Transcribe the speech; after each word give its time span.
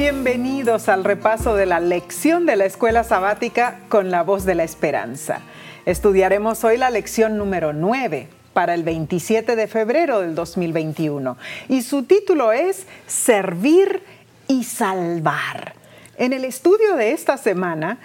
Bienvenidos 0.00 0.88
al 0.88 1.04
repaso 1.04 1.54
de 1.54 1.66
la 1.66 1.78
lección 1.78 2.46
de 2.46 2.56
la 2.56 2.64
escuela 2.64 3.04
sabática 3.04 3.80
con 3.90 4.10
la 4.10 4.22
voz 4.22 4.46
de 4.46 4.54
la 4.54 4.64
esperanza. 4.64 5.42
Estudiaremos 5.84 6.64
hoy 6.64 6.78
la 6.78 6.88
lección 6.88 7.36
número 7.36 7.74
9 7.74 8.26
para 8.54 8.72
el 8.72 8.82
27 8.82 9.56
de 9.56 9.68
febrero 9.68 10.20
del 10.20 10.34
2021 10.34 11.36
y 11.68 11.82
su 11.82 12.04
título 12.04 12.50
es 12.50 12.86
Servir 13.06 14.02
y 14.48 14.64
Salvar. 14.64 15.74
En 16.16 16.32
el 16.32 16.46
estudio 16.46 16.96
de 16.96 17.12
esta 17.12 17.36
semana, 17.36 17.98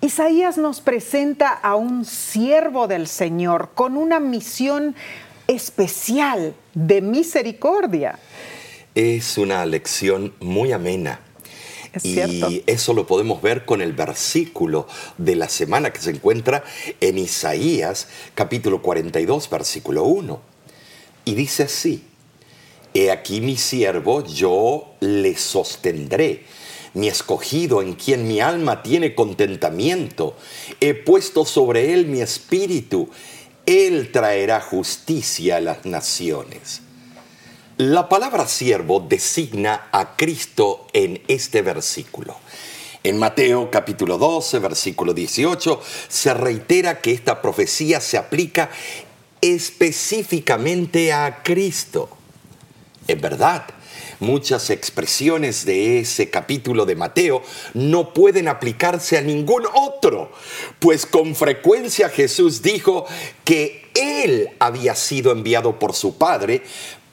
Isaías 0.00 0.56
nos 0.56 0.80
presenta 0.80 1.48
a 1.50 1.74
un 1.74 2.04
siervo 2.04 2.86
del 2.86 3.08
Señor 3.08 3.70
con 3.74 3.96
una 3.96 4.20
misión 4.20 4.94
especial 5.48 6.54
de 6.74 7.00
misericordia. 7.00 8.20
Es 8.94 9.36
una 9.36 9.66
lección 9.66 10.32
muy 10.38 10.70
amena 10.70 11.18
y 12.02 12.62
eso 12.66 12.92
lo 12.94 13.06
podemos 13.06 13.42
ver 13.42 13.64
con 13.64 13.82
el 13.82 13.92
versículo 13.92 14.86
de 15.18 15.36
la 15.36 15.48
semana 15.48 15.92
que 15.92 16.00
se 16.00 16.10
encuentra 16.10 16.62
en 17.00 17.18
Isaías 17.18 18.08
capítulo 18.34 18.80
42, 18.82 19.50
versículo 19.50 20.04
1. 20.04 20.40
Y 21.24 21.34
dice 21.34 21.64
así, 21.64 22.04
He 22.94 23.10
aquí 23.10 23.40
mi 23.40 23.56
siervo, 23.56 24.24
yo 24.24 24.94
le 25.00 25.36
sostendré, 25.36 26.44
mi 26.94 27.06
escogido 27.06 27.82
en 27.82 27.94
quien 27.94 28.26
mi 28.26 28.40
alma 28.40 28.82
tiene 28.82 29.14
contentamiento. 29.14 30.36
He 30.80 30.94
puesto 30.94 31.44
sobre 31.44 31.92
él 31.92 32.06
mi 32.06 32.20
espíritu, 32.20 33.08
él 33.66 34.10
traerá 34.12 34.60
justicia 34.60 35.56
a 35.56 35.60
las 35.60 35.86
naciones. 35.86 36.82
La 37.80 38.10
palabra 38.10 38.46
siervo 38.46 39.00
designa 39.00 39.88
a 39.90 40.14
Cristo 40.14 40.86
en 40.92 41.22
este 41.28 41.62
versículo. 41.62 42.36
En 43.02 43.18
Mateo 43.18 43.70
capítulo 43.70 44.18
12, 44.18 44.58
versículo 44.58 45.14
18, 45.14 45.80
se 46.06 46.34
reitera 46.34 47.00
que 47.00 47.12
esta 47.12 47.40
profecía 47.40 48.02
se 48.02 48.18
aplica 48.18 48.68
específicamente 49.40 51.14
a 51.14 51.42
Cristo. 51.42 52.10
En 53.08 53.18
verdad, 53.22 53.64
muchas 54.18 54.68
expresiones 54.68 55.64
de 55.64 56.00
ese 56.00 56.28
capítulo 56.28 56.84
de 56.84 56.96
Mateo 56.96 57.42
no 57.72 58.12
pueden 58.12 58.48
aplicarse 58.48 59.16
a 59.16 59.22
ningún 59.22 59.64
otro, 59.74 60.30
pues 60.80 61.06
con 61.06 61.34
frecuencia 61.34 62.10
Jesús 62.10 62.60
dijo 62.60 63.06
que 63.42 63.88
Él 63.94 64.50
había 64.58 64.94
sido 64.94 65.32
enviado 65.32 65.78
por 65.78 65.94
su 65.94 66.18
Padre 66.18 66.62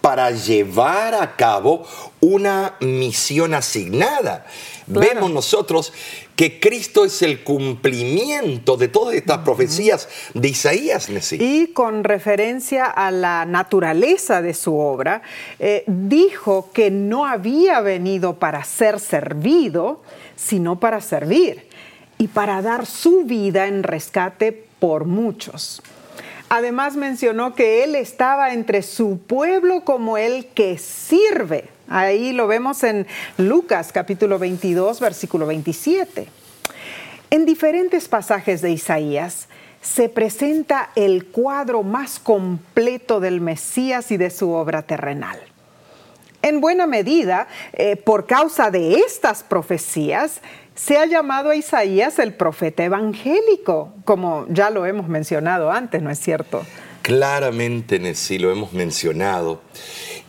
para 0.01 0.31
llevar 0.31 1.15
a 1.15 1.35
cabo 1.35 1.85
una 2.19 2.75
misión 2.79 3.53
asignada. 3.53 4.45
Vemos 4.85 5.31
nosotros 5.31 5.91
que 6.37 6.59
Cristo 6.59 7.03
es 7.03 7.23
el 7.23 7.43
cumplimiento 7.43 8.77
de 8.77 8.87
todas 8.87 9.15
estas 9.15 9.39
profecías 9.39 10.07
de 10.33 10.49
Isaías. 10.49 11.09
Y 11.31 11.67
con 11.73 12.03
referencia 12.03 12.85
a 12.85 13.11
la 13.11 13.45
naturaleza 13.45 14.41
de 14.41 14.53
su 14.53 14.77
obra, 14.77 15.23
eh, 15.59 15.83
dijo 15.87 16.69
que 16.71 16.91
no 16.91 17.25
había 17.25 17.81
venido 17.81 18.35
para 18.35 18.63
ser 18.63 18.99
servido, 18.99 20.03
sino 20.35 20.79
para 20.79 21.01
servir 21.01 21.67
y 22.19 22.27
para 22.27 22.61
dar 22.61 22.85
su 22.85 23.23
vida 23.23 23.67
en 23.67 23.83
rescate 23.83 24.51
por 24.79 25.05
muchos. 25.05 25.81
Además 26.49 26.95
mencionó 26.95 27.55
que 27.55 27.83
él 27.83 27.95
estaba 27.95 28.53
entre 28.53 28.81
su 28.81 29.19
pueblo 29.19 29.83
como 29.83 30.17
el 30.17 30.45
que 30.47 30.77
sirve. 30.77 31.69
Ahí 31.89 32.31
lo 32.31 32.47
vemos 32.47 32.83
en 32.83 33.05
Lucas 33.37 33.91
capítulo 33.91 34.39
22, 34.39 34.99
versículo 35.01 35.45
27. 35.45 36.27
En 37.31 37.45
diferentes 37.45 38.07
pasajes 38.07 38.61
de 38.61 38.71
Isaías 38.71 39.49
se 39.81 40.07
presenta 40.07 40.89
el 40.95 41.25
cuadro 41.25 41.83
más 41.83 42.19
completo 42.19 43.19
del 43.19 43.41
Mesías 43.41 44.11
y 44.11 44.17
de 44.17 44.29
su 44.29 44.51
obra 44.51 44.83
terrenal. 44.83 45.37
En 46.41 46.61
buena 46.61 46.87
medida, 46.87 47.47
eh, 47.73 47.97
por 47.97 48.25
causa 48.25 48.71
de 48.71 48.99
estas 48.99 49.43
profecías, 49.43 50.39
se 50.77 50.97
ha 50.97 51.07
llamado 51.07 51.49
a 51.49 51.55
Isaías 51.55 52.19
el 52.19 52.33
profeta 52.33 52.83
evangélico, 52.83 53.93
como 54.05 54.45
ya 54.49 54.69
lo 54.69 54.85
hemos 54.85 55.07
mencionado 55.07 55.71
antes, 55.71 56.03
¿no 56.03 56.11
es 56.11 56.19
cierto? 56.19 56.65
Claramente, 57.01 58.13
sí 58.13 58.37
lo 58.37 58.51
hemos 58.51 58.73
mencionado. 58.73 59.61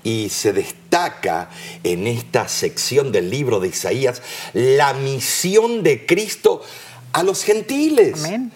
Y 0.03 0.31
se 0.31 0.54
destaca 0.54 1.50
en 1.84 2.06
esta 2.06 2.48
sección 2.48 3.12
del 3.12 3.31
libro 3.31 3.60
de 3.60 3.69
Isaías 3.69 4.22
la 4.54 4.94
misión 4.94 5.82
de 5.82 6.06
Cristo 6.06 6.62
a 7.12 7.22
los 7.22 7.44
gentiles. 7.44 8.25
Amén. 8.25 8.50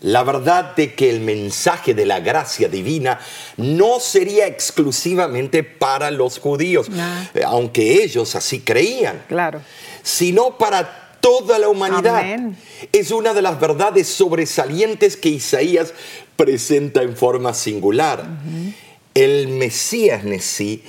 La 0.00 0.24
verdad 0.24 0.74
de 0.74 0.94
que 0.94 1.08
el 1.08 1.20
mensaje 1.20 1.94
de 1.94 2.04
la 2.04 2.20
gracia 2.20 2.68
divina 2.68 3.20
no 3.56 4.00
sería 4.00 4.48
exclusivamente 4.48 5.62
para 5.62 6.10
los 6.10 6.40
judíos, 6.40 6.88
aunque 7.46 8.02
ellos 8.02 8.34
así 8.34 8.60
creían. 8.60 9.22
Claro. 9.28 9.62
Sino 10.02 10.58
para 10.58 11.01
toda 11.22 11.58
la 11.58 11.70
humanidad. 11.70 12.22
Es 12.92 13.10
una 13.12 13.32
de 13.32 13.40
las 13.40 13.58
verdades 13.58 14.08
sobresalientes 14.08 15.16
que 15.16 15.30
Isaías 15.30 15.94
presenta 16.36 17.02
en 17.02 17.16
forma 17.16 17.54
singular. 17.54 18.26
El 19.14 19.48
Mesías 19.48 20.24
Nesí 20.24 20.82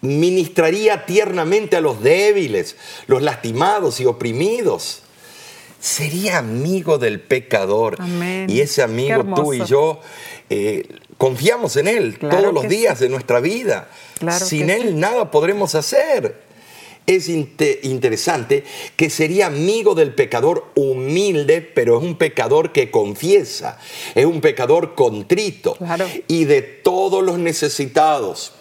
ministraría 0.00 1.06
tiernamente 1.06 1.76
a 1.76 1.80
los 1.80 2.02
débiles, 2.02 2.76
los 3.06 3.22
lastimados 3.22 4.00
y 4.00 4.06
oprimidos. 4.06 5.02
Sería 5.80 6.38
amigo 6.38 6.98
del 6.98 7.20
pecador. 7.20 7.98
Y 8.48 8.60
ese 8.60 8.82
amigo 8.82 9.22
tú 9.34 9.52
y 9.52 9.64
yo 9.66 10.00
eh, 10.48 10.88
confiamos 11.18 11.76
en 11.76 11.88
Él 11.88 12.18
todos 12.18 12.54
los 12.54 12.66
días 12.68 13.00
de 13.00 13.10
nuestra 13.10 13.40
vida. 13.40 13.88
Sin 14.42 14.70
Él 14.70 14.98
nada 14.98 15.30
podremos 15.30 15.74
hacer 15.74 16.43
es 17.06 17.28
interesante 17.28 18.64
que 18.96 19.10
sería 19.10 19.46
amigo 19.46 19.94
del 19.94 20.14
pecador 20.14 20.70
humilde, 20.74 21.60
pero 21.60 21.98
es 21.98 22.04
un 22.04 22.16
pecador 22.16 22.72
que 22.72 22.90
confiesa, 22.90 23.78
es 24.14 24.24
un 24.24 24.40
pecador 24.40 24.94
contrito 24.94 25.76
y 26.28 26.44
de 26.44 26.62
todos 26.62 27.22
los 27.22 27.38
necesitados. 27.38 28.52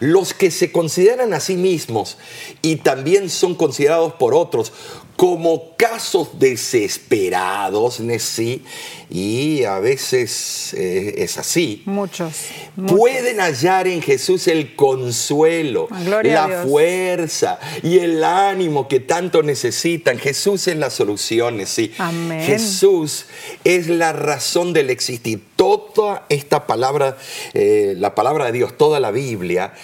Los 0.00 0.34
que 0.34 0.50
se 0.50 0.72
consideran 0.72 1.32
a 1.32 1.40
sí 1.40 1.56
mismos 1.56 2.18
y 2.60 2.76
también 2.76 3.30
son 3.30 3.54
considerados 3.54 4.14
por 4.14 4.34
otros 4.34 4.72
como 5.20 5.76
casos 5.76 6.38
desesperados, 6.38 8.00
¿sí? 8.20 8.62
y 9.10 9.64
a 9.64 9.78
veces 9.78 10.72
eh, 10.72 11.16
es 11.18 11.36
así. 11.36 11.82
Muchos, 11.84 12.46
Pueden 12.86 13.38
hallar 13.38 13.86
en 13.86 14.00
Jesús 14.00 14.48
el 14.48 14.74
consuelo, 14.74 15.88
la 16.22 16.64
fuerza 16.66 17.60
y 17.82 17.98
el 17.98 18.24
ánimo 18.24 18.88
que 18.88 19.00
tanto 19.00 19.42
necesitan. 19.42 20.18
Jesús 20.18 20.66
es 20.68 20.78
la 20.78 20.88
solución, 20.88 21.66
¿sí? 21.66 21.92
Amén. 21.98 22.40
Jesús 22.40 23.26
es 23.62 23.88
la 23.88 24.14
razón 24.14 24.72
del 24.72 24.88
existir. 24.88 25.42
Toda 25.54 26.24
esta 26.30 26.66
palabra, 26.66 27.18
eh, 27.52 27.92
la 27.98 28.14
palabra 28.14 28.46
de 28.46 28.52
Dios, 28.52 28.78
toda 28.78 28.98
la 29.00 29.10
Biblia, 29.10 29.74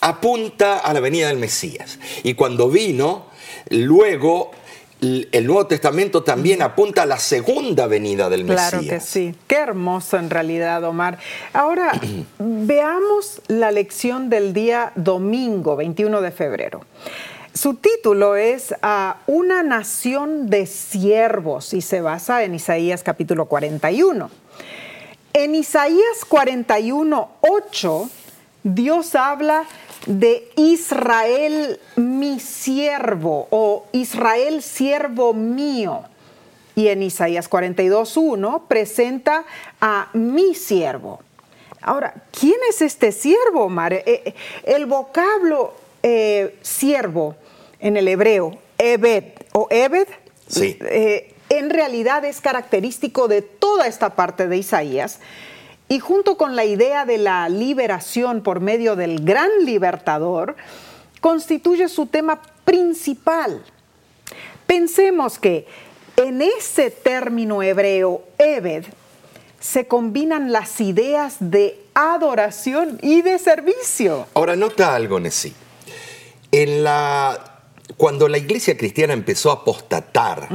apunta 0.00 0.78
a 0.78 0.92
la 0.92 0.98
venida 0.98 1.28
del 1.28 1.38
Mesías. 1.38 2.00
Y 2.24 2.34
cuando 2.34 2.68
vino, 2.68 3.26
luego 3.70 4.50
el 5.02 5.46
Nuevo 5.46 5.66
Testamento 5.66 6.22
también 6.22 6.62
apunta 6.62 7.02
a 7.02 7.06
la 7.06 7.18
segunda 7.18 7.88
venida 7.88 8.30
del 8.30 8.44
Mesías. 8.44 8.70
Claro 8.70 8.86
que 8.88 9.00
sí. 9.00 9.34
Qué 9.48 9.56
hermoso 9.56 10.16
en 10.16 10.30
realidad, 10.30 10.84
Omar. 10.84 11.18
Ahora, 11.52 11.92
veamos 12.38 13.42
la 13.48 13.72
lección 13.72 14.30
del 14.30 14.52
día 14.52 14.92
domingo, 14.94 15.74
21 15.74 16.20
de 16.20 16.30
febrero. 16.30 16.80
Su 17.52 17.74
título 17.74 18.36
es 18.36 18.74
a 18.80 19.18
Una 19.26 19.62
nación 19.62 20.48
de 20.48 20.66
siervos 20.66 21.74
y 21.74 21.82
se 21.82 22.00
basa 22.00 22.44
en 22.44 22.54
Isaías 22.54 23.02
capítulo 23.02 23.46
41. 23.46 24.30
En 25.34 25.54
Isaías 25.54 26.24
41, 26.28 27.30
8, 27.40 28.10
Dios 28.62 29.14
habla 29.16 29.64
de 30.06 30.50
Israel 30.56 31.78
mi 31.96 32.40
siervo 32.40 33.46
o 33.50 33.86
Israel 33.92 34.62
siervo 34.62 35.34
mío. 35.34 36.02
Y 36.74 36.88
en 36.88 37.02
Isaías 37.02 37.50
42.1 37.50 38.62
presenta 38.66 39.44
a 39.80 40.08
mi 40.14 40.54
siervo. 40.54 41.20
Ahora, 41.82 42.14
¿quién 42.38 42.56
es 42.68 42.80
este 42.80 43.12
siervo, 43.12 43.64
Omar? 43.64 43.92
Eh, 43.92 44.04
eh, 44.06 44.34
el 44.64 44.86
vocablo 44.86 45.74
eh, 46.02 46.56
siervo 46.62 47.36
en 47.80 47.96
el 47.96 48.08
hebreo, 48.08 48.56
Ebed 48.78 49.24
o 49.52 49.66
Ebed, 49.70 50.06
en 51.48 51.70
realidad 51.70 52.24
es 52.24 52.40
característico 52.40 53.28
de 53.28 53.42
toda 53.42 53.86
esta 53.86 54.10
parte 54.10 54.48
de 54.48 54.56
Isaías 54.56 55.18
y 55.92 56.00
junto 56.00 56.38
con 56.38 56.56
la 56.56 56.64
idea 56.64 57.04
de 57.04 57.18
la 57.18 57.50
liberación 57.50 58.42
por 58.42 58.60
medio 58.60 58.96
del 58.96 59.22
gran 59.26 59.50
libertador, 59.66 60.56
constituye 61.20 61.86
su 61.86 62.06
tema 62.06 62.40
principal. 62.64 63.62
Pensemos 64.66 65.38
que 65.38 65.66
en 66.16 66.40
ese 66.40 66.90
término 66.90 67.62
hebreo, 67.62 68.22
Ebed, 68.38 68.86
se 69.60 69.86
combinan 69.86 70.50
las 70.50 70.80
ideas 70.80 71.36
de 71.40 71.78
adoración 71.92 72.98
y 73.02 73.20
de 73.20 73.38
servicio. 73.38 74.28
Ahora, 74.32 74.56
nota 74.56 74.94
algo, 74.94 75.20
Nessie. 75.20 75.52
En 76.52 76.84
la, 76.84 77.60
cuando 77.98 78.28
la 78.28 78.38
iglesia 78.38 78.78
cristiana 78.78 79.12
empezó 79.12 79.50
a 79.50 79.56
apostatar, 79.56 80.48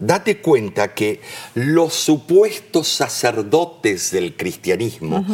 date 0.00 0.38
cuenta 0.38 0.94
que 0.94 1.20
los 1.54 1.94
supuestos 1.94 2.88
sacerdotes 2.88 4.10
del 4.10 4.36
cristianismo, 4.36 5.24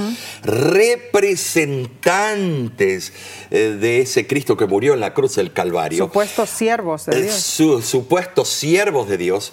representantes 0.42 3.14
eh, 3.50 3.78
de 3.80 4.00
ese 4.00 4.26
Cristo 4.26 4.56
que 4.56 4.66
murió 4.66 4.94
en 4.94 5.00
la 5.00 5.14
cruz 5.14 5.36
del 5.36 5.52
Calvario, 5.52 6.04
supuestos 6.04 6.50
siervos 6.50 7.06
de 7.06 7.18
eh, 7.18 7.22
Dios, 7.22 7.36
supuestos 7.84 8.48
siervos 8.48 9.08
de 9.08 9.16
Dios, 9.16 9.52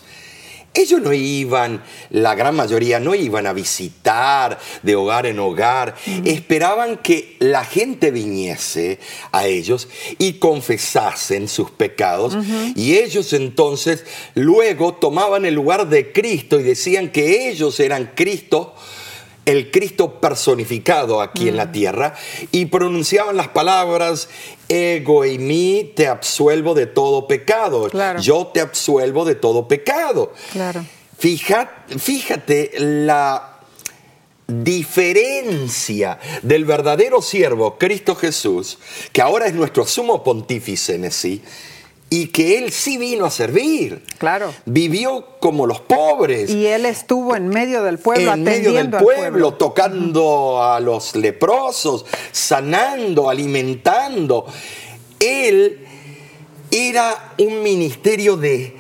ellos 0.74 1.02
no 1.02 1.14
iban, 1.14 1.84
la 2.10 2.34
gran 2.36 2.56
mayoría 2.56 3.00
no 3.00 3.14
iban 3.14 3.46
a 3.46 3.54
visitar 3.54 4.60
de 4.81 4.96
hogar 4.96 5.25
en 5.28 5.40
hogar, 5.40 5.96
esperaban 6.25 6.98
que 6.98 7.38
la 7.40 7.64
gente 7.64 8.10
viniese 8.10 9.00
a 9.31 9.46
ellos 9.46 9.88
y 10.18 10.34
confesasen 10.34 11.48
sus 11.48 11.70
pecados. 11.70 12.36
Y 12.75 12.98
ellos 12.98 13.34
entonces 13.34 14.06
luego 14.34 14.96
tomaban 14.96 15.46
el 15.46 15.54
lugar 15.54 15.90
de 15.90 16.12
Cristo 16.12 16.60
y 16.60 16.64
decían 16.64 17.12
que 17.12 17.50
ellos 17.50 17.80
eran 17.80 18.12
Cristo 18.16 18.74
el 19.45 19.72
Cristo 19.72 20.19
personificado 20.19 21.22
aquí 21.22 21.50
en 21.50 21.57
la 21.57 21.72
tierra 21.72 22.16
y 22.51 22.68
pronunciaban 22.68 23.36
las 23.36 23.50
palabras 23.50 24.30
ego 24.69 25.25
y 25.25 25.38
mí 25.38 25.92
te 25.95 26.07
absuelvo 26.07 26.74
de 26.74 26.86
todo 26.86 27.28
pecado. 27.28 27.90
Yo 28.19 28.48
te 28.48 28.62
absuelvo 28.62 29.25
de 29.25 29.36
todo 29.36 29.68
pecado. 29.68 30.34
Claro. 30.51 30.86
Fíjate, 31.18 32.00
fíjate 32.00 32.72
la 32.78 33.60
diferencia 34.48 36.19
del 36.42 36.66
verdadero 36.66 37.22
siervo 37.22 37.78
Cristo 37.78 38.16
Jesús, 38.16 38.78
que 39.12 39.22
ahora 39.22 39.48
es 39.48 39.54
nuestro 39.54 39.86
sumo 39.86 40.24
pontífice 40.24 40.96
en 40.96 41.12
sí, 41.12 41.42
y 42.13 42.27
que 42.27 42.60
él 42.60 42.71
sí 42.71 43.00
vino 43.00 43.25
a 43.25 43.31
servir. 43.31 44.04
Claro. 44.19 44.54
Vivió 44.65 45.39
como 45.39 45.65
los 45.65 45.81
pobres. 45.81 46.51
Y 46.51 46.68
él 46.68 46.86
estuvo 46.86 47.36
en 47.36 47.48
medio 47.48 47.81
del 47.81 47.98
pueblo, 47.98 48.33
en 48.33 48.44
medio 48.44 48.71
del 48.71 48.92
pueblo, 48.92 49.56
tocando 49.56 50.62
a 50.62 50.80
los 50.80 51.15
leprosos, 51.15 52.06
sanando, 52.31 53.31
alimentando. 53.31 54.45
Él 55.19 55.88
era 56.69 57.33
un 57.39 57.63
ministerio 57.63 58.38
de, 58.38 58.75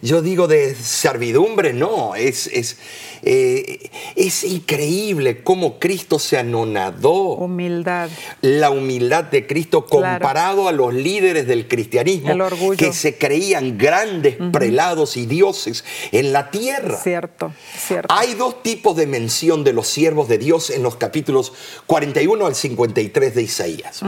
yo 0.00 0.22
digo 0.22 0.48
de 0.48 0.74
servidumbre, 0.74 1.74
no, 1.74 2.14
es, 2.14 2.46
es 2.46 2.78
eh, 3.22 3.90
es 4.16 4.44
increíble 4.44 5.42
cómo 5.42 5.78
Cristo 5.78 6.18
se 6.18 6.38
anonadó. 6.38 7.34
Humildad. 7.34 8.10
La 8.40 8.70
humildad 8.70 9.24
de 9.24 9.46
Cristo 9.46 9.86
comparado 9.86 10.68
a 10.68 10.72
los 10.72 10.94
líderes 10.94 11.46
del 11.46 11.68
cristianismo 11.68 12.34
que 12.76 12.92
se 12.92 13.16
creían 13.18 13.78
grandes 13.78 14.36
prelados 14.52 15.16
y 15.16 15.26
dioses 15.26 15.84
en 16.12 16.32
la 16.32 16.50
tierra. 16.50 16.96
Cierto, 16.96 17.52
cierto. 17.76 18.14
Hay 18.14 18.34
dos 18.34 18.62
tipos 18.62 18.96
de 18.96 19.06
mención 19.06 19.64
de 19.64 19.72
los 19.72 19.88
siervos 19.88 20.28
de 20.28 20.38
Dios 20.38 20.70
en 20.70 20.82
los 20.82 20.96
capítulos 20.96 21.52
41 21.86 22.46
al 22.46 22.54
53 22.54 23.34
de 23.34 23.42
Isaías. 23.42 24.02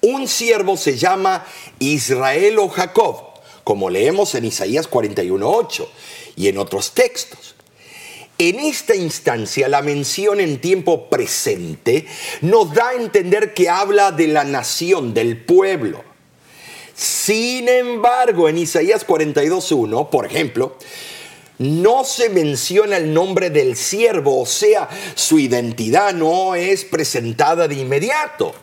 Un 0.00 0.28
siervo 0.28 0.76
se 0.76 0.96
llama 0.96 1.44
Israel 1.78 2.58
o 2.58 2.68
Jacob, 2.68 3.16
como 3.64 3.90
leemos 3.90 4.34
en 4.34 4.44
Isaías 4.44 4.88
41.8 4.88 5.86
y 6.36 6.48
en 6.48 6.58
otros 6.58 6.92
textos. 6.92 7.47
En 8.40 8.60
esta 8.60 8.94
instancia, 8.94 9.66
la 9.66 9.82
mención 9.82 10.38
en 10.38 10.60
tiempo 10.60 11.10
presente 11.10 12.06
nos 12.40 12.72
da 12.72 12.90
a 12.90 12.94
entender 12.94 13.52
que 13.52 13.68
habla 13.68 14.12
de 14.12 14.28
la 14.28 14.44
nación, 14.44 15.12
del 15.12 15.36
pueblo. 15.36 16.04
Sin 16.94 17.68
embargo, 17.68 18.48
en 18.48 18.58
Isaías 18.58 19.04
42.1, 19.04 20.08
por 20.08 20.24
ejemplo, 20.24 20.76
no 21.58 22.04
se 22.04 22.28
menciona 22.28 22.98
el 22.98 23.12
nombre 23.12 23.50
del 23.50 23.74
siervo, 23.74 24.40
o 24.42 24.46
sea, 24.46 24.88
su 25.16 25.40
identidad 25.40 26.14
no 26.14 26.54
es 26.54 26.84
presentada 26.84 27.66
de 27.66 27.74
inmediato. 27.74 28.54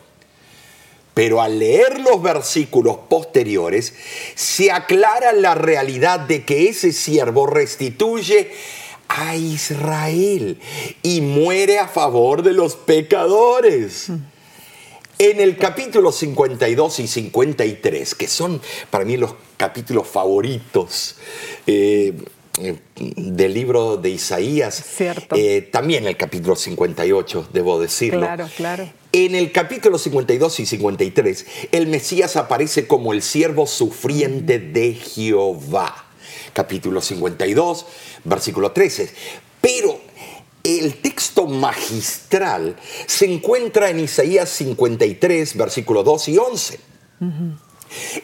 Pero 1.12 1.42
al 1.42 1.58
leer 1.58 2.00
los 2.00 2.22
versículos 2.22 2.96
posteriores, 3.10 3.92
se 4.34 4.72
aclara 4.72 5.34
la 5.34 5.54
realidad 5.54 6.20
de 6.20 6.46
que 6.46 6.70
ese 6.70 6.92
siervo 6.92 7.46
restituye 7.46 8.52
a 9.08 9.36
Israel 9.36 10.58
y 11.02 11.20
muere 11.20 11.78
a 11.78 11.88
favor 11.88 12.42
de 12.42 12.52
los 12.52 12.76
pecadores. 12.76 14.10
En 15.18 15.40
el 15.40 15.56
capítulo 15.56 16.12
52 16.12 17.00
y 17.00 17.06
53, 17.06 18.14
que 18.14 18.28
son 18.28 18.60
para 18.90 19.04
mí 19.04 19.16
los 19.16 19.34
capítulos 19.56 20.06
favoritos 20.06 21.16
eh, 21.66 22.12
del 23.16 23.54
libro 23.54 23.96
de 23.96 24.10
Isaías, 24.10 24.84
eh, 25.34 25.68
también 25.72 26.06
el 26.06 26.16
capítulo 26.16 26.54
58, 26.56 27.48
debo 27.52 27.80
decirlo. 27.80 28.20
Claro, 28.20 28.48
claro. 28.56 28.92
En 29.12 29.34
el 29.34 29.52
capítulo 29.52 29.98
52 29.98 30.60
y 30.60 30.66
53, 30.66 31.46
el 31.72 31.86
Mesías 31.86 32.36
aparece 32.36 32.86
como 32.86 33.14
el 33.14 33.22
siervo 33.22 33.66
sufriente 33.66 34.58
de 34.58 34.92
Jehová 34.94 36.05
capítulo 36.56 37.02
52, 37.02 37.86
versículo 38.24 38.72
13. 38.72 39.10
Pero 39.60 40.00
el 40.64 41.02
texto 41.02 41.46
magistral 41.46 42.76
se 43.06 43.30
encuentra 43.30 43.90
en 43.90 44.00
Isaías 44.00 44.48
53, 44.48 45.54
versículo 45.54 46.02
2 46.02 46.28
y 46.30 46.38
11. 46.38 46.80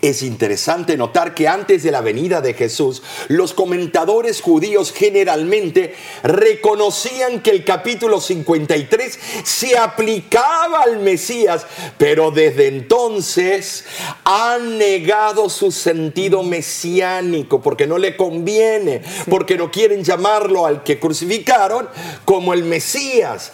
Es 0.00 0.22
interesante 0.22 0.96
notar 0.96 1.34
que 1.34 1.48
antes 1.48 1.82
de 1.82 1.90
la 1.90 2.00
venida 2.00 2.40
de 2.40 2.54
Jesús, 2.54 3.02
los 3.28 3.52
comentadores 3.52 4.40
judíos 4.40 4.92
generalmente 4.92 5.94
reconocían 6.22 7.40
que 7.42 7.50
el 7.50 7.64
capítulo 7.64 8.20
53 8.20 9.18
se 9.44 9.76
aplicaba 9.76 10.82
al 10.82 10.98
Mesías, 10.98 11.66
pero 11.98 12.30
desde 12.30 12.68
entonces 12.68 13.84
han 14.24 14.78
negado 14.78 15.48
su 15.48 15.72
sentido 15.72 16.42
mesiánico 16.42 17.60
porque 17.60 17.86
no 17.86 17.98
le 17.98 18.16
conviene, 18.16 19.02
porque 19.28 19.56
no 19.56 19.70
quieren 19.70 20.04
llamarlo 20.04 20.66
al 20.66 20.82
que 20.82 20.98
crucificaron 20.98 21.88
como 22.24 22.52
el 22.52 22.64
Mesías. 22.64 23.52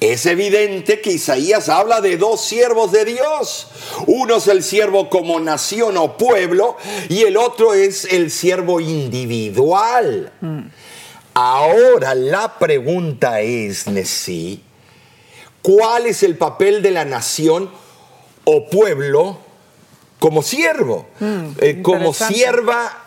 Es 0.00 0.26
evidente 0.26 1.00
que 1.00 1.10
Isaías 1.10 1.68
habla 1.68 2.00
de 2.00 2.16
dos 2.16 2.40
siervos 2.44 2.92
de 2.92 3.04
Dios. 3.04 3.66
Uno 4.06 4.36
es 4.36 4.46
el 4.46 4.62
siervo 4.62 5.10
como 5.10 5.40
nación 5.40 5.96
o 5.96 6.16
pueblo 6.16 6.76
y 7.08 7.22
el 7.22 7.36
otro 7.36 7.74
es 7.74 8.04
el 8.04 8.30
siervo 8.30 8.80
individual. 8.80 10.32
Ahora 11.34 12.14
la 12.14 12.58
pregunta 12.60 13.40
es, 13.40 13.88
Nesí, 13.88 14.62
¿cuál 15.62 16.06
es 16.06 16.22
el 16.22 16.36
papel 16.36 16.80
de 16.80 16.92
la 16.92 17.04
nación 17.04 17.68
o 18.44 18.70
pueblo 18.70 19.38
como 20.20 20.42
siervo? 20.42 21.08
Mm, 21.18 21.46
eh, 21.60 21.82
como 21.82 22.14
sierva, 22.14 23.04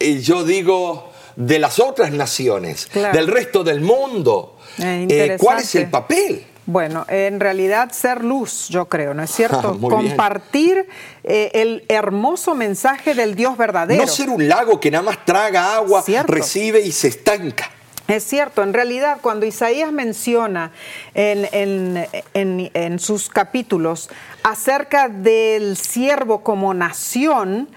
eh, 0.00 0.20
yo 0.20 0.42
digo, 0.42 1.12
de 1.36 1.60
las 1.60 1.78
otras 1.78 2.10
naciones, 2.10 2.88
del 3.12 3.28
resto 3.28 3.62
del 3.62 3.80
mundo. 3.80 4.58
Eh, 4.78 5.06
eh, 5.08 5.36
¿Cuál 5.38 5.60
es 5.60 5.74
el 5.74 5.90
papel? 5.90 6.46
Bueno, 6.64 7.04
en 7.08 7.40
realidad 7.40 7.90
ser 7.90 8.22
luz, 8.22 8.68
yo 8.68 8.88
creo, 8.88 9.14
¿no 9.14 9.22
es 9.22 9.30
cierto? 9.30 9.78
Compartir 9.80 10.86
eh, 11.24 11.50
el 11.54 11.84
hermoso 11.88 12.54
mensaje 12.54 13.14
del 13.14 13.34
Dios 13.34 13.56
verdadero. 13.56 14.00
No 14.00 14.08
ser 14.08 14.30
un 14.30 14.48
lago 14.48 14.78
que 14.78 14.90
nada 14.90 15.02
más 15.02 15.24
traga 15.24 15.74
agua, 15.74 16.04
recibe 16.24 16.80
y 16.80 16.92
se 16.92 17.08
estanca. 17.08 17.68
Es 18.08 18.24
cierto, 18.24 18.62
en 18.62 18.74
realidad 18.74 19.18
cuando 19.22 19.46
Isaías 19.46 19.92
menciona 19.92 20.72
en, 21.14 22.06
en, 22.34 22.98
sus 22.98 23.28
capítulos 23.28 24.10
acerca 24.42 25.08
del 25.08 25.76
siervo 25.76 26.42
como 26.42 26.74
nación, 26.74 27.68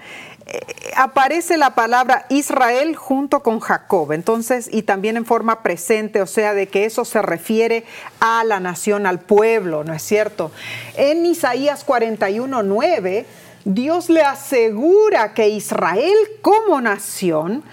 aparece 0.96 1.56
la 1.56 1.74
palabra 1.74 2.26
Israel 2.28 2.96
junto 2.96 3.42
con 3.42 3.60
Jacob, 3.60 4.12
entonces, 4.12 4.68
y 4.72 4.82
también 4.82 5.16
en 5.16 5.26
forma 5.26 5.62
presente, 5.62 6.22
o 6.22 6.26
sea, 6.26 6.54
de 6.54 6.68
que 6.68 6.84
eso 6.84 7.04
se 7.04 7.20
refiere 7.20 7.84
a 8.20 8.44
la 8.44 8.60
nación, 8.60 9.06
al 9.06 9.18
pueblo, 9.18 9.84
¿no 9.84 9.92
es 9.92 10.02
cierto? 10.02 10.52
En 10.96 11.26
Isaías 11.26 11.84
41, 11.84 12.62
9, 12.62 13.26
Dios 13.64 14.08
le 14.08 14.22
asegura 14.22 15.34
que 15.34 15.48
Israel 15.48 16.14
como 16.40 16.80
nación 16.80 17.64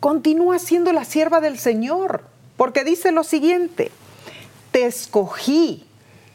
continúa 0.00 0.58
siendo 0.58 0.92
la 0.92 1.04
sierva 1.04 1.40
del 1.40 1.58
Señor, 1.58 2.24
porque 2.56 2.84
dice 2.84 3.12
lo 3.12 3.24
siguiente, 3.24 3.90
te 4.70 4.86
escogí 4.86 5.86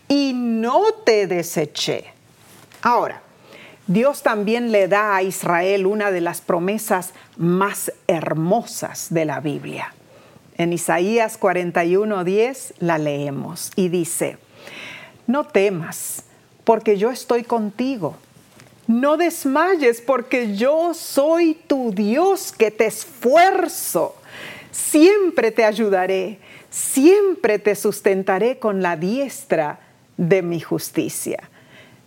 y 0.08 0.34
no 0.34 0.94
te 1.04 1.28
deseché. 1.28 2.06
Ahora, 2.84 3.22
Dios 3.88 4.22
también 4.22 4.74
le 4.74 4.90
da 4.90 5.16
a 5.16 5.24
Israel 5.24 5.88
una 5.88 6.12
de 6.12 6.20
las 6.20 6.42
promesas 6.42 7.14
más 7.38 7.92
hermosas 8.08 9.08
de 9.12 9.24
la 9.24 9.40
Biblia. 9.40 9.94
En 10.58 10.74
Isaías 10.74 11.40
41:10 11.40 12.74
la 12.80 12.98
leemos 12.98 13.72
y 13.76 13.88
dice, 13.88 14.38
no 15.26 15.46
temas, 15.46 16.24
porque 16.66 16.98
yo 16.98 17.12
estoy 17.12 17.44
contigo. 17.44 18.18
No 18.88 19.18
desmayes, 19.18 20.02
porque 20.02 20.56
yo 20.56 20.94
soy 20.94 21.58
tu 21.68 21.94
Dios 21.94 22.54
que 22.58 22.72
te 22.72 22.88
esfuerzo. 22.88 24.16
Siempre 24.72 25.52
te 25.52 25.64
ayudaré, 25.64 26.40
siempre 26.70 27.60
te 27.60 27.76
sustentaré 27.76 28.60
con 28.60 28.82
la 28.82 28.96
diestra 28.96 29.80
de 30.16 30.42
mi 30.42 30.60
justicia. 30.60 31.50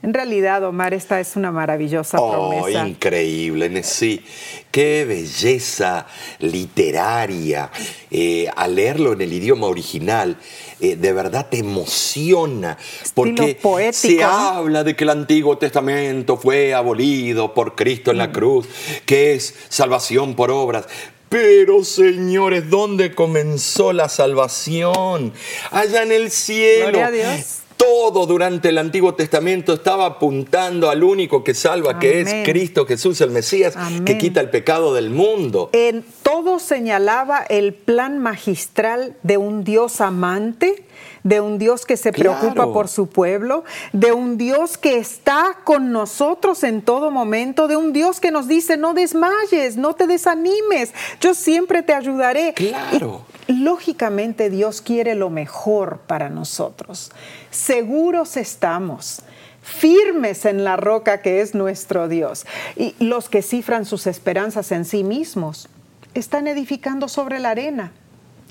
En 0.03 0.15
realidad, 0.15 0.65
Omar, 0.65 0.95
esta 0.95 1.21
es 1.21 1.37
una 1.37 1.53
maravillosa 1.53 2.19
oh, 2.19 2.31
promesa. 2.31 2.89
Increíble, 2.89 3.83
sí. 3.83 4.25
Qué 4.71 5.05
belleza 5.05 6.07
literaria. 6.39 7.71
Eh, 8.11 8.49
al 8.57 8.77
leerlo 8.77 9.13
en 9.13 9.21
el 9.21 9.31
idioma 9.31 9.67
original, 9.67 10.39
eh, 10.81 10.97
de 10.97 11.13
verdad 11.13 11.49
te 11.51 11.59
emociona. 11.59 12.79
porque 13.15 13.59
se 13.93 14.25
habla 14.25 14.85
de 14.85 14.97
que 14.97 15.05
el 15.05 15.11
Antiguo 15.11 15.59
Testamento 15.59 16.39
fue 16.39 16.73
abolido 16.73 17.53
por 17.53 17.75
Cristo 17.75 18.11
en 18.11 18.19
la 18.19 18.29
mm. 18.29 18.33
cruz, 18.33 18.69
que 19.05 19.35
es 19.35 19.55
salvación 19.69 20.35
por 20.35 20.51
obras. 20.51 20.87
Pero 21.29 21.85
señores, 21.85 22.71
¿dónde 22.71 23.15
comenzó 23.15 23.93
la 23.93 24.09
salvación? 24.09 25.35
Allá 25.71 26.05
en 26.05 26.13
el 26.13 26.31
cielo. 26.31 26.89
Gloria 26.89 27.07
a 27.07 27.11
Dios 27.11 27.61
todo 27.81 28.27
durante 28.27 28.69
el 28.69 28.77
Antiguo 28.77 29.15
Testamento 29.15 29.73
estaba 29.73 30.05
apuntando 30.05 30.91
al 30.91 31.03
único 31.03 31.43
que 31.43 31.55
salva, 31.55 31.99
que 31.99 32.21
es 32.21 32.35
Cristo 32.45 32.85
Jesús, 32.85 33.23
el 33.23 33.31
Mesías, 33.31 33.75
que 34.05 34.19
quita 34.19 34.43
el 34.43 34.51
pecado 34.51 34.93
del 34.93 35.09
mundo. 35.09 35.71
En 35.73 36.05
todo 36.23 36.59
señalaba 36.59 37.39
el 37.49 37.73
plan 37.73 38.19
magistral 38.19 39.17
de 39.23 39.39
un 39.39 39.65
Dios 39.65 40.03
amante, 40.03 40.85
de 41.23 41.41
un 41.41 41.59
Dios 41.59 41.87
que 41.87 41.97
se 41.97 42.13
preocupa 42.13 42.73
por 42.73 42.89
su 42.89 43.09
pueblo, 43.09 43.65
de 43.93 44.13
un 44.13 44.37
Dios 44.39 44.79
que 44.79 44.99
está 44.99 45.59
con 45.65 45.93
nosotros 45.93 46.65
en 46.65 46.83
todo 46.83 47.11
momento, 47.11 47.69
de 47.69 47.77
un 47.77 47.93
Dios 47.93 48.21
que 48.21 48.31
nos 48.31 48.49
dice, 48.49 48.77
no 48.77 48.95
desmayes, 48.95 49.77
no 49.77 49.95
te 49.95 50.07
desanimes, 50.07 50.93
yo 51.21 51.35
siempre 51.35 51.83
te 51.83 51.95
ayudaré. 51.95 52.55
Claro. 52.55 53.25
lógicamente 53.49 54.49
Dios 54.49 54.81
quiere 54.81 55.15
lo 55.15 55.29
mejor 55.31 56.01
para 56.07 56.29
nosotros. 56.29 57.11
Seguros 57.51 58.37
estamos 58.37 59.23
firmes 59.63 60.45
en 60.45 60.65
la 60.65 60.77
roca 60.77 61.21
que 61.21 61.41
es 61.41 61.55
nuestro 61.55 62.09
Dios. 62.09 62.47
Y 62.77 62.95
los 62.99 63.29
que 63.29 63.43
cifran 63.43 63.85
sus 63.85 64.07
esperanzas 64.07 64.73
en 64.73 64.85
sí 64.85 65.05
mismos 65.05 65.69
están 66.15 66.47
edificando 66.47 67.09
sobre 67.09 67.39
la 67.39 67.51
arena. 67.51 67.93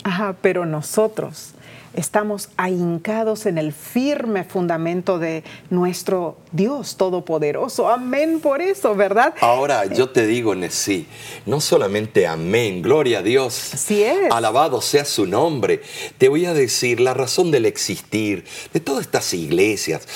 Ajá, 0.03 0.35
pero 0.41 0.65
nosotros 0.65 1.53
estamos 1.93 2.49
ahincados 2.57 3.45
en 3.45 3.57
el 3.57 3.73
firme 3.73 4.43
fundamento 4.43 5.19
de 5.19 5.43
nuestro 5.69 6.37
Dios 6.51 6.97
Todopoderoso. 6.97 7.89
Amén 7.89 8.39
por 8.39 8.61
eso, 8.61 8.95
¿verdad? 8.95 9.33
Ahora 9.41 9.85
yo 9.85 10.09
te 10.09 10.25
digo, 10.25 10.55
Nesí, 10.55 11.07
no 11.45 11.61
solamente 11.61 12.27
amén, 12.27 12.81
gloria 12.81 13.19
a 13.19 13.21
Dios. 13.21 13.73
Así 13.73 14.03
es. 14.03 14.31
Alabado 14.31 14.81
sea 14.81 15.05
su 15.05 15.25
nombre. 15.25 15.81
Te 16.17 16.29
voy 16.29 16.45
a 16.45 16.53
decir 16.53 16.99
la 16.99 17.13
razón 17.13 17.51
del 17.51 17.65
existir 17.65 18.45
de 18.73 18.79
todas 18.79 19.01
estas 19.01 19.33
iglesias, 19.33 20.07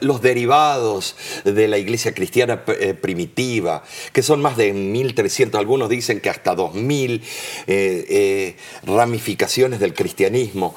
los 0.00 0.22
derivados 0.22 1.16
de 1.44 1.68
la 1.68 1.78
iglesia 1.78 2.14
cristiana 2.14 2.62
eh, 2.68 2.94
primitiva, 2.94 3.82
que 4.12 4.22
son 4.22 4.40
más 4.40 4.56
de 4.56 4.74
1.300, 4.74 5.54
algunos 5.58 5.88
dicen 5.88 6.20
que 6.20 6.30
hasta 6.30 6.54
2.000 6.54 7.20
eh, 7.20 8.06
eh, 8.08 8.56
ramificaciones 8.84 9.80
del 9.80 9.94
cristianismo 9.94 10.74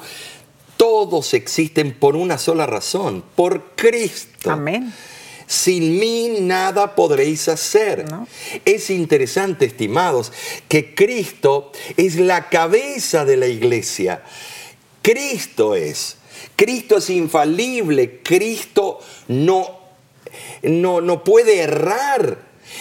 todos 0.80 1.34
existen 1.34 1.92
por 1.92 2.16
una 2.16 2.38
sola 2.38 2.64
razón, 2.64 3.22
por 3.36 3.72
Cristo. 3.76 4.50
Amén. 4.50 4.90
Sin 5.46 5.98
mí 5.98 6.38
nada 6.40 6.94
podréis 6.94 7.48
hacer. 7.48 8.06
Es 8.64 8.88
interesante, 8.88 9.66
estimados, 9.66 10.32
que 10.68 10.94
Cristo 10.94 11.70
es 11.98 12.16
la 12.16 12.48
cabeza 12.48 13.26
de 13.26 13.36
la 13.36 13.46
iglesia. 13.46 14.22
Cristo 15.02 15.74
es. 15.74 16.16
Cristo 16.56 16.96
es 16.96 17.10
infalible. 17.10 18.22
Cristo 18.22 19.00
no, 19.28 19.80
no, 20.62 21.02
no 21.02 21.24
puede 21.24 21.58
errar. 21.58 22.38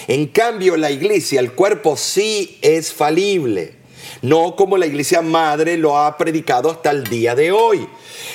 En 0.07 0.27
cambio, 0.27 0.77
la 0.77 0.89
iglesia, 0.89 1.41
el 1.41 1.51
cuerpo 1.51 1.97
sí 1.97 2.59
es 2.61 2.93
falible 2.93 3.78
no 4.21 4.55
como 4.55 4.77
la 4.77 4.85
iglesia 4.85 5.21
madre 5.21 5.77
lo 5.77 5.97
ha 5.97 6.17
predicado 6.17 6.69
hasta 6.71 6.91
el 6.91 7.05
día 7.05 7.35
de 7.35 7.51
hoy, 7.51 7.87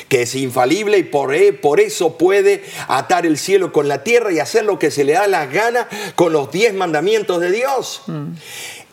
que 0.08 0.22
es 0.22 0.34
infalible 0.34 0.98
y 0.98 1.02
por, 1.04 1.34
e, 1.34 1.52
por 1.52 1.80
eso 1.80 2.16
puede 2.16 2.64
atar 2.88 3.26
el 3.26 3.38
cielo 3.38 3.72
con 3.72 3.88
la 3.88 4.02
tierra 4.02 4.32
y 4.32 4.38
hacer 4.38 4.64
lo 4.64 4.78
que 4.78 4.90
se 4.90 5.04
le 5.04 5.12
da 5.12 5.26
la 5.26 5.46
gana 5.46 5.88
con 6.14 6.32
los 6.32 6.50
diez 6.50 6.74
mandamientos 6.74 7.40
de 7.40 7.50
Dios. 7.50 8.02
Mm. 8.06 8.32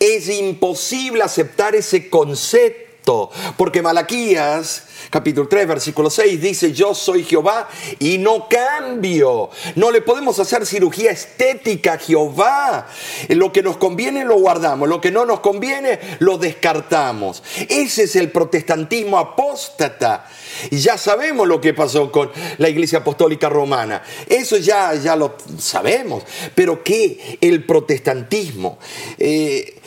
Es 0.00 0.28
imposible 0.28 1.22
aceptar 1.22 1.74
ese 1.74 2.10
concepto, 2.10 3.30
porque 3.56 3.82
Malaquías 3.82 4.84
capítulo 5.12 5.46
3, 5.46 5.68
versículo 5.68 6.08
6, 6.08 6.40
dice, 6.40 6.72
yo 6.72 6.94
soy 6.94 7.22
Jehová 7.22 7.68
y 7.98 8.16
no 8.16 8.48
cambio. 8.48 9.50
No 9.76 9.90
le 9.90 10.00
podemos 10.00 10.38
hacer 10.38 10.64
cirugía 10.64 11.10
estética 11.10 11.92
a 11.92 11.98
Jehová. 11.98 12.88
Lo 13.28 13.52
que 13.52 13.62
nos 13.62 13.76
conviene 13.76 14.24
lo 14.24 14.38
guardamos, 14.38 14.88
lo 14.88 15.02
que 15.02 15.10
no 15.10 15.26
nos 15.26 15.40
conviene 15.40 16.00
lo 16.20 16.38
descartamos. 16.38 17.42
Ese 17.68 18.04
es 18.04 18.16
el 18.16 18.30
protestantismo 18.30 19.18
apóstata. 19.18 20.26
Y 20.70 20.78
ya 20.78 20.96
sabemos 20.96 21.46
lo 21.46 21.60
que 21.60 21.74
pasó 21.74 22.10
con 22.10 22.30
la 22.56 22.70
iglesia 22.70 23.00
apostólica 23.00 23.50
romana. 23.50 24.02
Eso 24.26 24.56
ya, 24.56 24.94
ya 24.94 25.14
lo 25.14 25.36
sabemos. 25.58 26.22
Pero 26.54 26.82
que 26.82 27.38
el 27.42 27.64
protestantismo, 27.66 28.78
eh, 29.18 29.78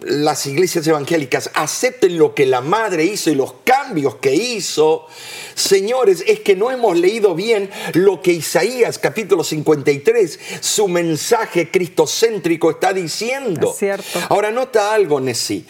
las 0.00 0.46
iglesias 0.46 0.86
evangélicas 0.86 1.50
acepten 1.54 2.16
lo 2.18 2.34
que 2.34 2.46
la 2.46 2.62
madre 2.62 3.04
hizo 3.04 3.30
y 3.30 3.34
los 3.34 3.54
cambios 3.64 4.16
que 4.16 4.34
hizo, 4.34 4.45
señores, 5.54 6.24
es 6.26 6.40
que 6.40 6.54
no 6.54 6.70
hemos 6.70 6.96
leído 6.96 7.34
bien 7.34 7.70
lo 7.94 8.22
que 8.22 8.32
Isaías 8.32 8.98
capítulo 8.98 9.44
53, 9.44 10.38
su 10.60 10.88
mensaje 10.88 11.70
cristocéntrico 11.70 12.70
está 12.70 12.92
diciendo. 12.92 13.74
cierto. 13.76 14.20
Ahora 14.28 14.50
nota 14.50 14.94
algo, 14.94 15.20
Nessie, 15.20 15.64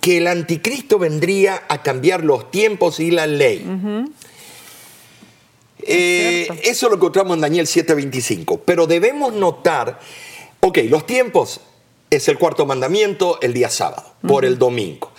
que 0.00 0.18
el 0.18 0.26
anticristo 0.26 0.98
vendría 0.98 1.64
a 1.68 1.82
cambiar 1.82 2.24
los 2.24 2.50
tiempos 2.50 3.00
y 3.00 3.10
la 3.10 3.26
ley. 3.26 3.64
Eh, 5.82 6.48
eso 6.64 6.88
lo 6.88 6.96
encontramos 6.96 7.34
en 7.34 7.40
Daniel 7.40 7.66
7:25, 7.66 8.60
pero 8.64 8.86
debemos 8.86 9.32
notar, 9.32 9.98
ok, 10.60 10.78
los 10.88 11.06
tiempos 11.06 11.60
es 12.10 12.26
el 12.26 12.38
cuarto 12.38 12.66
mandamiento 12.66 13.38
el 13.40 13.54
día 13.54 13.70
sábado, 13.70 14.02
por 14.26 14.44
el 14.44 14.58
domingo. 14.58 15.12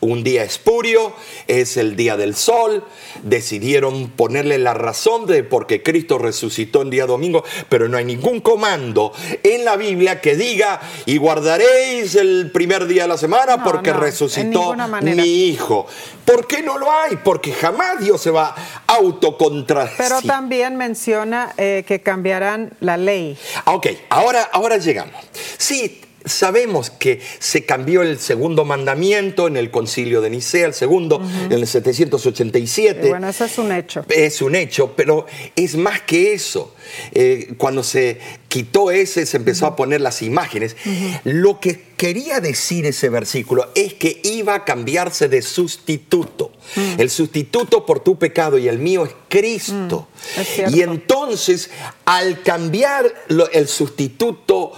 Un 0.00 0.24
día 0.24 0.44
espurio, 0.44 1.12
es 1.46 1.76
el 1.76 1.94
día 1.94 2.16
del 2.16 2.34
sol. 2.34 2.84
Decidieron 3.22 4.08
ponerle 4.08 4.56
la 4.56 4.72
razón 4.72 5.26
de 5.26 5.44
por 5.44 5.66
qué 5.66 5.82
Cristo 5.82 6.16
resucitó 6.16 6.80
en 6.80 6.88
día 6.88 7.04
domingo, 7.04 7.44
pero 7.68 7.90
no 7.90 7.98
hay 7.98 8.06
ningún 8.06 8.40
comando 8.40 9.12
en 9.42 9.66
la 9.66 9.76
Biblia 9.76 10.22
que 10.22 10.36
diga 10.36 10.80
y 11.04 11.18
guardaréis 11.18 12.14
el 12.14 12.50
primer 12.50 12.86
día 12.86 13.02
de 13.02 13.08
la 13.08 13.18
semana 13.18 13.62
porque 13.62 13.92
resucitó 13.92 14.74
mi 15.02 15.48
hijo. 15.48 15.86
¿Por 16.24 16.46
qué 16.46 16.62
no 16.62 16.78
lo 16.78 16.90
hay? 16.90 17.16
Porque 17.16 17.52
jamás 17.52 18.00
Dios 18.00 18.22
se 18.22 18.30
va 18.30 18.54
a 18.86 18.94
autocontradecir. 18.94 19.98
Pero 19.98 20.22
también 20.22 20.76
menciona 20.76 21.52
eh, 21.58 21.84
que 21.86 22.00
cambiarán 22.00 22.72
la 22.80 22.96
ley. 22.96 23.36
Ah, 23.66 23.74
ok, 23.74 23.86
ahora, 24.08 24.48
ahora 24.52 24.78
llegamos. 24.78 25.14
Sí, 25.58 26.02
sabemos 26.28 26.90
que 26.90 27.20
se 27.38 27.64
cambió 27.64 28.02
el 28.02 28.18
segundo 28.18 28.64
mandamiento 28.64 29.48
en 29.48 29.56
el 29.56 29.70
concilio 29.70 30.20
de 30.20 30.30
Nicea, 30.30 30.66
el 30.66 30.74
segundo 30.74 31.20
en 31.44 31.52
el 31.52 31.66
787. 31.66 33.08
bueno, 33.08 33.28
eso 33.28 33.44
es 33.44 33.58
un 33.58 33.72
hecho. 33.72 34.04
Es 34.08 34.42
un 34.42 34.54
hecho, 34.54 34.94
pero 34.96 35.26
es 35.56 35.76
más 35.76 36.00
que 36.02 36.32
eso. 36.32 36.74
Eh, 37.12 37.54
cuando 37.58 37.82
se 37.82 38.18
quitó 38.48 38.90
ese, 38.90 39.26
se 39.26 39.36
empezó 39.36 39.66
a 39.66 39.76
poner 39.76 40.00
las 40.00 40.22
imágenes. 40.22 40.76
Lo 41.24 41.60
que 41.60 41.88
quería 41.96 42.40
decir 42.40 42.86
ese 42.86 43.08
versículo 43.08 43.68
es 43.74 43.94
que 43.94 44.20
iba 44.24 44.54
a 44.54 44.64
cambiarse 44.64 45.28
de 45.28 45.42
sustituto. 45.42 46.52
Mm. 46.76 47.00
El 47.00 47.10
sustituto 47.10 47.84
por 47.84 48.00
tu 48.00 48.18
pecado 48.18 48.56
y 48.56 48.68
el 48.68 48.78
mío 48.78 49.04
es 49.04 49.12
Cristo. 49.28 50.08
Mm, 50.36 50.74
y 50.74 50.82
entonces, 50.82 51.70
al 52.04 52.42
cambiar 52.42 53.12
el 53.52 53.68
sustituto, 53.68 54.72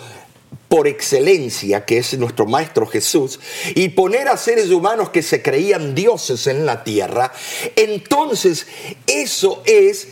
por 0.71 0.87
excelencia, 0.87 1.85
que 1.85 1.99
es 1.99 2.17
nuestro 2.17 2.47
Maestro 2.47 2.87
Jesús, 2.87 3.41
y 3.75 3.89
poner 3.89 4.29
a 4.29 4.37
seres 4.37 4.71
humanos 4.71 5.11
que 5.11 5.21
se 5.21 5.43
creían 5.43 5.97
dioses 5.97 6.47
en 6.47 6.65
la 6.65 6.85
tierra, 6.85 7.33
entonces 7.75 8.69
eso 9.05 9.65
es 9.67 10.07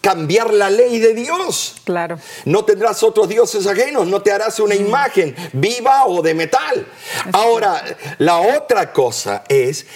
cambiar 0.00 0.52
la 0.52 0.68
ley 0.68 0.98
de 0.98 1.14
Dios. 1.14 1.76
Claro. 1.84 2.18
No 2.44 2.64
tendrás 2.64 3.04
otros 3.04 3.28
dioses 3.28 3.68
ajenos, 3.68 4.08
no 4.08 4.20
te 4.20 4.32
harás 4.32 4.58
una 4.58 4.74
imagen 4.74 5.32
viva 5.52 6.04
o 6.06 6.22
de 6.22 6.34
metal. 6.34 6.88
Ahora, 7.32 7.84
la 8.18 8.40
otra 8.40 8.92
cosa 8.92 9.44
es 9.48 9.86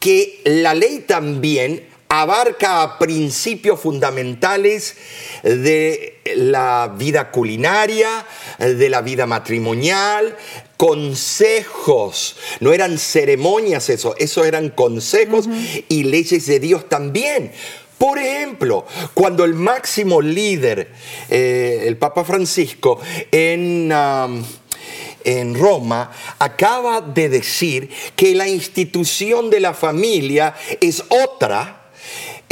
que 0.00 0.40
la 0.46 0.72
ley 0.72 1.00
también 1.00 1.91
abarca 2.14 2.98
principios 2.98 3.80
fundamentales 3.80 4.96
de 5.42 6.20
la 6.36 6.94
vida 6.94 7.30
culinaria, 7.30 8.26
de 8.58 8.90
la 8.90 9.00
vida 9.00 9.24
matrimonial, 9.24 10.36
consejos, 10.76 12.36
no 12.60 12.74
eran 12.74 12.98
ceremonias 12.98 13.88
eso, 13.88 14.14
eso 14.18 14.44
eran 14.44 14.68
consejos 14.68 15.48
y 15.88 16.04
leyes 16.04 16.44
de 16.44 16.60
Dios 16.60 16.86
también. 16.86 17.50
Por 17.96 18.18
ejemplo, 18.18 18.84
cuando 19.14 19.44
el 19.44 19.54
máximo 19.54 20.20
líder, 20.20 20.92
eh, 21.30 21.84
el 21.86 21.96
Papa 21.96 22.24
Francisco, 22.24 23.00
en... 23.30 23.90
en 25.24 25.54
Roma 25.54 26.10
acaba 26.40 27.00
de 27.00 27.28
decir 27.28 27.88
que 28.16 28.34
la 28.34 28.48
institución 28.48 29.50
de 29.50 29.60
la 29.60 29.72
familia 29.72 30.56
es 30.80 31.04
otra 31.08 31.81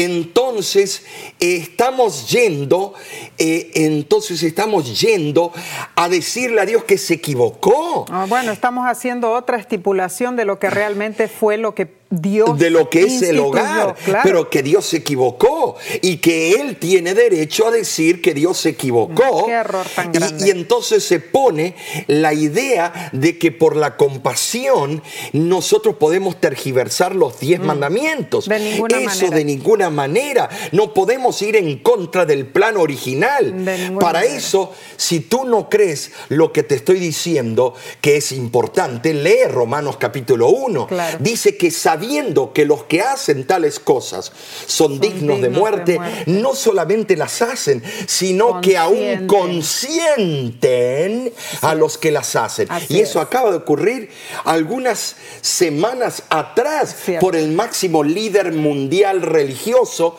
en 0.01 0.33
entonces 0.51 1.05
estamos 1.39 2.29
yendo, 2.29 2.95
eh, 3.39 3.71
entonces 3.75 4.43
estamos 4.43 5.01
yendo 5.01 5.53
a 5.95 6.09
decirle 6.09 6.61
a 6.61 6.67
Dios 6.67 6.85
que 6.85 6.99
se 6.99 7.15
equivocó. 7.15 8.05
Ah, 8.11 8.27
bueno, 8.29 8.51
estamos 8.51 8.85
haciendo 8.87 9.31
otra 9.31 9.59
estipulación 9.59 10.35
de 10.35 10.45
lo 10.45 10.59
que 10.59 10.69
realmente 10.69 11.29
fue 11.29 11.57
lo 11.57 11.75
que 11.75 12.01
Dios 12.11 12.59
de 12.59 12.71
lo 12.71 12.91
que 12.91 13.03
es 13.03 13.23
el 13.23 13.39
hogar, 13.39 13.95
pero 14.25 14.51
que 14.51 14.65
Dios 14.65 14.85
se 14.85 14.97
equivocó 14.97 15.77
y 16.03 16.17
que 16.17 16.55
Él 16.55 16.77
tiene 16.77 17.15
derecho 17.15 17.69
a 17.69 17.71
decir 17.71 18.21
que 18.21 18.35
Dios 18.35 18.59
se 18.59 18.71
equivocó. 18.71 19.47
Qué 19.47 19.53
error 19.53 19.87
tan 19.95 20.11
grande. 20.11 20.45
Y, 20.45 20.51
entonces 20.51 21.05
se 21.05 21.21
pone 21.21 21.77
la 22.09 22.35
idea 22.35 23.11
de 23.13 23.39
que 23.39 23.53
por 23.53 23.77
la 23.77 23.97
compasión 23.97 25.05
nosotros 25.33 25.95
podemos 25.97 26.41
tergiversar 26.41 27.15
los 27.15 27.39
diez 27.39 27.61
mm. 27.61 27.65
mandamientos. 27.65 28.49
De 28.49 28.59
ninguna 28.59 28.99
Eso 28.99 29.31
de 29.31 29.45
ninguna 29.45 29.89
manera. 29.89 30.40
No 30.73 30.95
podemos 30.95 31.41
ir 31.43 31.57
en 31.57 31.79
contra 31.79 32.25
del 32.25 32.47
plan 32.47 32.77
original. 32.77 33.55
Para 33.99 34.25
eso, 34.25 34.73
si 34.97 35.21
tú 35.21 35.45
no 35.45 35.69
crees 35.69 36.13
lo 36.29 36.53
que 36.53 36.63
te 36.63 36.77
estoy 36.77 36.99
diciendo, 36.99 37.75
que 38.01 38.17
es 38.17 38.33
importante, 38.33 39.15
lee 39.15 39.45
Romanos 39.49 39.97
capítulo 39.99 40.49
1. 40.49 40.89
Dice 41.19 41.57
que 41.57 41.71
sabiendo 41.71 42.53
que 42.53 42.65
los 42.65 42.85
que 42.85 43.03
hacen 43.03 43.47
tales 43.47 43.81
cosas 43.81 44.33
son, 44.67 45.01
dignos, 45.01 45.41
de, 45.41 45.51
muerte, 45.51 45.99
no 46.27 46.55
solamente 46.55 47.17
las 47.17 47.43
hacen, 47.43 47.83
sino 48.07 48.61
que 48.61 48.77
aún 48.77 49.27
consienten. 49.27 51.33
a 51.63 51.75
los 51.75 51.99
que 51.99 52.11
las 52.11 52.37
hacen. 52.37 52.69
y 52.89 53.01
eso 53.01 53.21
acaba 53.21 53.51
de 53.51 53.57
ocurrir 53.57 54.11
algunas 54.45 55.17
semanas 55.41 56.23
atrás 56.29 56.97
por 57.21 57.37
el 57.37 57.53
máximo 57.53 58.03
líder 58.03 58.53
mundial 58.53 59.23
religioso 59.23 60.17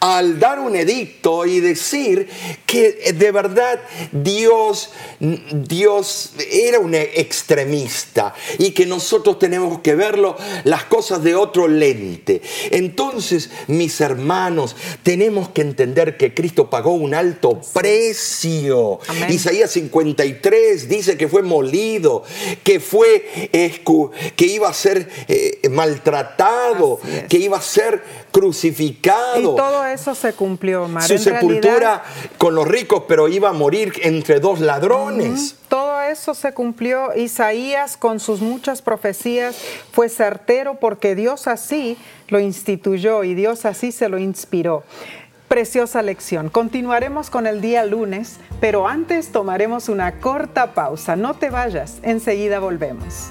al 0.00 0.38
dar 0.38 0.58
un 0.58 0.76
edicto 0.76 1.46
y 1.46 1.60
decir 1.60 2.28
que 2.66 3.12
de 3.14 3.32
verdad 3.32 3.80
Dios, 4.12 4.90
Dios 5.18 6.32
era 6.50 6.78
un 6.78 6.94
extremista 6.94 8.34
y 8.58 8.70
que 8.72 8.86
nosotros 8.86 9.38
tenemos 9.38 9.80
que 9.80 9.94
verlo 9.94 10.36
las 10.64 10.84
cosas 10.84 11.22
de 11.22 11.34
otro 11.34 11.68
lente. 11.68 12.42
Entonces, 12.70 13.50
mis 13.66 14.00
hermanos, 14.00 14.76
tenemos 15.02 15.48
que 15.50 15.62
entender 15.62 16.16
que 16.16 16.34
Cristo 16.34 16.70
pagó 16.70 16.92
un 16.92 17.14
alto 17.14 17.60
precio. 17.72 19.00
Isaías 19.28 19.70
53 19.72 20.88
dice 20.88 21.16
que 21.16 21.28
fue 21.28 21.42
molido, 21.42 22.24
que 22.62 22.80
fue 22.80 23.50
que 24.36 24.46
iba 24.46 24.68
a 24.68 24.74
ser 24.74 25.08
eh, 25.28 25.68
maltratado, 25.70 27.00
que 27.28 27.38
iba 27.38 27.58
a 27.58 27.62
ser 27.62 28.02
crucificado. 28.32 29.40
Y 29.40 29.56
todo 29.56 29.84
eso 29.86 30.14
se 30.14 30.32
cumplió, 30.32 30.88
Su 31.06 31.18
sepultura 31.18 32.02
con 32.36 32.54
los 32.54 32.66
ricos, 32.66 33.04
pero 33.08 33.28
iba 33.28 33.50
a 33.50 33.52
morir 33.52 33.92
entre 34.02 34.40
dos 34.40 34.60
ladrones. 34.60 35.56
Todo 35.68 36.00
eso 36.02 36.34
se 36.34 36.52
cumplió. 36.52 37.14
Isaías 37.16 37.96
con 37.96 38.20
sus 38.20 38.40
muchas 38.40 38.82
profecías 38.82 39.56
fue 39.92 40.08
certero 40.08 40.78
porque 40.80 41.14
Dios 41.14 41.46
así 41.46 41.96
lo 42.28 42.40
instituyó 42.40 43.24
y 43.24 43.34
Dios 43.34 43.64
así 43.64 43.92
se 43.92 44.08
lo 44.08 44.18
inspiró. 44.18 44.84
Preciosa 45.48 46.02
lección. 46.02 46.50
Continuaremos 46.50 47.30
con 47.30 47.46
el 47.46 47.62
día 47.62 47.84
lunes, 47.86 48.36
pero 48.60 48.86
antes 48.86 49.32
tomaremos 49.32 49.88
una 49.88 50.20
corta 50.20 50.74
pausa. 50.74 51.16
No 51.16 51.34
te 51.34 51.48
vayas, 51.48 51.96
enseguida 52.02 52.58
volvemos. 52.58 53.30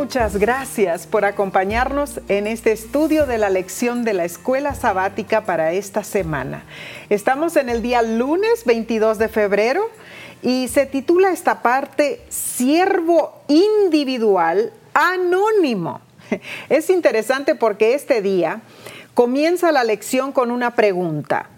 Muchas 0.00 0.38
gracias 0.38 1.06
por 1.06 1.26
acompañarnos 1.26 2.22
en 2.28 2.46
este 2.46 2.72
estudio 2.72 3.26
de 3.26 3.36
la 3.36 3.50
lección 3.50 4.02
de 4.02 4.14
la 4.14 4.24
escuela 4.24 4.74
sabática 4.74 5.44
para 5.44 5.72
esta 5.72 6.04
semana. 6.04 6.64
Estamos 7.10 7.54
en 7.56 7.68
el 7.68 7.82
día 7.82 8.00
lunes 8.00 8.64
22 8.64 9.18
de 9.18 9.28
febrero 9.28 9.90
y 10.40 10.68
se 10.68 10.86
titula 10.86 11.32
esta 11.32 11.60
parte 11.60 12.22
Siervo 12.30 13.42
individual 13.48 14.72
anónimo. 14.94 16.00
Es 16.70 16.88
interesante 16.88 17.54
porque 17.54 17.92
este 17.92 18.22
día 18.22 18.62
comienza 19.12 19.70
la 19.70 19.84
lección 19.84 20.32
con 20.32 20.50
una 20.50 20.74
pregunta. 20.74 21.50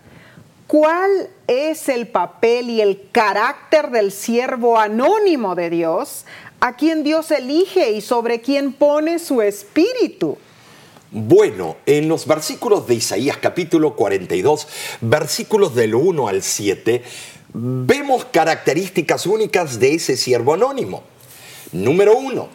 ¿Cuál 0.67 1.29
es 1.47 1.89
el 1.89 2.09
papel 2.09 2.71
y 2.71 2.81
el 2.81 3.09
carácter 3.13 3.91
del 3.91 4.11
siervo 4.11 4.79
anónimo 4.81 5.55
de 5.55 5.69
Dios 5.69 6.25
a 6.63 6.77
quien 6.77 7.03
Dios 7.03 7.33
elige 7.33 7.91
y 7.91 8.01
sobre 8.01 8.41
quien 8.41 8.73
pone 8.73 9.19
su 9.19 9.43
espíritu. 9.43 10.39
Bueno, 11.11 11.77
en 11.87 12.09
los 12.09 12.25
versículos 12.25 12.87
de 12.87 12.95
Isaías 12.95 13.37
capítulo 13.37 13.97
42, 13.97 14.69
versículos 15.01 15.75
del 15.75 15.97
1 15.97 16.29
al 16.29 16.41
7, 16.41 17.03
vemos 17.53 18.27
características 18.27 19.27
únicas 19.27 19.81
de 19.81 19.95
ese 19.95 20.17
siervo 20.17 20.55
anónimo. 20.55 21.03
Número 21.73 22.17
1, 22.17 22.49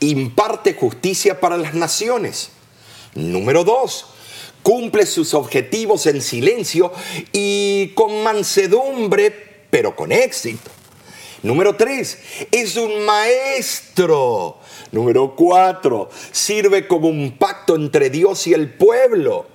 imparte 0.00 0.72
justicia 0.72 1.38
para 1.38 1.58
las 1.58 1.74
naciones. 1.74 2.52
Número 3.14 3.64
2, 3.64 4.06
cumple 4.62 5.04
sus 5.04 5.34
objetivos 5.34 6.06
en 6.06 6.22
silencio 6.22 6.90
y 7.32 7.88
con 7.88 8.22
mansedumbre, 8.22 9.66
pero 9.68 9.94
con 9.94 10.10
éxito. 10.10 10.70
Número 11.42 11.74
tres, 11.74 12.18
es 12.52 12.76
un 12.76 13.04
maestro. 13.04 14.58
Número 14.92 15.34
cuatro, 15.34 16.08
sirve 16.30 16.86
como 16.86 17.08
un 17.08 17.36
pacto 17.36 17.74
entre 17.74 18.10
Dios 18.10 18.46
y 18.46 18.54
el 18.54 18.72
pueblo. 18.72 19.46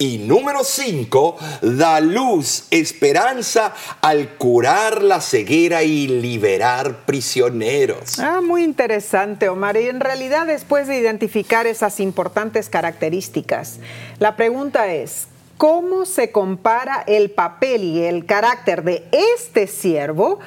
Y 0.00 0.18
número 0.18 0.62
cinco, 0.62 1.36
da 1.60 1.98
luz, 2.00 2.66
esperanza 2.70 3.74
al 4.00 4.36
curar 4.36 5.02
la 5.02 5.20
ceguera 5.20 5.82
y 5.82 6.06
liberar 6.06 7.04
prisioneros. 7.04 8.18
Ah, 8.20 8.40
muy 8.40 8.62
interesante, 8.62 9.48
Omar. 9.48 9.76
Y 9.76 9.88
en 9.88 9.98
realidad, 9.98 10.46
después 10.46 10.86
de 10.86 10.98
identificar 10.98 11.66
esas 11.66 11.98
importantes 11.98 12.68
características, 12.68 13.80
la 14.20 14.36
pregunta 14.36 14.92
es, 14.92 15.26
¿cómo 15.56 16.06
se 16.06 16.30
compara 16.30 17.02
el 17.08 17.32
papel 17.32 17.82
y 17.82 18.04
el 18.04 18.24
carácter 18.24 18.84
de 18.84 19.04
este 19.10 19.66
siervo 19.66 20.38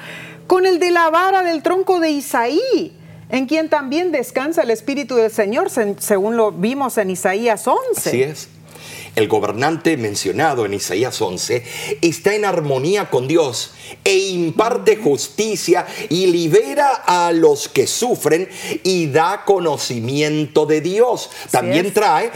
con 0.52 0.66
el 0.66 0.78
de 0.78 0.90
la 0.90 1.08
vara 1.08 1.42
del 1.42 1.62
tronco 1.62 1.98
de 1.98 2.10
Isaí, 2.10 2.92
en 3.30 3.46
quien 3.46 3.70
también 3.70 4.12
descansa 4.12 4.60
el 4.60 4.70
Espíritu 4.70 5.16
del 5.16 5.30
Señor, 5.30 5.70
según 5.98 6.36
lo 6.36 6.52
vimos 6.52 6.98
en 6.98 7.08
Isaías 7.08 7.66
11. 7.66 7.80
Así 7.96 8.22
es. 8.22 8.48
El 9.16 9.28
gobernante 9.28 9.96
mencionado 9.96 10.66
en 10.66 10.74
Isaías 10.74 11.22
11 11.22 11.64
está 12.02 12.34
en 12.34 12.44
armonía 12.44 13.08
con 13.08 13.28
Dios 13.28 13.72
e 14.04 14.14
imparte 14.14 14.96
justicia 14.96 15.86
y 16.10 16.26
libera 16.26 16.96
a 17.06 17.32
los 17.32 17.70
que 17.70 17.86
sufren 17.86 18.46
y 18.82 19.06
da 19.06 19.46
conocimiento 19.46 20.66
de 20.66 20.82
Dios. 20.82 21.30
También 21.50 21.94
trae 21.94 22.30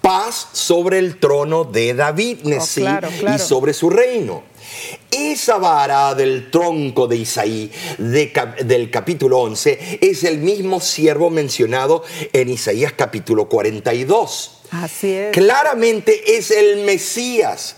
paz 0.00 0.48
sobre 0.52 0.98
el 0.98 1.20
trono 1.20 1.62
de 1.62 1.94
David, 1.94 2.38
oh, 2.46 3.32
y 3.32 3.38
sobre 3.38 3.74
su 3.74 3.90
reino. 3.90 4.49
Esa 5.10 5.58
vara 5.58 6.14
del 6.14 6.50
tronco 6.50 7.06
de 7.06 7.16
Isaí 7.16 7.70
del 7.98 8.90
capítulo 8.90 9.40
11 9.40 9.98
es 10.00 10.24
el 10.24 10.38
mismo 10.38 10.80
siervo 10.80 11.30
mencionado 11.30 12.04
en 12.32 12.48
Isaías 12.48 12.92
capítulo 12.96 13.48
42. 13.48 14.60
Así 14.70 15.12
es. 15.12 15.32
Claramente 15.32 16.36
es 16.36 16.50
el 16.50 16.84
Mesías. 16.84 17.76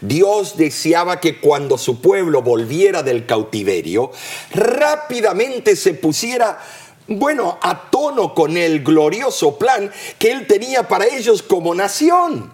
Dios 0.00 0.56
deseaba 0.56 1.20
que 1.20 1.40
cuando 1.40 1.78
su 1.78 2.00
pueblo 2.00 2.42
volviera 2.42 3.02
del 3.02 3.26
cautiverio, 3.26 4.10
rápidamente 4.52 5.76
se 5.76 5.94
pusiera, 5.94 6.58
bueno, 7.08 7.58
a 7.60 7.90
tono 7.90 8.34
con 8.34 8.56
el 8.56 8.82
glorioso 8.82 9.58
plan 9.58 9.90
que 10.18 10.30
él 10.30 10.46
tenía 10.46 10.88
para 10.88 11.06
ellos 11.06 11.42
como 11.42 11.74
nación. 11.74 12.52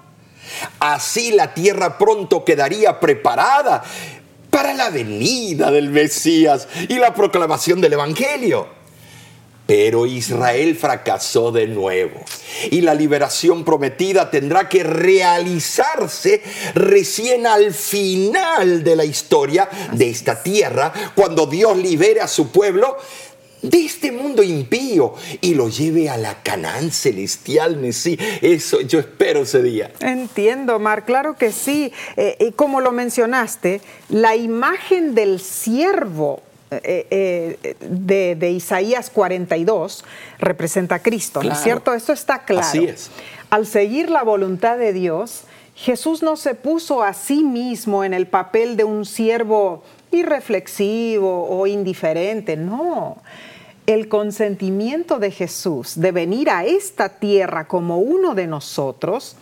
Así 0.79 1.33
la 1.33 1.55
tierra 1.55 1.99
pronto 1.99 2.45
quedaría 2.45 2.99
preparada 3.01 3.83
para 4.51 4.75
la 4.75 4.91
venida 4.91 5.71
del 5.71 5.91
Mesías 5.91 6.69
y 6.89 6.95
la 6.99 7.15
proclamación 7.15 7.81
del 7.81 7.95
Evangelio. 7.95 8.81
Pero 9.67 10.05
Israel 10.05 10.75
fracasó 10.75 11.53
de 11.53 11.69
nuevo 11.69 12.25
y 12.73 12.81
la 12.81 12.93
liberación 12.93 13.65
prometida 13.65 14.29
tendrá 14.29 14.69
que 14.69 14.83
realizarse 14.83 16.43
recién 16.75 17.47
al 17.47 17.73
final 17.73 18.83
de 18.83 18.97
la 18.97 19.05
historia 19.05 19.69
de 19.93 20.11
esta 20.11 20.43
tierra, 20.43 20.93
cuando 21.15 21.47
Dios 21.47 21.77
libere 21.77 22.21
a 22.21 22.27
su 22.27 22.51
pueblo 22.51 22.97
de 23.63 23.85
este 23.85 24.13
mundo 24.13 24.43
impío 24.43 25.15
y 25.41 25.55
lo 25.55 25.69
lleve 25.69 26.09
a 26.09 26.17
la 26.17 26.43
Canaán 26.43 26.91
celestial, 26.91 27.93
sí. 27.93 28.19
Eso 28.41 28.81
yo 28.81 29.01
espero 29.01 29.43
ese 29.43 29.63
día. 29.63 29.91
Entiendo, 30.01 30.79
Mar, 30.79 31.05
claro 31.05 31.37
que 31.37 31.53
sí. 31.53 31.93
Eh, 32.17 32.37
y 32.41 32.53
como 32.53 32.81
lo 32.81 32.93
mencionaste, 32.93 33.81
la 34.09 34.37
imagen 34.37 35.15
del 35.15 35.41
siervo 35.41 36.43
eh, 36.71 37.07
eh, 37.11 38.37
de, 38.37 38.51
Isaías 38.51 39.11
42 39.11 40.05
representa 40.39 40.97
a 40.97 40.99
Cristo, 41.03 41.43
¿no 41.43 41.53
es 41.53 41.59
cierto? 41.59 41.93
Esto 41.95 42.13
está 42.13 42.45
claro. 42.45 42.67
Así 42.67 42.85
es. 42.85 43.11
Al 43.51 43.67
seguir 43.67 44.09
la 44.09 44.23
voluntad 44.23 44.79
de 44.79 44.93
Dios, 44.93 45.43
Jesús 45.75 46.23
no 46.23 46.37
se 46.37 46.55
puso 46.55 47.03
a 47.03 47.13
sí 47.13 47.43
mismo 47.43 48.05
en 48.05 48.15
el 48.15 48.29
papel 48.29 48.77
de 48.77 48.85
un 48.85 49.05
siervo 49.05 49.83
irreflexivo 50.13 51.49
o 51.49 51.67
indiferente, 51.67 52.57
no. 52.57 53.19
El 53.91 54.09
consentimiento 54.09 55.19
de 55.19 55.33
Jesús 55.33 55.99
de 55.99 56.13
venir 56.13 56.49
a 56.49 56.65
esta 56.65 57.09
tierra 57.09 57.67
como 57.67 57.99
uno 57.99 58.37
de 58.37 58.47
nosotros 58.47 59.35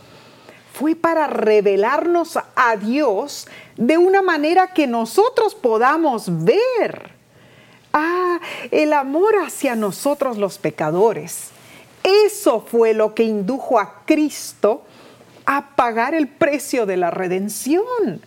fue 0.73 0.97
para 0.97 1.27
revelarnos 1.27 2.39
a 2.57 2.77
Dios 2.77 3.47
de 3.77 3.99
una 3.99 4.23
manera 4.23 4.73
que 4.73 4.87
nosotros 4.87 5.55
podamos 5.55 6.45
ver. 6.45 7.11
Ah, 7.93 8.41
el 8.71 8.95
amor 8.95 9.35
hacia 9.45 9.75
nosotros 9.75 10.39
los 10.39 10.57
pecadores. 10.57 11.51
Eso 12.03 12.63
fue 12.63 12.95
lo 12.95 13.15
que 13.15 13.25
indujo 13.25 13.79
a 13.79 13.97
Cristo 14.07 14.83
a 15.45 15.77
pagar 15.77 16.15
el 16.15 16.27
precio 16.27 16.87
de 16.87 16.97
la 16.97 17.11
redención. 17.11 18.23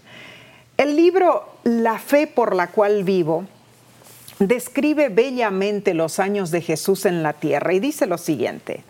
El 0.78 0.96
libro 0.96 1.50
La 1.64 1.98
fe 1.98 2.28
por 2.28 2.56
la 2.56 2.68
cual 2.68 3.04
vivo 3.04 3.48
describe 4.48 5.10
bellamente 5.10 5.94
los 5.94 6.20
años 6.20 6.52
de 6.52 6.62
Jesús 6.62 7.06
en 7.06 7.24
la 7.24 7.34
tierra 7.34 7.74
y 7.74 7.80
dice 7.80 8.08
lo 8.08 8.18
siguiente. 8.18 8.84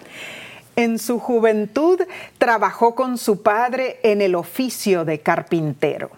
En 0.75 0.97
su 0.97 1.19
juventud 1.19 1.99
trabajó 2.37 2.95
con 2.95 3.17
su 3.17 3.41
padre 3.41 3.99
en 4.03 4.21
el 4.21 4.35
oficio 4.35 5.05
de 5.05 5.19
carpintero 5.19 6.11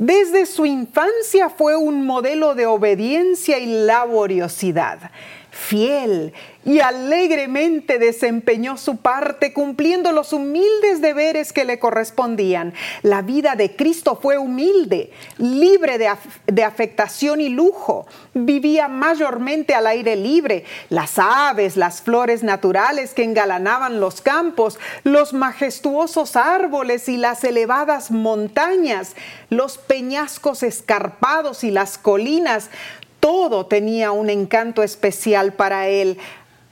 desde 0.00 0.46
su 0.46 0.64
infancia 0.64 1.50
fue 1.50 1.76
un 1.76 2.06
modelo 2.06 2.54
de 2.54 2.64
obediencia 2.64 3.58
y 3.58 3.66
laboriosidad. 3.66 5.10
Fiel 5.50 6.32
y 6.64 6.80
alegremente 6.80 7.98
desempeñó 7.98 8.76
su 8.76 8.98
parte 8.98 9.52
cumpliendo 9.52 10.12
los 10.12 10.32
humildes 10.32 11.00
deberes 11.00 11.52
que 11.52 11.64
le 11.64 11.78
correspondían. 11.78 12.74
La 13.02 13.22
vida 13.22 13.56
de 13.56 13.74
Cristo 13.74 14.18
fue 14.20 14.36
humilde, 14.36 15.10
libre 15.38 15.96
de, 15.98 16.62
afectación 16.62 17.40
y 17.40 17.48
lujo. 17.48 18.06
Vivía 18.34 18.88
mayormente 18.88 19.74
al 19.74 19.86
aire 19.86 20.16
libre. 20.16 20.64
Las 20.90 21.18
aves, 21.18 21.76
las 21.76 22.02
flores 22.02 22.42
naturales 22.42 23.14
que 23.14 23.24
engalanaban 23.24 23.98
los 23.98 24.20
campos, 24.20 24.78
los 25.02 25.32
majestuosos 25.32 26.36
árboles 26.36 27.08
y 27.08 27.16
las 27.16 27.42
elevadas 27.42 28.10
montañas, 28.10 29.16
los 29.48 29.78
peñascos 29.78 30.62
escarpados 30.62 31.64
y 31.64 31.70
las 31.70 31.96
colinas, 31.96 32.68
todo 33.20 33.66
tenía 33.66 34.10
un 34.10 34.30
encanto 34.30 34.82
especial 34.82 35.52
para 35.52 35.88
él 35.88 36.18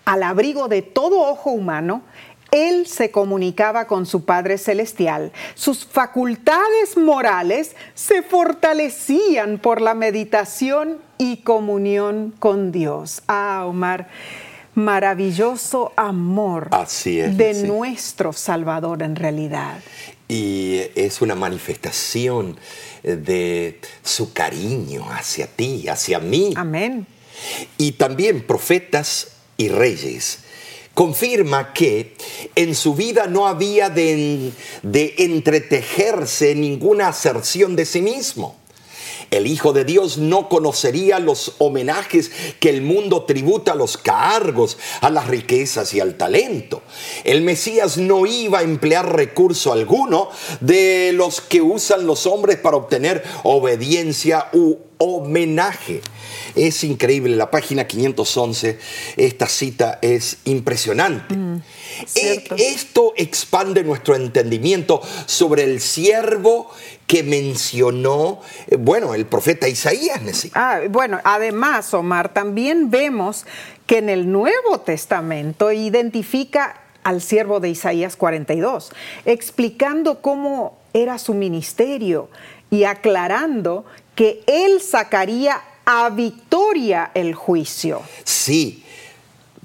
al 0.05 0.23
abrigo 0.23 0.69
de 0.69 0.81
todo 0.81 1.21
ojo 1.21 1.51
humano, 1.51 2.03
él 2.51 2.87
se 2.87 3.11
comunicaba 3.11 3.87
con 3.87 4.07
su 4.07 4.25
Padre 4.25 4.57
Celestial. 4.57 5.33
Sus 5.55 5.85
facultades 5.85 6.97
morales 6.97 7.77
se 7.95 8.23
fortalecían 8.23 9.59
por 9.59 9.83
la 9.83 9.93
meditación 9.93 10.99
y 11.19 11.39
comunión 11.39 12.35
con 12.39 12.73
Dios. 12.73 13.23
Ah, 13.29 13.65
Omar, 13.67 14.09
maravilloso 14.75 15.93
amor 15.97 16.71
de 16.71 17.65
nuestro 17.67 18.33
Salvador 18.33 19.03
en 19.03 19.15
realidad. 19.15 19.79
Y 20.29 20.81
es 20.95 21.23
una 21.23 21.35
manifestación 21.35 22.59
de 23.03 23.81
su 24.03 24.33
cariño 24.33 25.11
hacia 25.11 25.47
ti, 25.47 25.89
hacia 25.89 26.19
mí. 26.19 26.53
Amén. 26.57 27.07
Y 27.79 27.93
también 27.93 28.47
profetas 28.47 29.29
y 29.57 29.69
reyes, 29.69 30.41
confirma 30.95 31.73
que 31.73 32.15
en 32.55 32.75
su 32.75 32.95
vida 32.95 33.27
no 33.27 33.47
había 33.47 33.89
de, 33.91 34.53
de 34.83 35.15
entretejerse 35.19 36.55
ninguna 36.55 37.09
aserción 37.09 37.77
de 37.77 37.87
sí 37.87 38.03
mismo. 38.03 38.57
El 39.31 39.47
Hijo 39.47 39.73
de 39.73 39.85
Dios 39.85 40.19
no 40.19 40.49
conocería 40.49 41.19
los 41.19 41.55
homenajes 41.59 42.31
que 42.61 42.71
el 42.71 42.83
mundo 42.83 43.25
tributa 43.25 43.73
a 43.73 43.77
los 43.77 43.97
cargos, 43.97 44.79
a 45.01 45.11
las 45.11 45.27
riquezas 45.27 45.95
y 45.95 46.01
al 46.01 46.17
talento. 46.17 46.83
El 47.25 47.43
Mesías 47.43 47.99
no 47.99 48.27
iba 48.27 48.61
a 48.61 48.63
emplear 48.63 49.15
recurso 49.15 49.73
alguno 49.73 50.31
de 50.61 51.13
los 51.15 51.41
que 51.41 51.63
usan 51.63 52.07
los 52.07 52.27
hombres 52.27 52.57
para 52.57 52.77
obtener 52.77 53.23
obediencia 53.45 54.49
u 54.53 54.88
homenaje. 54.99 56.01
Es 56.55 56.85
increíble, 56.85 57.37
la 57.37 57.51
página 57.51 57.87
511, 57.87 58.79
esta 59.17 59.47
cita 59.47 59.99
es 60.03 60.39
impresionante. 60.45 61.35
Mm, 61.35 61.63
e, 62.15 62.45
esto 62.59 63.13
expande 63.17 63.85
nuestro 63.85 64.17
entendimiento 64.17 65.01
sobre 65.27 65.65
el 65.65 65.81
siervo 65.81 66.71
que 67.07 67.23
mencionó, 67.23 68.41
eh, 68.67 68.77
bueno, 68.77 69.15
el 69.15 69.27
profeta 69.27 69.69
Isaías. 69.69 70.21
Ah, 70.55 70.81
bueno, 70.91 71.21
además, 71.25 71.95
Omar, 71.95 72.33
también 72.33 72.91
vemos 72.91 73.47
que 73.87 73.99
en 73.99 74.09
el 74.09 74.31
Nuevo 74.31 74.81
Testamento 74.81 75.73
identifica 75.73 76.83
al 77.05 77.23
siervo 77.23 77.61
de 77.61 77.71
Isaías 77.71 78.17
42, 78.17 78.93
explicando 79.25 80.21
cómo 80.21 80.77
era 80.93 81.19
su 81.19 81.33
ministerio 81.33 82.29
y 82.71 82.85
aclarando 82.85 83.87
que 84.19 84.43
él 84.49 84.81
sacaría 84.81 85.63
a 85.85 86.11
victoria 86.11 87.13
el 87.15 87.37
juicio. 87.37 88.03
Sí, 88.25 88.83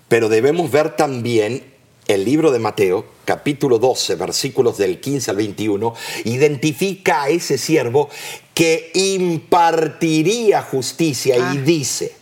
pero 0.07 0.29
debemos 0.29 0.69
ver 0.69 0.95
también 0.95 1.63
el 2.07 2.23
libro 2.23 2.51
de 2.51 2.59
Mateo, 2.59 3.03
capítulo 3.25 3.79
12, 3.79 4.13
versículos 4.13 4.77
del 4.77 5.01
15 5.01 5.31
al 5.31 5.37
21, 5.37 5.95
identifica 6.25 7.23
a 7.23 7.29
ese 7.29 7.57
siervo 7.57 8.11
que 8.53 8.91
impartiría 8.93 10.61
justicia 10.61 11.35
y 11.35 11.41
ah. 11.41 11.55
dice, 11.65 12.15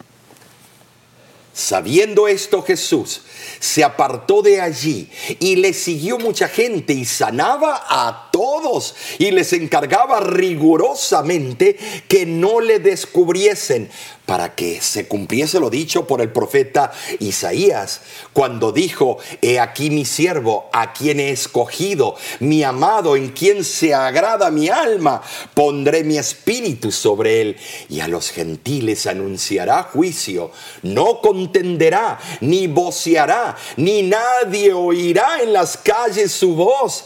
sabiendo 1.52 2.30
esto 2.30 2.62
Jesús 2.62 3.24
se 3.60 3.84
apartó 3.84 4.42
de 4.42 4.62
allí 4.62 5.10
y 5.42 5.58
le 5.58 5.74
siguió 5.74 6.18
mucha 6.18 6.48
gente 6.48 6.94
y 6.94 7.04
sanaba 7.04 7.84
a 7.90 8.31
todos. 8.32 8.96
Y 9.20 9.32
les 9.32 9.54
encargaba 9.54 10.20
rigurosamente 10.20 11.78
que 12.08 12.26
no 12.26 12.60
le 12.60 12.80
descubriesen 12.80 13.90
para 14.32 14.56
que 14.56 14.80
se 14.80 15.10
cumpliese 15.10 15.60
lo 15.60 15.70
dicho 15.70 16.08
por 16.08 16.22
el 16.22 16.32
profeta 16.32 16.94
Isaías, 17.20 18.00
cuando 18.32 18.72
dijo, 18.72 19.18
He 19.42 19.60
aquí 19.60 19.90
mi 19.90 20.06
siervo, 20.06 20.70
a 20.72 20.94
quien 20.94 21.20
he 21.20 21.32
escogido, 21.32 22.16
mi 22.40 22.64
amado, 22.64 23.18
en 23.18 23.32
quien 23.32 23.66
se 23.66 23.94
agrada 23.94 24.50
mi 24.50 24.70
alma, 24.70 25.22
pondré 25.54 26.06
mi 26.06 26.18
espíritu 26.18 26.94
sobre 26.94 27.42
él, 27.42 27.58
y 27.90 28.00
a 28.00 28.08
los 28.08 28.30
gentiles 28.30 29.06
anunciará 29.06 29.84
juicio, 29.84 30.52
no 30.84 31.20
contenderá, 31.20 32.18
ni 32.40 32.68
voceará, 32.68 33.58
ni 33.76 34.04
nadie 34.04 34.72
oirá 34.72 35.42
en 35.42 35.52
las 35.52 35.76
calles 35.76 36.32
su 36.32 36.56
voz 36.56 37.06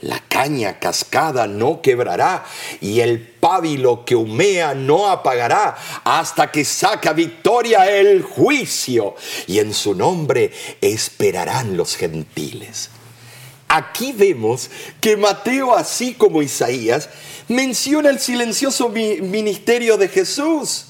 La 0.00 0.22
caña 0.28 0.78
cascada 0.78 1.48
no 1.48 1.82
quebrará 1.82 2.44
y 2.80 3.00
el 3.00 3.20
pábilo 3.20 4.04
que 4.04 4.14
humea 4.14 4.74
no 4.74 5.08
apagará 5.08 5.76
hasta 6.04 6.52
que 6.52 6.64
saca 6.64 7.12
victoria 7.12 7.90
el 7.90 8.22
juicio 8.22 9.16
y 9.48 9.58
en 9.58 9.74
su 9.74 9.96
nombre 9.96 10.52
esperarán 10.80 11.76
los 11.76 11.96
gentiles. 11.96 12.90
Aquí 13.66 14.12
vemos 14.12 14.70
que 15.00 15.16
Mateo, 15.16 15.74
así 15.74 16.14
como 16.14 16.42
Isaías, 16.42 17.10
menciona 17.48 18.08
el 18.08 18.20
silencioso 18.20 18.90
ministerio 18.90 19.96
de 19.96 20.08
Jesús. 20.08 20.86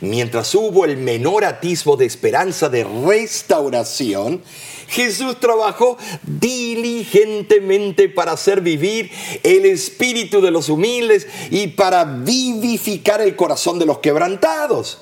Mientras 0.00 0.54
hubo 0.54 0.84
el 0.84 0.96
menor 0.96 1.44
atisbo 1.44 1.96
de 1.96 2.06
esperanza 2.06 2.68
de 2.68 2.84
restauración, 2.84 4.42
Jesús 4.88 5.38
trabajó 5.38 5.98
diligentemente 6.22 8.08
para 8.08 8.32
hacer 8.32 8.60
vivir 8.60 9.10
el 9.42 9.66
espíritu 9.66 10.40
de 10.40 10.50
los 10.50 10.68
humildes 10.68 11.26
y 11.50 11.68
para 11.68 12.04
vivificar 12.04 13.20
el 13.20 13.36
corazón 13.36 13.78
de 13.78 13.86
los 13.86 13.98
quebrantados. 13.98 14.98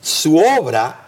Su 0.00 0.36
obra 0.36 1.03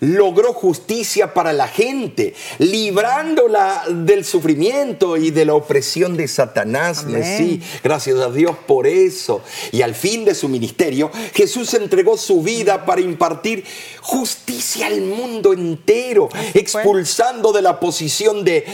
logró 0.00 0.52
justicia 0.52 1.34
para 1.34 1.52
la 1.52 1.68
gente, 1.68 2.34
librándola 2.58 3.84
del 3.88 4.24
sufrimiento 4.24 5.16
y 5.16 5.30
de 5.30 5.44
la 5.44 5.54
opresión 5.54 6.16
de 6.16 6.28
Satanás. 6.28 7.06
Sí, 7.36 7.62
gracias 7.82 8.18
a 8.20 8.30
Dios 8.30 8.56
por 8.66 8.86
eso. 8.86 9.42
Y 9.72 9.82
al 9.82 9.94
fin 9.94 10.24
de 10.24 10.34
su 10.34 10.48
ministerio, 10.48 11.10
Jesús 11.34 11.72
entregó 11.74 12.16
su 12.16 12.42
vida 12.42 12.84
para 12.84 13.00
impartir 13.00 13.64
justicia 14.00 14.86
al 14.86 15.00
mundo 15.00 15.52
entero, 15.52 16.28
expulsando 16.54 17.52
de 17.52 17.62
la 17.62 17.80
posición 17.80 18.44
de 18.44 18.64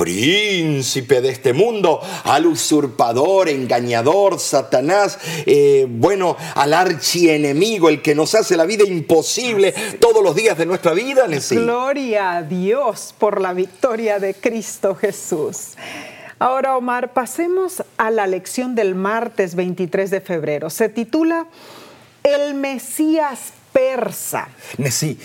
príncipe 0.00 1.20
de 1.20 1.28
este 1.28 1.52
mundo, 1.52 2.00
al 2.24 2.46
usurpador, 2.46 3.50
engañador, 3.50 4.40
Satanás, 4.40 5.18
eh, 5.44 5.86
bueno, 5.90 6.38
al 6.54 6.72
archienemigo, 6.72 7.90
el 7.90 8.00
que 8.00 8.14
nos 8.14 8.34
hace 8.34 8.56
la 8.56 8.64
vida 8.64 8.84
imposible 8.84 9.74
todos 10.00 10.24
los 10.24 10.34
días 10.34 10.56
de 10.56 10.64
nuestra 10.64 10.94
vida. 10.94 11.26
Gloria 11.50 12.38
a 12.38 12.42
Dios 12.42 13.14
por 13.18 13.42
la 13.42 13.52
victoria 13.52 14.18
de 14.18 14.32
Cristo 14.32 14.94
Jesús. 14.94 15.74
Ahora, 16.38 16.78
Omar, 16.78 17.12
pasemos 17.12 17.82
a 17.98 18.10
la 18.10 18.26
lección 18.26 18.74
del 18.74 18.94
martes 18.94 19.54
23 19.54 20.10
de 20.10 20.22
febrero. 20.22 20.70
Se 20.70 20.88
titula 20.88 21.46
El 22.22 22.54
Mesías 22.54 23.52
persa. 23.72 24.48
Sí, 24.90 25.18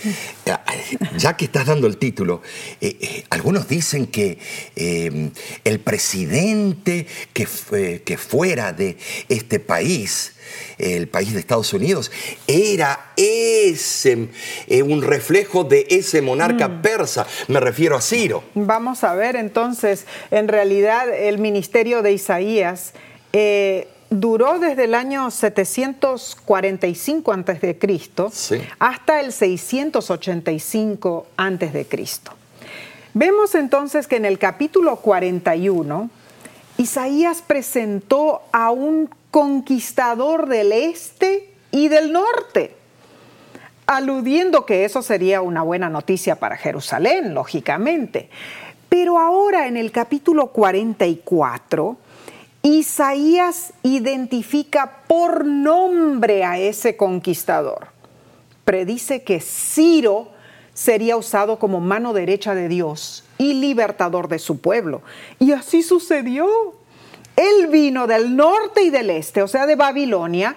ya 1.17 1.35
que 1.37 1.45
estás 1.45 1.65
dando 1.67 1.87
el 1.87 1.97
título, 1.97 2.41
eh, 2.81 2.97
eh, 2.99 3.23
algunos 3.29 3.67
dicen 3.67 4.07
que 4.07 4.37
eh, 4.75 5.31
el 5.63 5.79
presidente 5.79 7.07
que, 7.33 7.47
que 8.03 8.17
fuera 8.17 8.73
de 8.73 8.97
este 9.29 9.59
país, 9.59 10.33
el 10.77 11.07
país 11.07 11.33
de 11.33 11.39
Estados 11.39 11.73
Unidos, 11.73 12.11
era 12.47 13.13
ese, 13.17 14.29
un 14.83 15.01
reflejo 15.01 15.63
de 15.63 15.87
ese 15.89 16.21
monarca 16.21 16.67
mm. 16.67 16.81
persa. 16.81 17.25
Me 17.47 17.59
refiero 17.59 17.95
a 17.95 18.01
Ciro. 18.01 18.43
Vamos 18.53 19.03
a 19.03 19.15
ver 19.15 19.35
entonces, 19.35 20.05
en 20.31 20.47
realidad 20.47 21.13
el 21.13 21.39
ministerio 21.39 22.01
de 22.01 22.13
Isaías 22.13 22.93
duró 24.09 24.57
desde 24.59 24.85
el 24.85 24.95
año 24.95 25.29
745 25.31 27.31
a.C. 27.31 27.77
hasta 28.79 29.19
el 29.19 29.31
685 29.31 31.27
a.C. 31.37 31.87
Vemos 33.13 33.55
entonces 33.55 34.07
que 34.07 34.17
en 34.17 34.25
el 34.25 34.37
capítulo 34.37 34.97
41, 34.97 36.09
Isaías 36.77 37.41
presentó 37.41 38.41
a 38.51 38.71
un 38.71 39.09
conquistador 39.31 40.47
del 40.47 40.73
este 40.73 41.49
y 41.71 41.87
del 41.87 42.11
norte, 42.11 42.75
aludiendo 43.85 44.65
que 44.65 44.83
eso 44.85 45.01
sería 45.01 45.41
una 45.41 45.61
buena 45.61 45.89
noticia 45.89 46.35
para 46.35 46.57
Jerusalén, 46.57 47.33
lógicamente. 47.33 48.29
Pero 48.89 49.19
ahora 49.19 49.67
en 49.67 49.77
el 49.77 49.91
capítulo 49.91 50.47
44, 50.47 51.97
Isaías 52.65 53.73
identifica 53.83 55.03
por 55.05 55.45
nombre 55.45 56.43
a 56.43 56.57
ese 56.57 56.97
conquistador. 56.97 57.89
Predice 58.63 59.21
que 59.21 59.39
Ciro 59.39 60.29
sería 60.73 61.15
usado 61.15 61.59
como 61.59 61.79
mano 61.79 62.11
derecha 62.11 62.55
de 62.55 62.67
Dios 62.67 63.23
y 63.37 63.53
libertador 63.53 64.29
de 64.29 64.39
su 64.39 64.61
pueblo. 64.61 65.03
Y 65.37 65.51
así 65.51 65.83
sucedió. 65.83 66.47
Él 67.35 67.67
vino 67.67 68.07
del 68.07 68.35
norte 68.35 68.81
y 68.81 68.89
del 68.89 69.11
este, 69.11 69.43
o 69.43 69.47
sea, 69.47 69.67
de 69.67 69.75
Babilonia, 69.75 70.55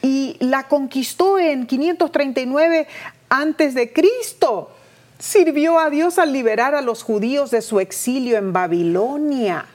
y 0.00 0.36
la 0.38 0.68
conquistó 0.68 1.40
en 1.40 1.66
539 1.66 2.86
antes 3.30 3.74
de 3.74 3.92
Cristo. 3.92 4.70
Sirvió 5.18 5.80
a 5.80 5.90
Dios 5.90 6.20
al 6.20 6.32
liberar 6.32 6.76
a 6.76 6.82
los 6.82 7.02
judíos 7.02 7.50
de 7.50 7.62
su 7.62 7.80
exilio 7.80 8.38
en 8.38 8.52
Babilonia 8.52 9.66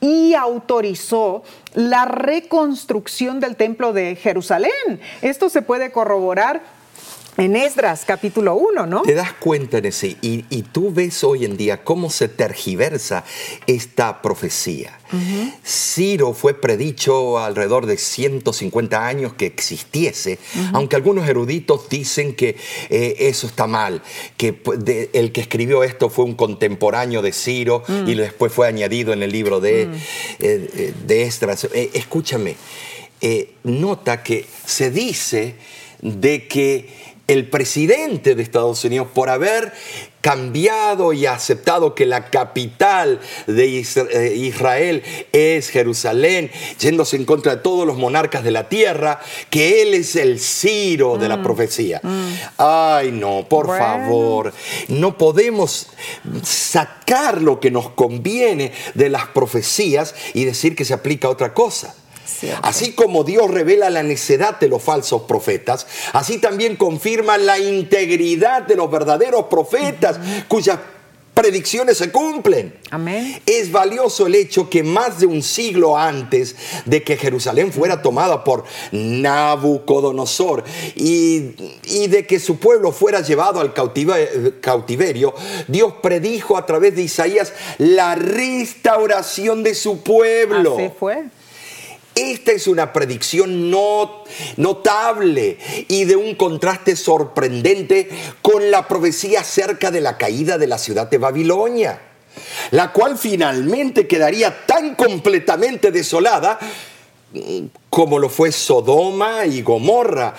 y 0.00 0.34
autorizó 0.34 1.42
la 1.74 2.04
reconstrucción 2.04 3.40
del 3.40 3.56
templo 3.56 3.92
de 3.92 4.16
Jerusalén. 4.16 5.00
Esto 5.22 5.48
se 5.48 5.62
puede 5.62 5.92
corroborar 5.92 6.62
en 7.40 7.56
Esdras 7.56 8.04
capítulo 8.06 8.54
1, 8.54 8.86
¿no? 8.86 9.00
Te 9.00 9.14
das 9.14 9.32
cuenta 9.32 9.78
en 9.78 9.86
ese, 9.86 10.18
y, 10.20 10.42
tú 10.72 10.92
ves 10.92 11.24
hoy 11.24 11.46
en 11.46 11.56
día 11.56 11.82
cómo 11.82 12.10
se 12.10 12.28
tergiversa 12.28 13.24
esta 13.66 14.20
profecía. 14.20 14.98
Ciro 15.64 16.34
fue 16.34 16.54
predicho 16.54 17.38
alrededor 17.38 17.86
de 17.86 17.96
150 17.96 19.06
años 19.06 19.32
que 19.32 19.46
existiese, 19.46 20.38
aunque 20.74 20.96
algunos 20.96 21.26
eruditos 21.28 21.88
dicen 21.88 22.36
que 22.36 22.56
eh, 22.90 23.16
eso 23.18 23.46
está 23.46 23.66
mal, 23.66 24.02
que 24.36 24.60
el 25.14 25.32
que 25.32 25.40
escribió 25.40 25.82
esto 25.82 26.10
fue 26.10 26.26
un 26.26 26.34
contemporáneo 26.34 27.22
de 27.22 27.32
Ciro 27.32 27.82
mm. 27.88 28.08
y 28.08 28.14
después 28.14 28.52
fue 28.52 28.68
añadido 28.68 29.14
en 29.14 29.22
el 29.22 29.32
libro 29.32 29.60
de, 29.60 29.86
mm. 29.86 29.94
eh, 29.94 29.98
eh, 30.40 30.94
de 31.06 31.22
Esdras. 31.22 31.66
escúchame, 31.72 32.56
nota 33.64 34.22
que 34.22 34.46
se 34.66 34.90
dice 34.90 35.54
de 36.02 36.46
que 36.46 36.99
el 37.30 37.48
presidente 37.48 38.34
de 38.34 38.42
Estados 38.42 38.84
Unidos 38.84 39.06
por 39.14 39.30
haber 39.30 39.72
cambiado 40.20 41.12
y 41.12 41.26
aceptado 41.26 41.94
que 41.94 42.04
la 42.04 42.26
capital 42.26 43.20
de 43.46 43.78
eh, 43.78 44.34
Israel 44.36 45.02
es 45.32 45.70
Jerusalén, 45.70 46.50
yéndose 46.80 47.16
en 47.16 47.24
contra 47.24 47.54
de 47.54 47.62
todos 47.62 47.86
los 47.86 47.96
monarcas 47.96 48.42
de 48.42 48.50
la 48.50 48.68
tierra, 48.68 49.20
que 49.48 49.80
él 49.82 49.94
es 49.94 50.16
el 50.16 50.40
Ciro 50.40 51.18
de 51.18 51.28
la 51.28 51.36
mm. 51.36 51.42
profecía. 51.42 52.00
Mm. 52.02 52.32
Ay, 52.58 53.12
no, 53.12 53.46
por 53.48 53.68
favor, 53.68 54.52
no 54.88 55.16
podemos 55.16 55.86
sacar 56.42 57.40
lo 57.40 57.60
que 57.60 57.70
nos 57.70 57.90
conviene 57.90 58.72
de 58.94 59.08
las 59.08 59.28
profecías 59.28 60.16
y 60.34 60.44
decir 60.44 60.74
que 60.74 60.84
se 60.84 60.94
aplica 60.94 61.28
a 61.28 61.30
otra 61.30 61.54
cosa. 61.54 61.94
Así 62.62 62.92
como 62.92 63.24
Dios 63.24 63.50
revela 63.50 63.90
la 63.90 64.02
necedad 64.02 64.58
de 64.58 64.68
los 64.68 64.82
falsos 64.82 65.22
profetas, 65.22 65.86
así 66.12 66.38
también 66.38 66.76
confirma 66.76 67.38
la 67.38 67.58
integridad 67.58 68.62
de 68.62 68.76
los 68.76 68.90
verdaderos 68.90 69.46
profetas 69.46 70.18
cuyas 70.48 70.78
predicciones 71.40 71.96
se 71.96 72.10
cumplen. 72.10 72.74
Amén. 72.90 73.40
Es 73.46 73.72
valioso 73.72 74.26
el 74.26 74.34
hecho 74.34 74.68
que 74.68 74.82
más 74.82 75.20
de 75.20 75.26
un 75.26 75.42
siglo 75.42 75.96
antes 75.96 76.54
de 76.84 77.02
que 77.02 77.16
Jerusalén 77.16 77.72
fuera 77.72 78.02
tomada 78.02 78.44
por 78.44 78.64
Nabucodonosor 78.92 80.64
y, 80.96 81.54
y 81.84 82.08
de 82.08 82.26
que 82.26 82.38
su 82.38 82.58
pueblo 82.58 82.92
fuera 82.92 83.22
llevado 83.22 83.60
al 83.60 83.72
cautiverio, 83.72 85.34
Dios 85.66 85.94
predijo 86.02 86.58
a 86.58 86.66
través 86.66 86.94
de 86.94 87.02
Isaías 87.02 87.54
la 87.78 88.14
restauración 88.16 89.62
de 89.62 89.74
su 89.74 90.02
pueblo. 90.02 90.74
Así 90.74 90.90
fue. 90.98 91.24
Esta 92.20 92.52
es 92.52 92.66
una 92.66 92.92
predicción 92.92 93.70
notable 94.58 95.56
y 95.88 96.04
de 96.04 96.16
un 96.16 96.34
contraste 96.34 96.94
sorprendente 96.94 98.10
con 98.42 98.70
la 98.70 98.86
profecía 98.86 99.40
acerca 99.40 99.90
de 99.90 100.02
la 100.02 100.18
caída 100.18 100.58
de 100.58 100.66
la 100.66 100.76
ciudad 100.76 101.08
de 101.08 101.16
Babilonia, 101.16 101.98
la 102.72 102.92
cual 102.92 103.16
finalmente 103.16 104.06
quedaría 104.06 104.66
tan 104.66 104.96
completamente 104.96 105.90
desolada 105.90 106.58
como 107.88 108.18
lo 108.18 108.28
fue 108.28 108.52
Sodoma 108.52 109.46
y 109.46 109.62
Gomorra, 109.62 110.34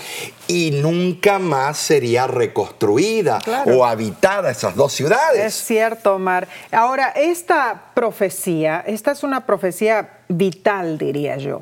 y 0.47 0.71
nunca 0.71 1.39
más 1.39 1.77
sería 1.77 2.27
reconstruida 2.27 3.39
o 3.65 3.85
habitada 3.85 4.51
esas 4.51 4.75
dos 4.75 4.93
ciudades. 4.93 5.43
Es 5.43 5.55
cierto, 5.55 6.15
Omar. 6.15 6.47
Ahora, 6.71 7.09
esta 7.09 7.91
profecía, 7.93 8.83
esta 8.85 9.11
es 9.11 9.23
una 9.23 9.45
profecía 9.45 10.19
vital, 10.27 10.97
diría 10.97 11.37
yo, 11.37 11.61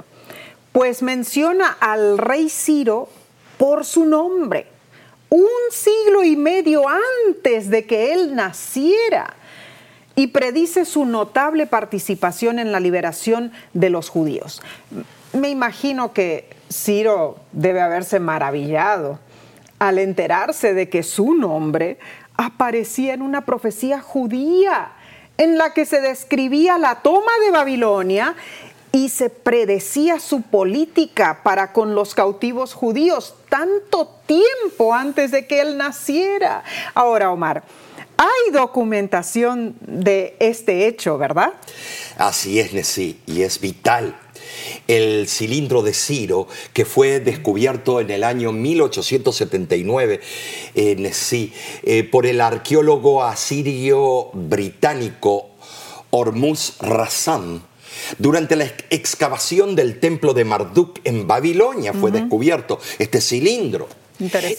pues 0.72 1.02
menciona 1.02 1.78
al 1.80 2.18
rey 2.18 2.50
Ciro 2.50 3.10
por 3.58 3.86
su 3.86 4.06
nombre, 4.06 4.68
un 5.30 5.48
siglo 5.72 6.24
y 6.24 6.36
medio 6.36 6.84
antes 7.28 7.70
de 7.70 7.86
que 7.86 8.14
él 8.14 8.36
naciera. 8.36 9.36
y 10.16 10.28
predice 10.28 10.84
su 10.84 11.06
notable 11.06 11.66
participación 11.66 12.60
en 12.60 12.74
la 12.74 12.82
liberación 12.82 13.54
de 13.74 13.90
los 13.90 14.10
judíos. 14.10 14.62
Me 15.32 15.50
imagino 15.50 16.12
que 16.12 16.50
Ciro 16.70 17.38
debe 17.54 17.80
haberse 17.80 18.20
maravillado 18.20 19.20
al 19.78 19.98
enterarse 19.98 20.74
de 20.74 20.90
que 20.90 21.04
su 21.04 21.36
nombre 21.36 22.00
aparecía 22.36 23.14
en 23.14 23.22
una 23.22 23.46
profecía 23.46 24.02
judía 24.02 24.92
en 25.38 25.58
la 25.58 25.74
que 25.74 25.86
se 25.86 26.02
describía 26.02 26.78
la 26.78 26.96
toma 26.96 27.32
de 27.46 27.52
Babilonia 27.52 28.36
y 28.92 29.10
se 29.10 29.30
predecía 29.30 30.20
su 30.20 30.42
política 30.42 31.42
para 31.44 31.74
con 31.74 31.96
los 31.96 32.16
cautivos 32.16 32.74
judíos 32.74 33.36
tanto 33.50 34.16
tiempo 34.26 34.94
antes 34.94 35.32
de 35.32 35.48
que 35.48 35.62
él 35.62 35.78
naciera. 35.78 36.64
Ahora, 36.94 37.32
Omar, 37.32 37.64
hay 38.18 38.52
documentación 38.52 39.76
de 39.82 40.36
este 40.40 40.88
hecho, 40.88 41.18
¿verdad? 41.18 41.54
Así 42.18 42.60
es, 42.60 42.74
Nessie, 42.74 43.20
y 43.26 43.44
es 43.44 43.60
vital 43.60 44.16
el 44.88 45.28
cilindro 45.28 45.82
de 45.82 45.94
Ciro, 45.94 46.48
que 46.74 46.86
fue 46.86 47.20
descubierto 47.20 48.02
en 48.02 48.10
el 48.10 48.24
año 48.24 48.52
1879 48.52 50.20
en 50.76 51.14
sí, 51.14 51.54
eh, 51.84 52.04
por 52.04 52.26
el 52.26 52.42
arqueólogo 52.42 53.24
asirio 53.24 54.32
británico 54.34 55.50
Hormuz 56.10 56.78
Rassam. 56.80 57.62
Durante 58.18 58.56
la 58.56 58.66
excavación 58.90 59.76
del 59.76 60.00
templo 60.00 60.34
de 60.34 60.46
Marduk 60.46 61.00
en 61.04 61.28
Babilonia 61.28 61.94
fue 61.94 62.12
descubierto 62.12 62.80
este 62.98 63.22
cilindro. 63.22 63.88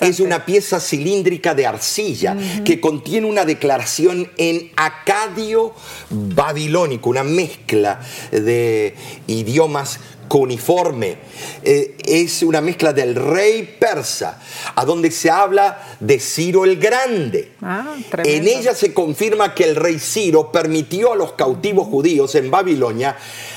Es 0.01 0.21
una 0.21 0.47
pieza 0.47 0.81
cilíndrica 0.81 1.55
de 1.55 1.67
arcilla 1.67 2.35
que 2.65 2.81
contiene 2.81 3.27
una 3.27 3.45
declaración 3.45 4.31
en 4.39 4.71
acadio 4.77 5.75
babilónico, 6.09 7.11
una 7.11 7.25
mezcla 7.25 8.01
de 8.31 8.95
idiomas 9.27 10.01
cuniforme. 10.31 11.17
Eh, 11.65 11.97
es 12.07 12.45
una 12.45 12.61
mezcla 12.61 12.93
del 12.93 13.17
rey 13.17 13.77
persa, 13.81 14.41
a 14.77 14.85
donde 14.85 15.11
se 15.11 15.29
habla 15.29 15.97
de 15.99 16.21
Ciro 16.21 16.65
el 16.65 16.77
Grande. 16.77 17.55
Ah, 17.61 17.97
en 18.23 18.47
ella 18.47 18.73
se 18.77 18.95
confirma 18.95 19.57
que 19.57 19.65
el 19.65 19.75
rey 19.75 19.99
Ciro 19.99 20.53
permitió 20.53 21.15
a 21.15 21.17
los 21.17 21.33
cautivos 21.33 21.89
judíos 21.89 22.37
en 22.37 22.49
Babilonia 22.49 23.17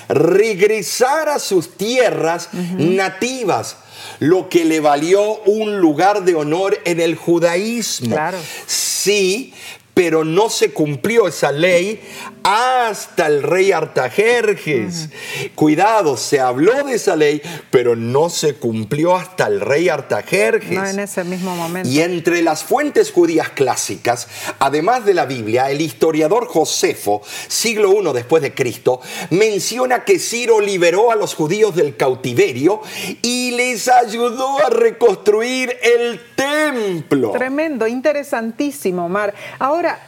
regresar 0.10 1.30
a 1.30 1.38
sus 1.38 1.78
tierras 1.78 2.50
nativas 2.52 3.78
lo 4.18 4.50
que 4.50 4.66
le 4.66 4.80
valió 4.80 5.42
un 5.44 5.78
lugar 5.78 6.24
de 6.24 6.34
honor 6.34 6.80
en 6.86 7.00
el 7.00 7.16
judaísmo. 7.16 8.18
Sí, 8.66 9.54
pero 9.94 10.24
no 10.24 10.50
se 10.50 10.72
cumplió 10.72 11.28
esa 11.28 11.52
ley 11.52 12.02
hasta 12.44 13.28
el 13.28 13.42
rey 13.42 13.72
Artajerjes. 13.72 15.10
Cuidado, 15.56 16.18
se 16.18 16.40
habló 16.40 16.84
de 16.84 16.96
esa 16.96 17.16
ley, 17.16 17.42
pero 17.72 17.96
no 17.96 18.30
se 18.30 18.56
cumplió 18.56 19.16
hasta 19.16 19.48
el 19.48 19.62
rey 19.62 19.90
Artajerjes. 19.90 20.78
No 20.78 20.86
en 20.86 21.00
ese 21.00 21.24
mismo 21.24 21.56
momento. 21.56 21.90
Y 21.90 22.02
entre 22.02 22.42
las 22.42 22.64
fuentes 22.64 23.12
judías 23.12 23.50
clásicas, 23.50 24.28
además 24.60 25.06
de 25.06 25.14
la 25.14 25.26
Biblia, 25.26 25.72
el 25.72 25.82
historiador 25.82 26.48
Josefo, 26.48 27.22
siglo 27.48 27.94
I 27.94 28.14
después 28.14 28.44
de 28.44 28.54
Cristo, 28.54 29.02
menciona 29.30 30.04
que 30.04 30.20
Ciro 30.20 30.60
liberó 30.60 31.12
a 31.12 31.16
los 31.16 31.36
judíos 31.36 31.76
del 31.76 31.96
cautiverio 31.96 32.82
y 33.22 33.52
les 33.52 33.88
ayudó 33.88 34.60
a 34.60 34.70
reconstruir 34.70 35.78
el 35.82 36.20
templo. 36.36 37.32
Tremendo, 37.32 37.88
interesantísimo, 37.88 39.06
Omar. 39.06 39.34
Ahora, 39.60 40.00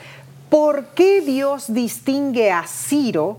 ¿por 0.49 0.85
qué 0.95 1.21
Dios 1.21 1.73
distingue 1.73 2.51
a 2.51 2.65
Ciro 2.67 3.37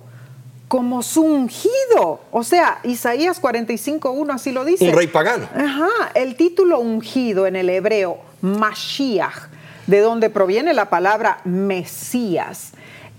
como 0.69 1.03
su 1.03 1.23
ungido? 1.23 2.21
O 2.31 2.43
sea, 2.43 2.81
Isaías 2.85 3.41
45.1 3.41 4.35
así 4.35 4.53
lo 4.53 4.65
dice. 4.65 4.89
Un 4.89 4.97
rey 4.97 5.07
pagano. 5.07 5.49
Ajá, 5.55 6.11
el 6.15 6.37
título 6.37 6.81
ungido 6.81 7.47
en 7.47 7.57
el 7.57 7.71
hebreo, 7.71 8.19
Mashiach, 8.43 9.49
de 9.87 10.01
donde 10.01 10.31
proviene 10.31 10.75
la 10.75 10.91
palabra 10.91 11.41
Mesías, 11.45 12.73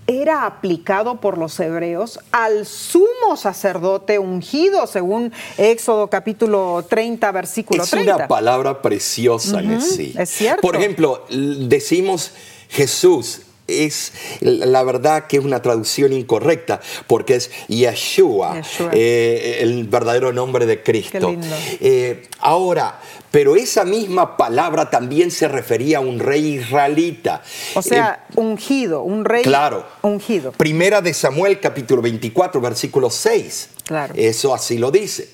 era 0.06 0.46
aplicado 0.46 1.20
por 1.20 1.36
los 1.36 1.60
hebreos 1.60 2.18
al 2.32 2.64
sumo 2.64 3.36
sacerdote 3.36 4.18
ungido, 4.18 4.86
según 4.86 5.32
Éxodo 5.58 6.08
capítulo 6.08 6.84
30, 6.88 7.30
versículo 7.30 7.84
30. 7.84 8.10
Es 8.10 8.16
una 8.16 8.28
palabra 8.28 8.80
preciosa, 8.80 9.60
en 9.60 9.82
sí. 9.82 10.14
Es 10.18 10.30
cierto. 10.30 10.62
Por 10.62 10.76
ejemplo, 10.76 11.26
decimos 11.28 12.32
Jesús 12.70 13.42
es 13.68 14.12
la 14.40 14.82
verdad 14.82 15.26
que 15.26 15.36
es 15.36 15.44
una 15.44 15.62
traducción 15.62 16.12
incorrecta 16.12 16.80
porque 17.06 17.36
es 17.36 17.50
Yeshua, 17.68 18.60
eh, 18.92 19.58
el 19.60 19.84
verdadero 19.84 20.32
nombre 20.32 20.66
de 20.66 20.82
Cristo. 20.82 21.36
Eh, 21.80 22.26
ahora, 22.40 23.00
pero 23.30 23.56
esa 23.56 23.84
misma 23.84 24.36
palabra 24.36 24.90
también 24.90 25.30
se 25.30 25.48
refería 25.48 25.98
a 25.98 26.00
un 26.00 26.18
rey 26.18 26.54
israelita. 26.54 27.42
O 27.74 27.82
sea, 27.82 28.26
eh, 28.30 28.32
ungido, 28.36 29.02
un 29.02 29.24
rey 29.24 29.42
claro, 29.42 29.86
ungido. 30.02 30.52
Primera 30.52 31.00
de 31.00 31.12
Samuel 31.12 31.60
capítulo 31.60 32.02
24, 32.02 32.60
versículo 32.60 33.10
6. 33.10 33.68
Claro. 33.84 34.14
Eso 34.16 34.54
así 34.54 34.78
lo 34.78 34.90
dice. 34.90 35.28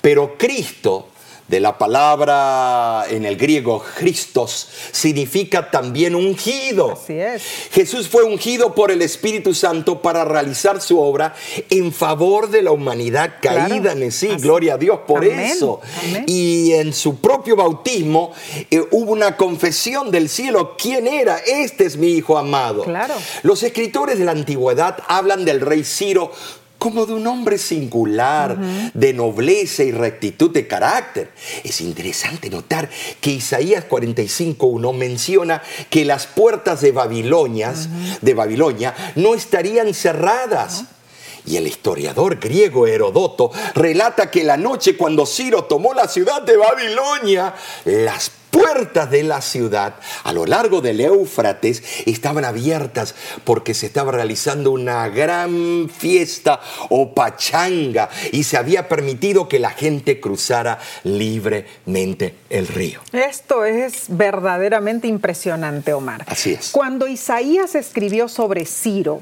Pero 0.00 0.36
Cristo 0.38 1.08
de 1.48 1.60
la 1.60 1.76
palabra 1.76 3.04
en 3.10 3.26
el 3.26 3.36
griego 3.36 3.84
Christos 3.98 4.68
significa 4.92 5.70
también 5.70 6.14
ungido. 6.14 6.92
Así 6.92 7.18
es. 7.18 7.42
Jesús 7.70 8.08
fue 8.08 8.24
ungido 8.24 8.74
por 8.74 8.90
el 8.90 9.02
Espíritu 9.02 9.52
Santo 9.52 10.00
para 10.00 10.24
realizar 10.24 10.80
su 10.80 10.98
obra 10.98 11.34
en 11.68 11.92
favor 11.92 12.48
de 12.48 12.62
la 12.62 12.70
humanidad 12.70 13.34
caída 13.42 13.92
en 13.92 14.10
sí. 14.10 14.28
Gloria 14.38 14.74
a 14.74 14.78
Dios 14.78 15.00
por 15.06 15.24
eso. 15.24 15.80
Y 16.26 16.72
en 16.72 16.92
su 16.92 17.16
propio 17.16 17.56
bautismo 17.56 18.32
eh, 18.70 18.82
hubo 18.90 19.12
una 19.12 19.36
confesión 19.36 20.10
del 20.10 20.28
cielo. 20.28 20.76
¿Quién 20.78 21.06
era? 21.06 21.38
Este 21.38 21.84
es 21.84 21.96
mi 21.96 22.14
Hijo 22.14 22.38
amado. 22.38 22.84
Claro. 22.84 23.14
Los 23.42 23.62
escritores 23.62 24.18
de 24.18 24.24
la 24.24 24.32
antigüedad 24.32 24.98
hablan 25.08 25.44
del 25.44 25.60
rey 25.60 25.84
Ciro 25.84 26.32
como 26.84 27.06
de 27.06 27.14
un 27.14 27.26
hombre 27.26 27.56
singular, 27.56 28.58
de 28.92 29.14
nobleza 29.14 29.82
y 29.84 29.90
rectitud 29.90 30.50
de 30.50 30.66
carácter. 30.66 31.30
Es 31.64 31.80
interesante 31.80 32.50
notar 32.50 32.90
que 33.22 33.30
Isaías 33.30 33.88
45.1 33.88 34.92
menciona 34.92 35.62
que 35.88 36.04
las 36.04 36.26
puertas 36.26 36.82
de 36.82 36.92
Babilonia, 36.92 37.72
de 38.20 38.34
Babilonia 38.34 38.94
no 39.14 39.34
estarían 39.34 39.94
cerradas. 39.94 40.84
Y 41.46 41.56
el 41.56 41.66
historiador 41.66 42.38
griego 42.38 42.86
Herodoto 42.86 43.50
relata 43.74 44.30
que 44.30 44.44
la 44.44 44.58
noche 44.58 44.94
cuando 44.94 45.24
Ciro 45.24 45.64
tomó 45.64 45.94
la 45.94 46.06
ciudad 46.06 46.42
de 46.42 46.58
Babilonia, 46.58 47.54
las 47.86 48.30
puertas 48.54 49.10
de 49.10 49.24
la 49.24 49.40
ciudad 49.40 49.96
a 50.22 50.32
lo 50.32 50.46
largo 50.46 50.80
del 50.80 51.00
Éufrates 51.00 51.82
estaban 52.06 52.44
abiertas 52.44 53.16
porque 53.42 53.74
se 53.74 53.86
estaba 53.86 54.12
realizando 54.12 54.70
una 54.70 55.08
gran 55.08 55.90
fiesta 55.90 56.60
o 56.88 57.12
pachanga 57.12 58.08
y 58.30 58.44
se 58.44 58.56
había 58.56 58.88
permitido 58.88 59.48
que 59.48 59.58
la 59.58 59.70
gente 59.70 60.20
cruzara 60.20 60.78
libremente 61.02 62.36
el 62.48 62.68
río. 62.68 63.00
Esto 63.12 63.64
es 63.64 64.04
verdaderamente 64.08 65.08
impresionante, 65.08 65.92
Omar. 65.92 66.24
Así 66.28 66.52
es. 66.52 66.70
Cuando 66.70 67.08
Isaías 67.08 67.74
escribió 67.74 68.28
sobre 68.28 68.66
Ciro, 68.66 69.20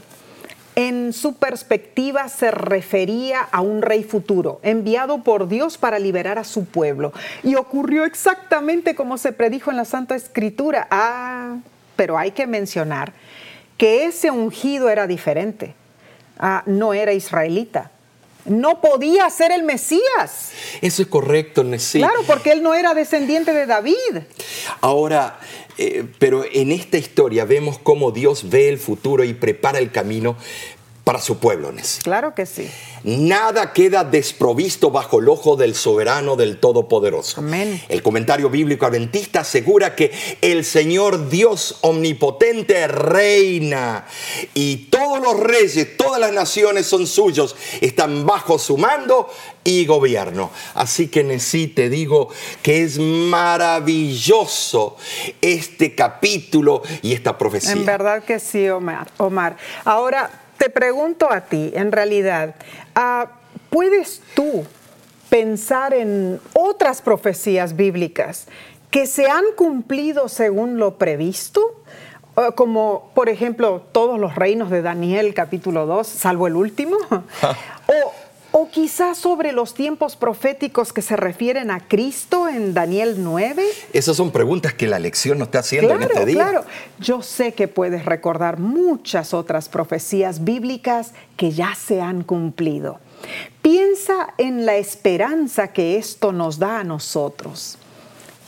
en 0.74 1.12
su 1.12 1.34
perspectiva 1.34 2.28
se 2.28 2.50
refería 2.50 3.40
a 3.40 3.60
un 3.60 3.82
rey 3.82 4.04
futuro, 4.04 4.60
enviado 4.62 5.22
por 5.22 5.48
Dios 5.48 5.76
para 5.76 5.98
liberar 5.98 6.38
a 6.38 6.44
su 6.44 6.64
pueblo. 6.64 7.12
Y 7.42 7.56
ocurrió 7.56 8.04
exactamente 8.04 8.94
como 8.94 9.18
se 9.18 9.32
predijo 9.32 9.70
en 9.70 9.76
la 9.76 9.84
Santa 9.84 10.14
Escritura. 10.14 10.88
Ah, 10.90 11.56
pero 11.96 12.18
hay 12.18 12.30
que 12.30 12.46
mencionar 12.46 13.12
que 13.76 14.06
ese 14.06 14.30
ungido 14.30 14.88
era 14.88 15.06
diferente. 15.06 15.74
Ah, 16.38 16.62
no 16.66 16.94
era 16.94 17.12
israelita. 17.12 17.90
No 18.44 18.80
podía 18.80 19.30
ser 19.30 19.52
el 19.52 19.62
Mesías. 19.62 20.50
Eso 20.80 21.02
es 21.02 21.08
correcto, 21.08 21.62
Nesí. 21.62 21.98
Claro, 21.98 22.22
porque 22.26 22.50
él 22.50 22.62
no 22.62 22.74
era 22.74 22.92
descendiente 22.92 23.52
de 23.52 23.66
David. 23.66 24.18
Ahora, 24.80 25.38
eh, 25.84 26.04
pero 26.20 26.44
en 26.52 26.70
esta 26.70 26.96
historia 26.96 27.44
vemos 27.44 27.76
cómo 27.76 28.12
Dios 28.12 28.48
ve 28.50 28.68
el 28.68 28.78
futuro 28.78 29.24
y 29.24 29.34
prepara 29.34 29.80
el 29.80 29.90
camino 29.90 30.36
para 31.04 31.20
su 31.20 31.38
pueblo, 31.38 31.72
Claro 32.02 32.34
que 32.34 32.46
sí. 32.46 32.70
Nada 33.02 33.72
queda 33.72 34.04
desprovisto 34.04 34.90
bajo 34.90 35.18
el 35.18 35.28
ojo 35.28 35.56
del 35.56 35.74
soberano 35.74 36.36
del 36.36 36.58
Todopoderoso. 36.58 37.40
Amén. 37.40 37.82
El 37.88 38.02
comentario 38.02 38.48
bíblico 38.48 38.86
adventista 38.86 39.40
asegura 39.40 39.96
que 39.96 40.12
el 40.40 40.64
Señor 40.64 41.28
Dios 41.28 41.78
omnipotente 41.80 42.86
reina 42.86 44.06
y 44.54 44.88
todos 44.90 45.20
los 45.20 45.40
reyes, 45.40 45.96
todas 45.96 46.20
las 46.20 46.32
naciones 46.32 46.86
son 46.86 47.08
suyos, 47.08 47.56
están 47.80 48.24
bajo 48.24 48.58
su 48.58 48.76
mando 48.78 49.28
y 49.64 49.86
gobierno. 49.86 50.50
Así 50.74 51.08
que 51.08 51.20
en 51.20 51.40
sí 51.40 51.66
te 51.66 51.88
digo 51.88 52.28
que 52.62 52.84
es 52.84 52.98
maravilloso 52.98 54.96
este 55.40 55.96
capítulo 55.96 56.82
y 57.02 57.12
esta 57.12 57.36
profecía. 57.38 57.72
En 57.72 57.84
verdad 57.84 58.22
que 58.22 58.38
sí, 58.38 58.68
Omar. 58.68 59.10
Omar. 59.18 59.56
Ahora, 59.84 60.41
te 60.62 60.70
pregunto 60.70 61.26
a 61.28 61.40
ti, 61.40 61.72
en 61.74 61.90
realidad, 61.90 62.54
ah, 62.94 63.32
¿puedes 63.68 64.22
tú 64.36 64.64
pensar 65.28 65.92
en 65.92 66.40
otras 66.52 67.02
profecías 67.02 67.74
bíblicas 67.74 68.46
que 68.88 69.08
se 69.08 69.28
han 69.28 69.42
cumplido 69.56 70.28
según 70.28 70.78
lo 70.78 70.98
previsto? 70.98 71.82
Como, 72.54 73.10
por 73.12 73.28
ejemplo, 73.28 73.82
todos 73.90 74.20
los 74.20 74.36
reinos 74.36 74.70
de 74.70 74.82
Daniel 74.82 75.34
capítulo 75.34 75.84
2, 75.84 76.06
salvo 76.06 76.46
el 76.46 76.54
último. 76.54 76.96
o, 77.10 78.12
o 78.52 78.68
quizás 78.68 79.18
sobre 79.18 79.52
los 79.52 79.74
tiempos 79.74 80.14
proféticos 80.14 80.92
que 80.92 81.00
se 81.00 81.16
refieren 81.16 81.70
a 81.70 81.80
Cristo 81.80 82.48
en 82.48 82.74
Daniel 82.74 83.16
9. 83.18 83.64
Esas 83.94 84.16
son 84.16 84.30
preguntas 84.30 84.74
que 84.74 84.86
la 84.86 84.98
lección 84.98 85.38
nos 85.38 85.48
está 85.48 85.60
haciendo 85.60 85.94
en 85.94 86.02
este 86.02 86.26
día. 86.26 86.34
Claro, 86.36 86.64
yo 87.00 87.22
sé 87.22 87.54
que 87.54 87.66
puedes 87.66 88.04
recordar 88.04 88.58
muchas 88.58 89.32
otras 89.32 89.70
profecías 89.70 90.44
bíblicas 90.44 91.12
que 91.36 91.50
ya 91.50 91.74
se 91.74 92.02
han 92.02 92.22
cumplido. 92.22 93.00
Piensa 93.62 94.34
en 94.36 94.66
la 94.66 94.76
esperanza 94.76 95.68
que 95.68 95.96
esto 95.96 96.32
nos 96.32 96.58
da 96.58 96.80
a 96.80 96.84
nosotros, 96.84 97.78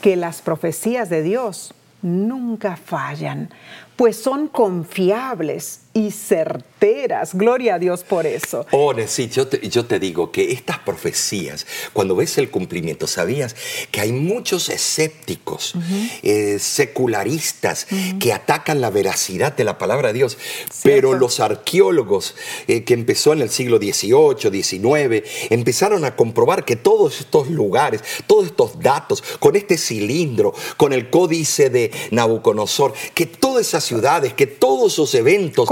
que 0.02 0.16
las 0.16 0.42
profecías 0.42 1.08
de 1.08 1.22
Dios 1.22 1.72
nunca 2.02 2.76
fallan, 2.76 3.48
pues 3.96 4.20
son 4.20 4.48
confiables 4.48 5.83
y 5.94 6.10
certeras. 6.10 7.34
Gloria 7.34 7.76
a 7.76 7.78
Dios 7.78 8.02
por 8.02 8.26
eso. 8.26 8.66
Oh, 8.72 8.92
sí, 9.06 9.28
yo 9.28 9.46
te, 9.46 9.66
yo 9.68 9.86
te 9.86 10.00
digo 10.00 10.32
que 10.32 10.52
estas 10.52 10.80
profecías, 10.80 11.66
cuando 11.92 12.16
ves 12.16 12.36
el 12.36 12.50
cumplimiento, 12.50 13.06
sabías 13.06 13.54
que 13.92 14.00
hay 14.00 14.12
muchos 14.12 14.68
escépticos, 14.68 15.74
eh, 16.22 16.58
secularistas, 16.58 17.86
que 18.18 18.32
atacan 18.32 18.80
la 18.80 18.90
veracidad 18.90 19.56
de 19.56 19.64
la 19.64 19.78
palabra 19.78 20.08
de 20.08 20.14
Dios, 20.14 20.36
pero 20.82 21.14
los 21.14 21.38
arqueólogos 21.38 22.34
eh, 22.66 22.82
que 22.82 22.94
empezó 22.94 23.32
en 23.32 23.42
el 23.42 23.50
siglo 23.50 23.78
XVIII, 23.78 24.62
XIX, 24.62 25.22
empezaron 25.50 26.04
a 26.04 26.16
comprobar 26.16 26.64
que 26.64 26.74
todos 26.74 27.20
estos 27.20 27.48
lugares, 27.50 28.02
todos 28.26 28.46
estos 28.46 28.80
datos, 28.80 29.22
con 29.38 29.54
este 29.54 29.78
cilindro, 29.78 30.54
con 30.76 30.92
el 30.92 31.08
códice 31.08 31.70
de 31.70 31.92
Nabucodonosor, 32.10 32.94
que 33.14 33.26
todas 33.26 33.68
esas 33.68 33.84
ciudades, 33.84 34.34
que 34.34 34.48
todos 34.48 34.94
esos 34.94 35.14
eventos, 35.14 35.68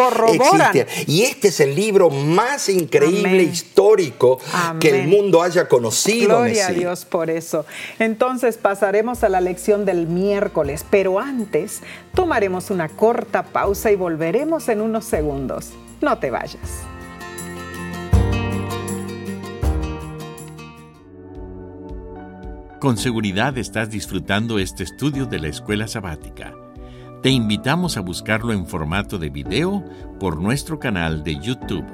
y 1.07 1.23
este 1.23 1.49
es 1.49 1.61
el 1.61 1.75
libro 1.75 2.11
más 2.11 2.69
increíble 2.69 3.43
histórico 3.43 4.39
que 4.81 5.01
el 5.01 5.09
mundo 5.09 5.43
haya 5.43 5.69
conocido. 5.69 6.29
Gloria 6.29 6.69
a 6.69 6.71
Dios 6.71 7.05
por 7.05 7.31
eso. 7.31 7.67
Entonces 7.99 8.57
pasaremos 8.57 9.25
a 9.25 9.29
la 9.29 9.41
lección 9.41 9.85
del 9.85 10.07
miércoles, 10.07 10.85
pero 10.91 11.19
antes 11.19 11.81
tomaremos 12.15 12.71
una 12.71 12.89
corta 12.89 13.43
pausa 13.43 13.91
y 13.91 13.97
volveremos 13.97 14.69
en 14.69 14.81
unos 14.81 15.05
segundos. 15.05 15.71
No 16.01 16.19
te 16.19 16.31
vayas. 16.31 16.59
Con 22.83 22.97
seguridad 22.97 23.57
estás 23.59 23.91
disfrutando 23.91 24.59
este 24.59 24.83
estudio 24.83 25.27
de 25.27 25.39
la 25.39 25.47
escuela 25.47 25.87
sabática. 25.87 26.53
Te 27.23 27.31
invitamos 27.31 27.97
a 27.97 28.01
buscarlo 28.01 28.53
en 28.53 28.67
formato 28.67 29.17
de 29.17 29.31
video 29.31 29.85
por 30.19 30.41
nuestro 30.41 30.81
canal 30.81 31.23
de 31.23 31.39
YouTube. 31.39 31.87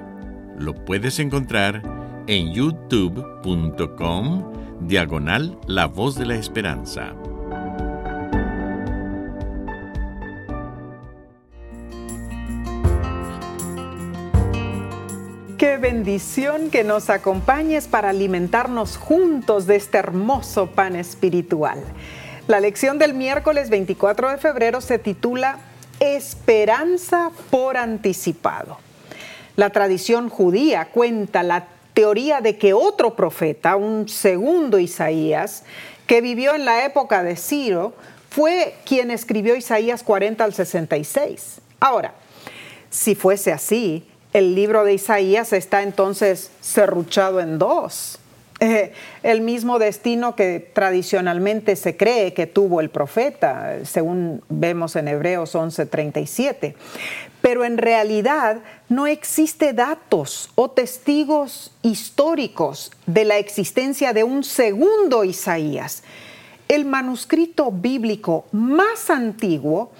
Lo 0.56 0.74
puedes 0.86 1.18
encontrar 1.18 1.82
en 2.26 2.54
youtube.com 2.54 4.52
diagonal 4.80 5.58
La 5.66 5.84
Voz 5.84 6.14
de 6.14 6.24
la 6.24 6.36
Esperanza. 6.36 7.12
Qué 15.58 15.76
bendición 15.76 16.70
que 16.70 16.84
nos 16.84 17.10
acompañes 17.10 17.86
para 17.86 18.08
alimentarnos 18.08 18.96
juntos 18.96 19.66
de 19.66 19.76
este 19.76 19.98
hermoso 19.98 20.68
pan 20.68 20.96
espiritual. 20.96 21.84
La 22.48 22.60
lección 22.60 22.98
del 22.98 23.12
miércoles 23.12 23.68
24 23.68 24.30
de 24.30 24.38
febrero 24.38 24.80
se 24.80 24.98
titula 24.98 25.58
Esperanza 26.00 27.30
por 27.50 27.76
anticipado. 27.76 28.78
La 29.56 29.68
tradición 29.68 30.30
judía 30.30 30.86
cuenta 30.86 31.42
la 31.42 31.66
teoría 31.92 32.40
de 32.40 32.56
que 32.56 32.72
otro 32.72 33.14
profeta, 33.14 33.76
un 33.76 34.08
segundo 34.08 34.78
Isaías, 34.78 35.64
que 36.06 36.22
vivió 36.22 36.54
en 36.54 36.64
la 36.64 36.86
época 36.86 37.22
de 37.22 37.36
Ciro, 37.36 37.92
fue 38.30 38.76
quien 38.86 39.10
escribió 39.10 39.54
Isaías 39.54 40.02
40 40.02 40.42
al 40.42 40.54
66. 40.54 41.60
Ahora, 41.80 42.14
si 42.88 43.14
fuese 43.14 43.52
así, 43.52 44.08
el 44.32 44.54
libro 44.54 44.84
de 44.84 44.94
Isaías 44.94 45.52
está 45.52 45.82
entonces 45.82 46.50
serruchado 46.62 47.40
en 47.40 47.58
dos. 47.58 48.18
El 49.22 49.40
mismo 49.40 49.78
destino 49.78 50.34
que 50.34 50.70
tradicionalmente 50.72 51.76
se 51.76 51.96
cree 51.96 52.34
que 52.34 52.46
tuvo 52.46 52.80
el 52.80 52.90
profeta, 52.90 53.84
según 53.84 54.42
vemos 54.48 54.96
en 54.96 55.08
Hebreos 55.08 55.54
11:37. 55.54 56.74
Pero 57.40 57.64
en 57.64 57.78
realidad 57.78 58.58
no 58.88 59.06
existe 59.06 59.72
datos 59.72 60.50
o 60.56 60.70
testigos 60.70 61.72
históricos 61.82 62.90
de 63.06 63.24
la 63.24 63.38
existencia 63.38 64.12
de 64.12 64.24
un 64.24 64.42
segundo 64.42 65.24
Isaías. 65.24 66.02
El 66.66 66.84
manuscrito 66.84 67.70
bíblico 67.70 68.44
más 68.50 69.08
antiguo 69.08 69.92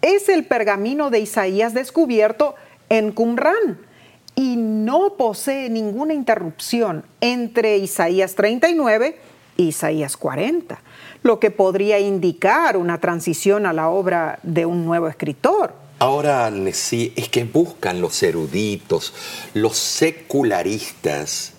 es 0.00 0.28
el 0.30 0.46
pergamino 0.46 1.10
de 1.10 1.20
Isaías 1.20 1.74
descubierto 1.74 2.54
en 2.88 3.12
Qumran 3.12 3.89
y 4.34 4.56
no 4.56 5.14
posee 5.16 5.68
ninguna 5.68 6.14
interrupción 6.14 7.04
entre 7.20 7.78
Isaías 7.78 8.34
39 8.34 9.18
y 9.56 9.68
Isaías 9.68 10.16
40, 10.16 10.80
lo 11.22 11.38
que 11.38 11.50
podría 11.50 11.98
indicar 11.98 12.76
una 12.76 12.98
transición 12.98 13.66
a 13.66 13.72
la 13.72 13.88
obra 13.88 14.38
de 14.42 14.66
un 14.66 14.84
nuevo 14.84 15.08
escritor. 15.08 15.74
Ahora, 15.98 16.50
sí, 16.72 17.12
es 17.14 17.28
que 17.28 17.44
buscan 17.44 18.00
los 18.00 18.22
eruditos, 18.22 19.12
los 19.52 19.76
secularistas, 19.76 21.52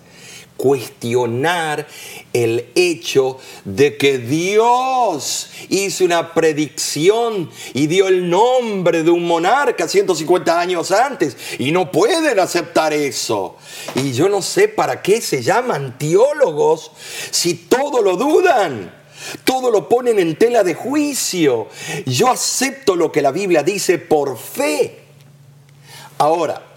cuestionar 0.62 1.88
el 2.34 2.70
hecho 2.76 3.40
de 3.66 3.98
que 3.98 4.20
Dios 4.20 5.50
hizo 5.70 6.06
una 6.06 6.36
predicción 6.36 7.50
y 7.74 7.88
dio 7.88 8.08
el 8.08 8.30
nombre 8.30 9.02
de 9.02 9.10
un 9.10 9.26
monarca 9.26 9.88
150 9.88 10.60
años 10.60 10.92
antes 10.92 11.36
y 11.58 11.72
no 11.72 11.92
pueden 11.92 12.40
aceptar 12.40 12.94
eso. 12.94 13.58
Y 13.96 14.14
yo 14.14 14.30
no 14.30 14.44
sé 14.44 14.68
para 14.68 15.02
qué 15.02 15.20
se 15.20 15.42
llaman 15.42 15.98
teólogos 15.98 16.92
si 17.32 17.56
todo 17.56 18.04
lo 18.04 18.16
dudan. 18.16 19.02
Todo 19.44 19.72
lo 19.72 19.90
ponen 19.90 20.20
en 20.20 20.36
tela 20.36 20.64
de 20.64 20.76
juicio. 20.76 21.70
Yo 22.06 22.30
acepto 22.30 22.96
lo 22.96 23.12
que 23.12 23.24
la 23.24 23.32
Biblia 23.32 23.64
dice 23.64 23.98
por 23.98 24.38
fe. 24.38 25.00
Ahora, 26.20 26.71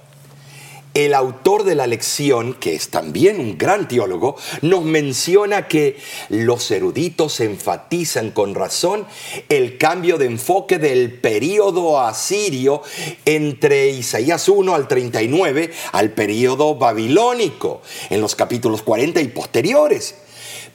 el 0.95 1.13
autor 1.13 1.65
de 1.65 1.75
la 1.75 1.89
lección, 1.89 2.55
que 2.55 2.75
es 2.75 2.89
también 2.89 3.41
un 3.41 3.59
gran 3.59 3.89
teólogo, 3.89 4.37
nos 4.63 4.85
menciona 4.85 5.67
que 5.67 5.99
los 6.29 6.71
eruditos 6.71 7.41
enfatizan 7.41 8.31
con 8.31 8.55
razón 8.55 9.05
el 9.49 9.77
cambio 9.77 10.19
de 10.19 10.27
enfoque 10.27 10.79
del 10.79 11.13
período 11.13 12.01
asirio 12.01 12.83
entre 13.25 13.89
Isaías 13.89 14.49
1 14.49 14.75
al 14.75 14.87
39 14.87 15.73
al 15.93 16.13
período 16.13 16.77
babilónico, 16.77 17.83
en 18.11 18.21
los 18.21 18.37
capítulos 18.37 18.83
40 18.83 19.21
y 19.21 19.29
posteriores. 19.29 20.15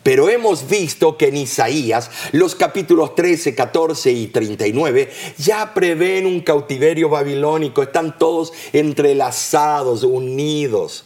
Pero 0.04 0.30
hemos 0.30 0.70
visto 0.70 1.18
que 1.18 1.28
en 1.28 1.38
Isaías 1.38 2.10
los 2.32 2.56
capítulos 2.56 3.16
13, 3.16 3.54
14 3.54 4.12
y 4.12 4.28
39 4.28 5.10
ya 5.38 5.74
prevén 5.74 6.26
un 6.26 6.40
cautiverio 6.40 7.10
babilónico, 7.10 7.84
están 7.84 8.18
todos 8.18 8.54
entrelazados, 8.72 10.04
unidos. 10.04 11.04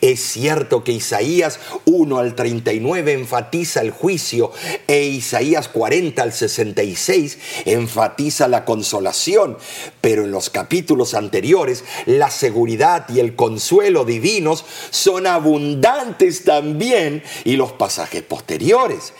Es 0.00 0.20
cierto 0.20 0.84
que 0.84 0.92
Isaías 0.92 1.58
1 1.84 2.18
al 2.18 2.34
39 2.36 3.12
enfatiza 3.12 3.80
el 3.80 3.90
juicio 3.90 4.52
e 4.86 5.04
Isaías 5.04 5.68
40 5.68 6.22
al 6.22 6.32
66 6.32 7.38
enfatiza 7.64 8.46
la 8.46 8.64
consolación, 8.64 9.58
pero 10.00 10.24
en 10.24 10.30
los 10.30 10.48
capítulos 10.48 11.14
anteriores 11.14 11.84
la 12.06 12.30
seguridad 12.30 13.06
y 13.08 13.18
el 13.18 13.34
consuelo 13.34 14.04
divinos 14.04 14.64
son 14.90 15.26
abundantes 15.26 16.44
también 16.44 17.22
y 17.44 17.56
los 17.56 17.72
pasajes 17.72 18.22
posteriores. 18.28 19.12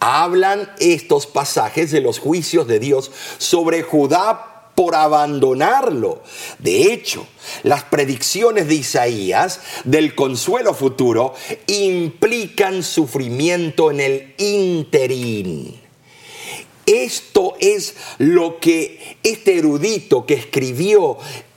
Hablan 0.00 0.72
estos 0.78 1.26
pasajes 1.26 1.90
de 1.90 2.00
los 2.00 2.18
juicios 2.18 2.66
de 2.66 2.80
Dios 2.80 3.10
sobre 3.38 3.82
Judá 3.82 4.70
por 4.74 4.94
abandonarlo. 4.94 6.22
De 6.58 6.92
hecho, 6.92 7.26
las 7.62 7.84
predicciones 7.84 8.68
de 8.68 8.74
Isaías 8.76 9.60
del 9.84 10.14
consuelo 10.14 10.74
futuro 10.74 11.34
implican 11.66 12.82
sufrimiento 12.82 13.90
en 13.90 14.00
el 14.00 14.34
interín. 14.38 15.80
Esto 16.86 17.54
es 17.60 17.94
lo 18.18 18.58
que 18.58 19.16
este 19.22 19.56
erudito 19.56 20.26
que 20.26 20.34
escribió 20.34 21.16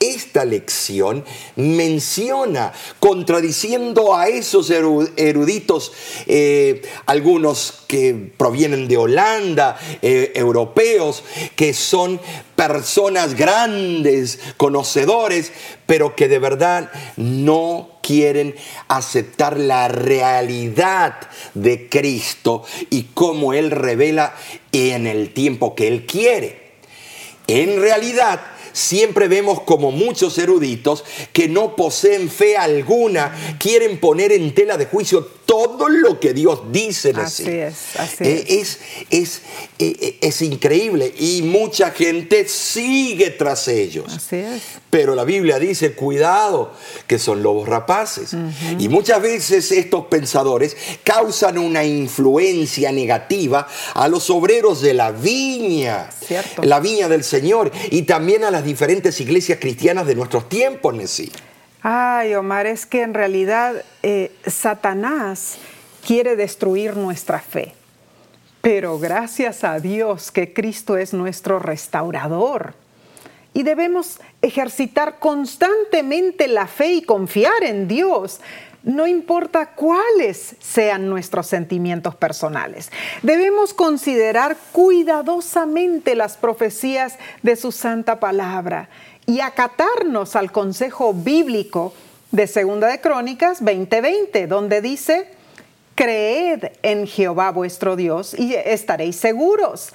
esta 0.10 0.46
lección 0.46 1.24
menciona, 1.56 2.74
contradiciendo 3.00 4.16
a 4.16 4.28
esos 4.28 4.70
eruditos, 4.70 5.92
eh, 6.28 6.82
algunos 7.06 7.84
que 7.88 8.32
provienen 8.38 8.88
de 8.88 8.98
Holanda, 8.98 9.78
eh, 10.02 10.32
europeos, 10.36 11.24
que 11.56 11.74
son 11.74 12.20
personas 12.56 13.36
grandes, 13.36 14.40
conocedores, 14.58 15.52
pero 15.86 16.16
que 16.16 16.28
de 16.28 16.40
verdad 16.40 16.92
no 17.18 18.00
quieren 18.02 18.56
aceptar 18.88 19.58
la 19.60 19.88
realidad 19.88 21.16
de 21.54 21.90
Cristo 21.90 22.64
y 22.90 23.04
cómo 23.14 23.54
Él 23.54 23.72
revela 23.72 24.36
en 24.72 25.08
el 25.08 25.34
tiempo 25.34 25.76
que 25.76 25.88
Él 25.88 26.06
quiere. 26.06 26.66
En 27.48 27.80
realidad, 27.80 28.42
siempre 28.76 29.30
vemos 29.30 29.62
como 29.62 29.92
muchos 29.92 30.38
eruditos 30.38 31.04
que 31.32 31.48
no 31.48 31.76
poseen 31.76 32.30
fe 32.30 32.58
alguna, 32.58 33.58
quieren 33.58 34.00
poner 34.00 34.34
en 34.34 34.54
tela 34.54 34.78
de 34.78 34.86
juicio 34.86 35.26
todo 35.46 35.90
lo 35.90 36.20
que 36.20 36.34
Dios 36.34 36.72
dice. 36.72 37.14
Así 37.16 37.50
es, 37.50 37.96
así 37.98 38.24
eh, 38.24 38.46
es. 38.50 38.80
Es, 39.10 39.42
eh, 39.80 39.96
eh, 40.02 40.18
es, 40.22 40.42
increíble 40.42 41.14
y 41.18 41.42
mucha 41.44 41.92
gente 41.92 42.48
sigue 42.48 43.30
tras 43.32 43.68
ellos. 43.68 44.06
Así 44.14 44.38
es. 44.38 44.62
Pero 44.90 45.16
la 45.16 45.24
Biblia 45.24 45.60
dice, 45.60 45.94
cuidado, 45.94 46.74
que 47.08 47.20
son 47.20 47.44
lobos 47.44 47.68
rapaces. 47.68 48.36
Y 48.80 48.90
muchas 48.90 49.22
veces 49.22 49.72
estos 49.72 50.06
pensadores 50.08 50.76
causan 51.04 51.58
una 51.58 51.84
influencia 51.84 52.92
negativa 52.92 53.68
a 53.94 54.08
los 54.08 54.30
obreros 54.30 54.82
de 54.82 54.94
la 54.94 55.12
viña, 55.12 56.10
Cierto. 56.26 56.64
la 56.64 56.80
viña 56.80 57.08
del 57.08 57.24
Señor, 57.24 57.72
y 57.92 58.04
también 58.04 58.44
a 58.44 58.52
las 58.52 58.65
diferentes 58.66 59.20
iglesias 59.22 59.60
cristianas 59.60 60.08
de 60.08 60.16
nuestros 60.16 60.50
tiempos, 60.50 60.94
Nesí. 60.94 61.32
Ay, 61.82 62.34
Omar, 62.34 62.66
es 62.66 62.86
que 62.86 63.04
en 63.04 63.14
realidad 63.14 63.84
eh, 64.02 64.32
Satanás 64.48 65.58
quiere 66.06 66.36
destruir 66.36 66.98
nuestra 66.98 67.40
fe. 67.40 67.74
Pero 68.62 68.98
gracias 68.98 69.64
a 69.64 69.80
Dios 69.80 70.32
que 70.32 70.52
Cristo 70.52 70.98
es 70.98 71.14
nuestro 71.14 71.60
restaurador. 71.60 72.74
Y 73.54 73.62
debemos 73.62 74.20
ejercitar 74.42 75.20
constantemente 75.20 76.48
la 76.48 76.66
fe 76.66 76.94
y 76.94 77.02
confiar 77.04 77.64
en 77.64 77.88
Dios, 77.88 78.42
no 78.86 79.08
importa 79.08 79.72
cuáles 79.72 80.56
sean 80.60 81.10
nuestros 81.10 81.48
sentimientos 81.48 82.16
personales. 82.16 82.92
Debemos 83.24 83.74
considerar 83.74 84.56
cuidadosamente 84.72 86.16
las 86.16 86.38
profecías 86.38 87.18
de 87.42 87.56
su 87.56 87.72
santa 87.72 88.20
palabra 88.20 88.90
y 89.26 89.40
acatarnos 89.40 90.36
al 90.36 90.52
consejo 90.52 91.14
bíblico 91.14 91.94
de 92.32 92.46
Segunda 92.46 92.88
de 92.88 93.02
Crónicas 93.02 93.62
20:20, 93.62 94.46
donde 94.48 94.82
dice, 94.82 95.30
creed 95.96 96.66
en 96.84 97.08
Jehová 97.08 97.52
vuestro 97.52 97.96
Dios 97.96 98.36
y 98.38 98.54
estaréis 98.54 99.16
seguros. 99.16 99.94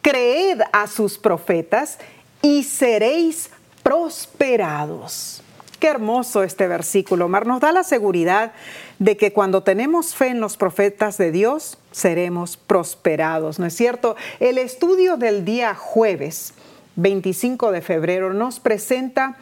Creed 0.00 0.60
a 0.72 0.88
sus 0.88 1.16
profetas 1.16 1.98
y 2.42 2.64
seréis 2.64 3.50
prosperados. 3.84 5.41
Qué 5.82 5.88
hermoso 5.88 6.44
este 6.44 6.68
versículo, 6.68 7.28
Mar. 7.28 7.44
Nos 7.44 7.60
da 7.60 7.72
la 7.72 7.82
seguridad 7.82 8.52
de 9.00 9.16
que 9.16 9.32
cuando 9.32 9.64
tenemos 9.64 10.14
fe 10.14 10.28
en 10.28 10.38
los 10.38 10.56
profetas 10.56 11.18
de 11.18 11.32
Dios, 11.32 11.76
seremos 11.90 12.56
prosperados, 12.56 13.58
¿no 13.58 13.66
es 13.66 13.74
cierto? 13.74 14.14
El 14.38 14.58
estudio 14.58 15.16
del 15.16 15.44
día 15.44 15.74
jueves 15.74 16.54
25 16.94 17.72
de 17.72 17.82
febrero, 17.82 18.32
nos 18.32 18.60
presenta 18.60 19.36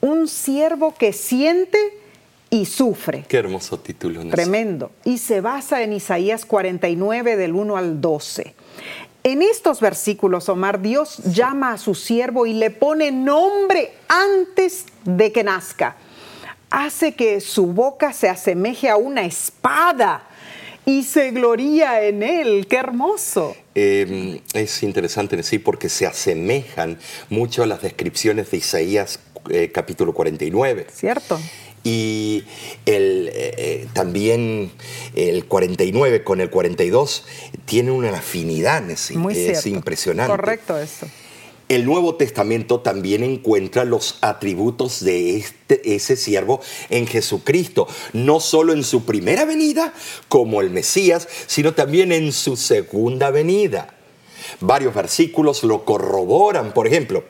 un 0.00 0.28
siervo 0.28 0.94
que 0.94 1.12
siente 1.12 1.78
y 2.48 2.66
sufre. 2.66 3.24
Qué 3.26 3.38
hermoso 3.38 3.76
título. 3.80 4.24
Tremendo. 4.28 4.92
Y 5.04 5.18
se 5.18 5.40
basa 5.40 5.82
en 5.82 5.94
Isaías 5.94 6.46
49 6.46 7.34
del 7.34 7.54
1 7.54 7.76
al 7.76 8.00
12. 8.00 8.54
En 9.24 9.40
estos 9.40 9.80
versículos, 9.80 10.48
Omar, 10.48 10.80
Dios 10.80 11.18
llama 11.18 11.74
a 11.74 11.78
su 11.78 11.94
siervo 11.94 12.44
y 12.44 12.54
le 12.54 12.70
pone 12.70 13.12
nombre 13.12 13.92
antes 14.08 14.86
de 15.04 15.30
que 15.30 15.44
nazca. 15.44 15.96
Hace 16.70 17.14
que 17.14 17.40
su 17.40 17.66
boca 17.66 18.12
se 18.12 18.28
asemeje 18.28 18.88
a 18.88 18.96
una 18.96 19.24
espada 19.24 20.24
y 20.84 21.04
se 21.04 21.30
gloría 21.30 22.02
en 22.02 22.24
él. 22.24 22.66
¡Qué 22.68 22.76
hermoso! 22.76 23.54
Em, 23.76 24.40
es 24.54 24.82
interesante 24.82 25.36
decir 25.36 25.62
porque 25.62 25.88
se 25.88 26.06
asemejan 26.06 26.98
mucho 27.30 27.62
a 27.62 27.66
las 27.66 27.82
descripciones 27.82 28.50
de 28.50 28.56
Isaías 28.56 29.20
eh, 29.50 29.70
capítulo 29.72 30.12
49. 30.12 30.86
Cierto. 30.92 31.38
Y 31.84 32.44
el, 32.86 33.30
eh, 33.32 33.86
también 33.92 34.70
el 35.14 35.46
49 35.46 36.22
con 36.22 36.40
el 36.40 36.48
42 36.48 37.24
tiene 37.64 37.90
una 37.90 38.10
afinidad, 38.10 38.88
es, 38.90 39.10
Muy 39.12 39.36
es 39.36 39.66
impresionante. 39.66 40.30
Correcto 40.30 40.78
eso. 40.78 41.06
El 41.68 41.86
Nuevo 41.86 42.16
Testamento 42.16 42.80
también 42.80 43.22
encuentra 43.22 43.84
los 43.84 44.18
atributos 44.20 45.02
de 45.02 45.38
este, 45.38 45.94
ese 45.94 46.16
siervo 46.16 46.60
en 46.90 47.06
Jesucristo, 47.06 47.88
no 48.12 48.40
solo 48.40 48.74
en 48.74 48.84
su 48.84 49.06
primera 49.06 49.46
venida 49.46 49.94
como 50.28 50.60
el 50.60 50.68
Mesías, 50.68 51.26
sino 51.46 51.72
también 51.72 52.12
en 52.12 52.32
su 52.32 52.56
segunda 52.56 53.30
venida. 53.30 53.94
Varios 54.62 54.94
versículos 54.94 55.64
lo 55.64 55.84
corroboran, 55.84 56.72
por 56.72 56.86
ejemplo, 56.86 57.24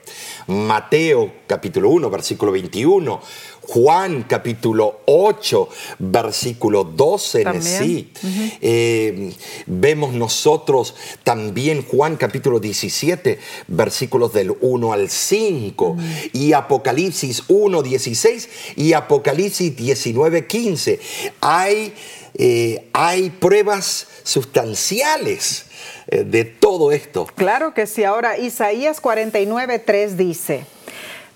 Mateo 0.48 1.32
capítulo 1.46 1.88
1, 1.88 2.10
versículo 2.10 2.52
21, 2.52 3.20
Juan 3.62 4.24
capítulo 4.28 5.00
8, 5.06 5.68
versículo 5.98 6.84
12 6.84 7.42
en 7.42 7.62
sí. 7.62 8.12
Eh, 8.60 9.32
vemos 9.64 10.12
nosotros 10.12 10.94
también 11.24 11.82
Juan 11.82 12.16
capítulo 12.16 12.60
17, 12.60 13.38
versículos 13.68 14.34
del 14.34 14.54
1 14.60 14.92
al 14.92 15.08
5, 15.08 15.96
y 16.34 16.52
Apocalipsis 16.52 17.44
1, 17.48 17.82
16 17.82 18.48
y 18.76 18.92
Apocalipsis 18.92 19.74
19, 19.74 20.46
15. 20.46 21.00
Hay, 21.40 21.94
eh, 22.34 22.88
hay 22.92 23.30
pruebas 23.30 24.06
sustanciales 24.22 25.66
de 26.06 26.44
todo 26.44 26.92
esto. 26.92 27.26
Claro 27.34 27.74
que 27.74 27.86
sí. 27.86 28.04
Ahora 28.04 28.38
Isaías 28.38 29.00
49, 29.00 29.78
3 29.78 30.16
dice, 30.16 30.66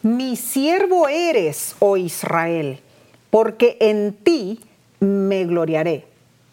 mi 0.02 0.36
siervo 0.36 1.08
eres, 1.08 1.74
oh 1.78 1.96
Israel, 1.96 2.80
porque 3.30 3.76
en 3.80 4.12
ti 4.14 4.60
me 5.00 5.44
gloriaré. 5.44 6.04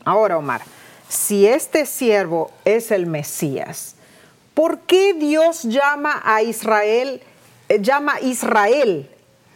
Ahora, 0.05 0.37
Omar, 0.37 0.61
si 1.07 1.45
este 1.47 1.85
siervo 1.85 2.51
es 2.65 2.91
el 2.91 3.05
Mesías, 3.05 3.95
¿por 4.53 4.79
qué 4.79 5.13
Dios 5.13 5.63
llama 5.63 6.21
a 6.25 6.41
Israel, 6.41 7.21
eh, 7.69 7.79
llama 7.79 8.19
Israel 8.21 9.09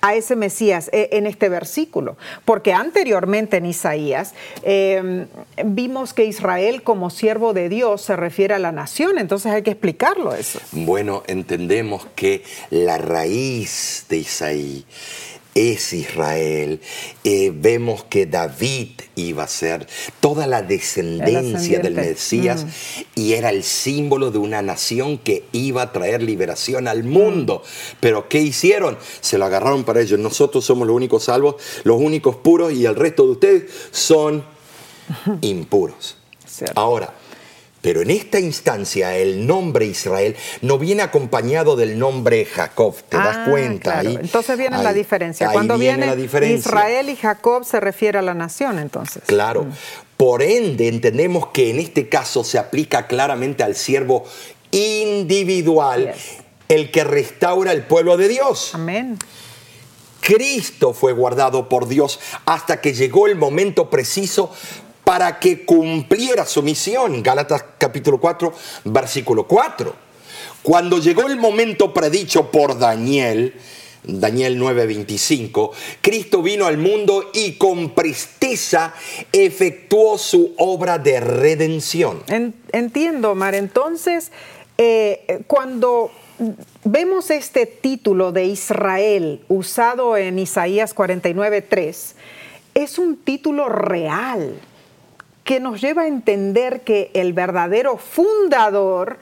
a 0.08 0.16
ese 0.16 0.36
Mesías 0.36 0.90
eh, 0.94 1.10
en 1.14 1.28
este 1.28 1.50
versículo, 1.50 2.18
porque 2.46 2.74
anteriormente 2.74 3.58
en 3.58 3.66
Isaías 3.66 4.34
em, 4.64 5.28
vimos 5.66 6.14
que 6.14 6.26
Israel 6.26 6.84
como 6.84 7.10
siervo 7.10 7.54
de 7.54 7.70
Dios 7.70 8.02
se 8.02 8.16
refiere 8.16 8.54
a 8.54 8.60
la 8.60 8.72
nación, 8.72 9.18
entonces 9.18 9.52
hay 9.52 9.64
que 9.64 9.72
explicarlo 9.72 10.34
eso. 10.34 10.60
Bueno, 10.72 11.24
entendemos 11.28 12.08
que 12.16 12.44
la 12.70 12.98
raíz 12.98 14.06
de 14.10 14.18
Isaí 14.18 14.86
es 15.58 15.92
Israel. 15.92 16.82
Eh, 17.24 17.52
vemos 17.54 18.04
que 18.04 18.28
David 18.28 18.90
iba 19.16 19.44
a 19.44 19.48
ser 19.48 19.88
toda 20.20 20.46
la 20.46 20.62
descendencia 20.62 21.80
del 21.80 21.96
Mesías 21.96 22.66
mm. 22.66 23.02
y 23.16 23.34
era 23.34 23.50
el 23.50 23.64
símbolo 23.64 24.30
de 24.30 24.38
una 24.38 24.62
nación 24.62 25.18
que 25.18 25.46
iba 25.54 25.82
a 25.82 25.92
traer 25.92 26.22
liberación 26.22 26.88
al 26.88 27.04
mundo. 27.04 27.64
Pero 28.00 28.30
¿qué 28.30 28.40
hicieron? 28.40 29.00
Se 29.22 29.40
lo 29.40 29.46
agarraron 29.46 29.84
para 29.84 30.02
ellos. 30.02 30.20
Nosotros 30.20 30.64
somos 30.64 30.88
los 30.88 30.96
únicos 30.96 31.24
salvos, 31.24 31.56
los 31.84 32.00
únicos 32.00 32.36
puros 32.36 32.72
y 32.72 32.86
el 32.86 32.96
resto 32.96 33.26
de 33.26 33.32
ustedes 33.32 33.64
son 33.92 34.44
impuros. 35.42 36.18
Ahora, 36.76 37.14
pero 37.88 38.02
en 38.02 38.12
esta 38.12 38.38
instancia 38.38 39.16
el 39.16 39.48
nombre 39.48 39.86
Israel 39.86 40.36
no 40.62 40.78
viene 40.78 41.04
acompañado 41.04 41.78
del 41.78 41.98
nombre 41.98 42.44
Jacob, 42.44 42.94
¿te 43.08 43.16
das 43.16 43.38
ah, 43.40 43.46
cuenta? 43.50 44.02
entonces 44.02 44.58
viene 44.58 44.84
la 44.84 44.92
diferencia. 44.92 45.50
Cuando 45.54 45.78
viene, 45.78 46.14
Israel 46.50 47.10
y 47.10 47.16
Jacob 47.16 47.64
se 47.64 47.80
refiere 47.80 48.20
a 48.20 48.22
la 48.22 48.34
nación, 48.34 48.78
entonces. 48.78 49.24
Claro. 49.26 49.64
Mm. 49.64 49.72
Por 50.18 50.44
ende, 50.44 50.90
entendemos 50.90 51.48
que 51.54 51.70
en 51.70 51.80
este 51.80 52.10
caso 52.10 52.44
se 52.44 52.60
aplica 52.60 53.08
claramente 53.08 53.64
al 53.64 53.74
siervo 53.74 54.26
individual, 54.72 56.14
el 56.68 56.92
que 56.92 57.06
restaura 57.06 57.72
el 57.72 57.84
pueblo 57.84 58.18
de 58.18 58.28
Dios. 58.28 58.72
Amén. 58.74 59.18
Cristo 60.20 60.92
fue 60.92 61.14
guardado 61.14 61.70
por 61.70 61.88
Dios 61.88 62.20
hasta 62.46 62.82
que 62.82 62.94
llegó 62.94 63.28
el 63.28 63.38
momento 63.38 63.90
preciso 63.90 64.52
para 65.08 65.40
que 65.40 65.64
cumpliera 65.64 66.46
su 66.46 66.62
misión. 66.62 67.24
Gálatas 67.24 67.64
capítulo 67.78 68.20
4, 68.20 68.54
versículo 68.84 69.48
4. 69.48 69.96
Cuando 70.62 71.00
llegó 71.00 71.28
el 71.28 71.38
momento 71.38 71.94
predicho 71.94 72.52
por 72.52 72.78
Daniel, 72.78 73.54
Daniel 74.04 74.60
9:25, 74.60 75.72
Cristo 76.02 76.42
vino 76.42 76.66
al 76.66 76.78
mundo 76.78 77.32
y 77.34 77.54
con 77.54 77.92
presteza 77.92 78.94
efectuó 79.32 80.18
su 80.18 80.54
obra 80.58 80.98
de 80.98 81.22
redención. 81.22 82.22
Entiendo, 82.74 83.34
Mar. 83.34 83.56
Entonces, 83.56 84.34
eh, 84.78 85.42
cuando 85.48 86.12
vemos 86.84 87.32
este 87.32 87.66
título 87.66 88.34
de 88.34 88.44
Israel 88.44 89.40
usado 89.48 90.18
en 90.18 90.38
Isaías 90.38 90.94
49:3, 90.94 92.16
es 92.74 93.00
un 93.00 93.16
título 93.16 93.70
real 93.70 94.60
que 95.48 95.62
nos 95.62 95.80
lleva 95.80 96.02
a 96.02 96.08
entender 96.08 96.82
que 96.82 97.10
el 97.14 97.32
verdadero 97.32 97.96
fundador 97.96 99.18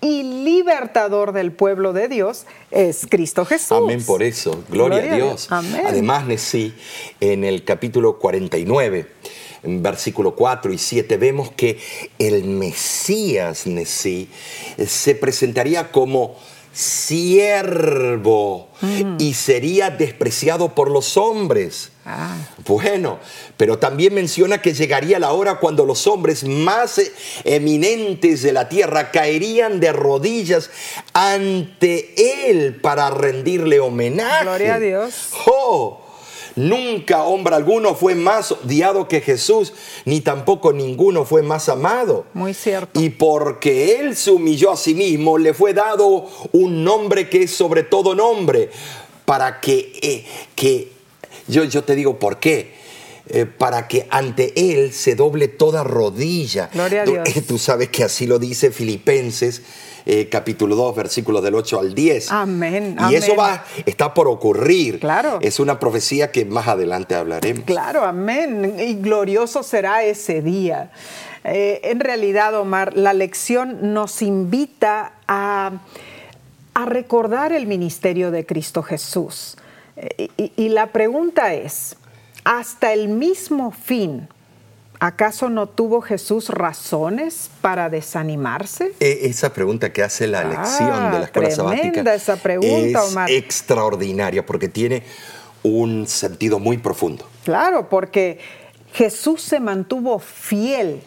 y 0.00 0.24
libertador 0.24 1.30
del 1.30 1.52
pueblo 1.52 1.92
de 1.92 2.08
Dios 2.08 2.46
es 2.72 3.06
Cristo 3.08 3.44
Jesús. 3.44 3.78
Amén 3.84 4.04
por 4.04 4.24
eso, 4.24 4.64
gloria, 4.68 5.12
a 5.12 5.14
Dios. 5.14 5.46
Además, 5.52 6.26
Nesí, 6.26 6.74
en 7.20 7.44
el 7.44 7.62
capítulo 7.62 8.18
49, 8.18 9.06
en 9.62 9.80
versículo 9.80 10.34
4 10.34 10.72
y 10.72 10.78
7, 10.78 11.16
vemos 11.16 11.52
que 11.52 11.78
el 12.18 12.42
Mesías, 12.42 13.68
Nesí, 13.68 14.28
se 14.84 15.14
presentaría 15.14 15.92
como 15.92 16.34
siervo 16.72 18.68
y 19.18 19.34
sería 19.34 19.90
despreciado 19.90 20.74
por 20.74 20.90
los 20.90 21.16
hombres. 21.16 21.90
Ah. 22.06 22.36
Bueno, 22.66 23.18
pero 23.56 23.78
también 23.78 24.14
menciona 24.14 24.62
que 24.62 24.72
llegaría 24.72 25.18
la 25.18 25.32
hora 25.32 25.58
cuando 25.58 25.84
los 25.84 26.06
hombres 26.06 26.44
más 26.44 27.00
eminentes 27.44 28.42
de 28.42 28.52
la 28.52 28.68
tierra 28.68 29.10
caerían 29.10 29.80
de 29.80 29.92
rodillas 29.92 30.70
ante 31.12 32.50
él 32.50 32.80
para 32.80 33.10
rendirle 33.10 33.80
homenaje. 33.80 34.44
Gloria 34.44 34.74
a 34.76 34.78
Dios. 34.78 35.28
Oh, 35.46 36.07
Nunca 36.58 37.22
hombre 37.22 37.54
alguno 37.54 37.94
fue 37.94 38.16
más 38.16 38.50
odiado 38.50 39.06
que 39.06 39.20
Jesús, 39.20 39.72
ni 40.04 40.20
tampoco 40.20 40.72
ninguno 40.72 41.24
fue 41.24 41.40
más 41.42 41.68
amado. 41.68 42.26
Muy 42.34 42.52
cierto. 42.52 43.00
Y 43.00 43.10
porque 43.10 44.00
Él 44.00 44.16
se 44.16 44.32
humilló 44.32 44.72
a 44.72 44.76
sí 44.76 44.92
mismo, 44.94 45.38
le 45.38 45.54
fue 45.54 45.72
dado 45.72 46.26
un 46.50 46.82
nombre 46.82 47.28
que 47.28 47.44
es 47.44 47.52
sobre 47.52 47.84
todo 47.84 48.16
nombre, 48.16 48.70
para 49.24 49.60
que, 49.60 49.92
eh, 50.02 50.26
que 50.56 50.90
yo, 51.46 51.62
yo 51.62 51.84
te 51.84 51.94
digo 51.94 52.18
por 52.18 52.40
qué. 52.40 52.76
Eh, 53.30 53.44
para 53.44 53.86
que 53.86 54.06
ante 54.10 54.54
Él 54.56 54.92
se 54.92 55.14
doble 55.14 55.48
toda 55.48 55.84
rodilla. 55.84 56.70
Gloria 56.72 57.02
a 57.02 57.04
Dios. 57.04 57.28
Tú 57.46 57.58
sabes 57.58 57.90
que 57.90 58.02
así 58.02 58.26
lo 58.26 58.38
dice 58.38 58.70
Filipenses 58.70 59.62
eh, 60.10 60.26
capítulo 60.30 60.74
2, 60.74 60.96
versículos 60.96 61.42
del 61.42 61.54
8 61.54 61.80
al 61.80 61.94
10. 61.94 62.32
Amén. 62.32 62.96
Y 63.10 63.14
eso 63.14 63.36
va, 63.36 63.62
está 63.84 64.14
por 64.14 64.26
ocurrir. 64.26 65.00
Claro. 65.00 65.38
Es 65.42 65.60
una 65.60 65.78
profecía 65.78 66.32
que 66.32 66.46
más 66.46 66.66
adelante 66.66 67.14
hablaremos. 67.14 67.66
Claro, 67.66 68.04
amén. 68.04 68.76
Y 68.80 68.94
glorioso 68.94 69.62
será 69.62 70.02
ese 70.04 70.40
día. 70.40 70.92
Eh, 71.44 71.82
en 71.84 72.00
realidad, 72.00 72.54
Omar, 72.54 72.96
la 72.96 73.12
lección 73.12 73.92
nos 73.92 74.22
invita 74.22 75.12
a, 75.28 75.72
a 76.72 76.86
recordar 76.86 77.52
el 77.52 77.66
ministerio 77.66 78.30
de 78.30 78.46
Cristo 78.46 78.82
Jesús. 78.82 79.58
Eh, 79.98 80.30
y 80.56 80.70
la 80.70 80.86
pregunta 80.86 81.52
es, 81.52 81.96
hasta 82.44 82.94
el 82.94 83.08
mismo 83.08 83.72
fin, 83.72 84.26
¿Acaso 85.00 85.48
no 85.48 85.68
tuvo 85.68 86.00
Jesús 86.00 86.48
razones 86.48 87.50
para 87.60 87.88
desanimarse? 87.88 88.94
E, 88.98 89.20
esa 89.26 89.52
pregunta 89.52 89.92
que 89.92 90.02
hace 90.02 90.26
la 90.26 90.42
lección 90.42 91.12
de 91.12 91.18
la 91.18 91.18
ah, 91.18 91.24
escuela 91.24 91.50
sabática 91.52 92.14
esa 92.14 92.36
pregunta, 92.36 93.26
es 93.28 93.36
extraordinaria 93.36 94.44
porque 94.44 94.68
tiene 94.68 95.04
un 95.62 96.08
sentido 96.08 96.58
muy 96.58 96.78
profundo. 96.78 97.28
Claro, 97.44 97.88
porque 97.88 98.40
Jesús 98.92 99.42
se 99.42 99.60
mantuvo 99.60 100.18
fiel 100.18 101.00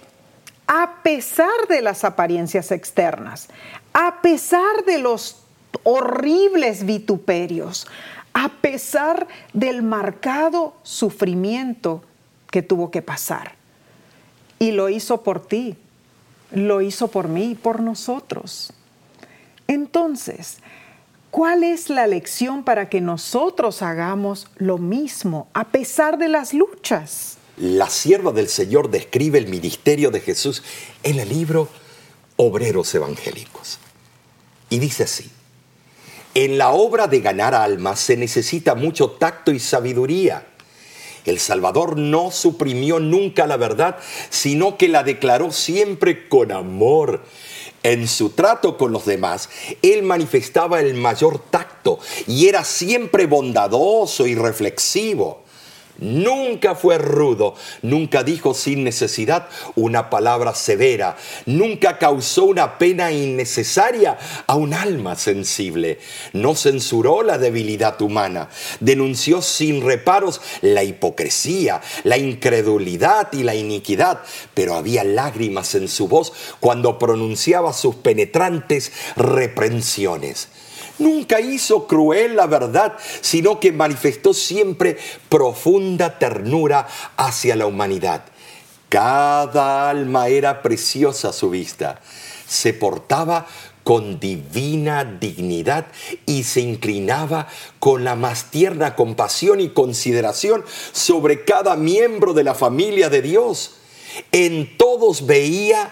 a 0.67 1.01
pesar 1.03 1.67
de 1.67 1.81
las 1.81 2.05
apariencias 2.05 2.71
externas, 2.71 3.49
a 3.91 4.21
pesar 4.21 4.85
de 4.85 4.99
los 4.99 5.43
horribles 5.83 6.85
vituperios, 6.85 7.87
a 8.33 8.47
pesar 8.47 9.27
del 9.51 9.83
marcado 9.83 10.75
sufrimiento 10.83 12.03
que 12.49 12.61
tuvo 12.61 12.89
que 12.89 13.01
pasar. 13.01 13.60
Y 14.61 14.73
lo 14.73 14.89
hizo 14.89 15.23
por 15.23 15.43
ti, 15.43 15.75
lo 16.51 16.81
hizo 16.81 17.07
por 17.07 17.27
mí, 17.27 17.57
por 17.59 17.81
nosotros. 17.81 18.71
Entonces, 19.65 20.59
¿cuál 21.31 21.63
es 21.63 21.89
la 21.89 22.05
lección 22.05 22.63
para 22.63 22.87
que 22.87 23.01
nosotros 23.01 23.81
hagamos 23.81 24.45
lo 24.57 24.77
mismo 24.77 25.47
a 25.53 25.69
pesar 25.69 26.19
de 26.19 26.29
las 26.29 26.53
luchas? 26.53 27.37
La 27.57 27.89
sierva 27.89 28.31
del 28.33 28.49
Señor 28.49 28.91
describe 28.91 29.39
el 29.39 29.47
ministerio 29.47 30.11
de 30.11 30.19
Jesús 30.19 30.61
en 31.01 31.19
el 31.19 31.29
libro 31.29 31.67
Obreros 32.35 32.93
Evangélicos. 32.93 33.79
Y 34.69 34.77
dice 34.77 35.05
así, 35.05 35.31
en 36.35 36.59
la 36.59 36.69
obra 36.69 37.07
de 37.07 37.19
ganar 37.19 37.55
almas 37.55 37.99
se 37.99 38.15
necesita 38.15 38.75
mucho 38.75 39.09
tacto 39.09 39.51
y 39.51 39.57
sabiduría 39.57 40.50
el 41.25 41.39
Salvador 41.39 41.97
no 41.97 42.31
suprimió 42.31 42.99
nunca 42.99 43.47
la 43.47 43.57
verdad, 43.57 43.97
sino 44.29 44.77
que 44.77 44.87
la 44.87 45.03
declaró 45.03 45.51
siempre 45.51 46.27
con 46.27 46.51
amor. 46.51 47.21
En 47.83 48.07
su 48.07 48.29
trato 48.29 48.77
con 48.77 48.91
los 48.91 49.05
demás, 49.05 49.49
él 49.81 50.03
manifestaba 50.03 50.81
el 50.81 50.93
mayor 50.93 51.39
tacto 51.39 51.99
y 52.27 52.47
era 52.47 52.63
siempre 52.63 53.25
bondadoso 53.25 54.27
y 54.27 54.35
reflexivo. 54.35 55.40
Nunca 56.01 56.73
fue 56.73 56.97
rudo, 56.97 57.53
nunca 57.83 58.23
dijo 58.23 58.55
sin 58.55 58.83
necesidad 58.83 59.47
una 59.75 60.09
palabra 60.09 60.55
severa, 60.55 61.15
nunca 61.45 61.99
causó 61.99 62.45
una 62.45 62.79
pena 62.79 63.11
innecesaria 63.11 64.17
a 64.47 64.55
un 64.55 64.73
alma 64.73 65.15
sensible, 65.15 65.99
no 66.33 66.55
censuró 66.55 67.21
la 67.21 67.37
debilidad 67.37 68.01
humana, 68.01 68.49
denunció 68.79 69.43
sin 69.43 69.85
reparos 69.85 70.41
la 70.61 70.83
hipocresía, 70.83 71.81
la 72.03 72.17
incredulidad 72.17 73.31
y 73.31 73.43
la 73.43 73.53
iniquidad, 73.53 74.21
pero 74.55 74.73
había 74.73 75.03
lágrimas 75.03 75.75
en 75.75 75.87
su 75.87 76.07
voz 76.07 76.33
cuando 76.59 76.97
pronunciaba 76.97 77.73
sus 77.73 77.93
penetrantes 77.93 78.91
reprensiones. 79.15 80.47
Nunca 81.01 81.41
hizo 81.41 81.87
cruel 81.87 82.35
la 82.35 82.45
verdad, 82.45 82.93
sino 83.21 83.59
que 83.59 83.71
manifestó 83.71 84.33
siempre 84.33 84.97
profunda 85.29 86.19
ternura 86.19 86.87
hacia 87.17 87.55
la 87.55 87.65
humanidad. 87.65 88.23
Cada 88.87 89.89
alma 89.89 90.27
era 90.27 90.61
preciosa 90.61 91.29
a 91.29 91.33
su 91.33 91.49
vista. 91.49 91.99
Se 92.45 92.73
portaba 92.73 93.47
con 93.83 94.19
divina 94.19 95.03
dignidad 95.03 95.87
y 96.27 96.43
se 96.43 96.61
inclinaba 96.61 97.47
con 97.79 98.03
la 98.03 98.15
más 98.15 98.51
tierna 98.51 98.95
compasión 98.95 99.59
y 99.59 99.69
consideración 99.69 100.63
sobre 100.91 101.45
cada 101.45 101.75
miembro 101.77 102.33
de 102.33 102.43
la 102.43 102.53
familia 102.53 103.09
de 103.09 103.23
Dios. 103.23 103.77
En 104.31 104.77
todos 104.77 105.25
veía 105.25 105.89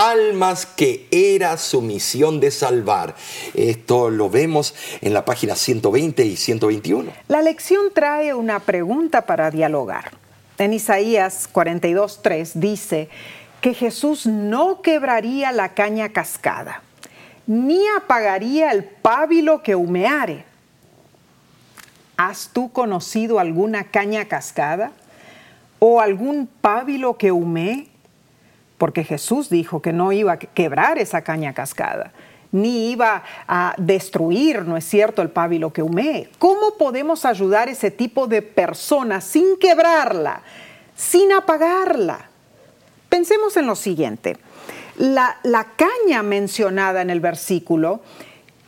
almas 0.00 0.64
que 0.64 1.06
era 1.10 1.58
su 1.58 1.82
misión 1.82 2.40
de 2.40 2.50
salvar. 2.50 3.14
Esto 3.52 4.08
lo 4.08 4.30
vemos 4.30 4.74
en 5.02 5.12
la 5.12 5.26
página 5.26 5.54
120 5.54 6.24
y 6.24 6.36
121. 6.36 7.12
La 7.28 7.42
lección 7.42 7.88
trae 7.92 8.32
una 8.32 8.60
pregunta 8.60 9.26
para 9.26 9.50
dialogar. 9.50 10.12
En 10.56 10.72
Isaías 10.72 11.50
42.3 11.52 12.52
dice 12.54 13.10
que 13.60 13.74
Jesús 13.74 14.24
no 14.24 14.80
quebraría 14.80 15.52
la 15.52 15.74
caña 15.74 16.08
cascada, 16.08 16.82
ni 17.46 17.86
apagaría 17.88 18.72
el 18.72 18.84
pábilo 18.84 19.62
que 19.62 19.74
humeare. 19.74 20.46
¿Has 22.16 22.48
tú 22.54 22.72
conocido 22.72 23.38
alguna 23.38 23.84
caña 23.84 24.24
cascada 24.24 24.92
o 25.78 26.00
algún 26.00 26.46
pábilo 26.46 27.18
que 27.18 27.32
humee? 27.32 27.89
Porque 28.80 29.04
Jesús 29.04 29.50
dijo 29.50 29.82
que 29.82 29.92
no 29.92 30.10
iba 30.10 30.32
a 30.32 30.38
quebrar 30.38 30.96
esa 30.96 31.20
caña 31.20 31.52
cascada, 31.52 32.12
ni 32.50 32.92
iba 32.92 33.22
a 33.46 33.74
destruir, 33.76 34.62
¿no 34.62 34.78
es 34.78 34.86
cierto?, 34.86 35.20
el 35.20 35.28
pábilo 35.28 35.70
que 35.70 35.82
humee. 35.82 36.30
¿Cómo 36.38 36.78
podemos 36.78 37.26
ayudar 37.26 37.68
a 37.68 37.72
ese 37.72 37.90
tipo 37.90 38.26
de 38.26 38.40
personas 38.40 39.24
sin 39.24 39.58
quebrarla, 39.58 40.40
sin 40.96 41.30
apagarla? 41.30 42.30
Pensemos 43.10 43.54
en 43.58 43.66
lo 43.66 43.76
siguiente. 43.76 44.38
La, 44.96 45.36
la 45.42 45.64
caña 45.76 46.22
mencionada 46.22 47.02
en 47.02 47.10
el 47.10 47.20
versículo 47.20 48.00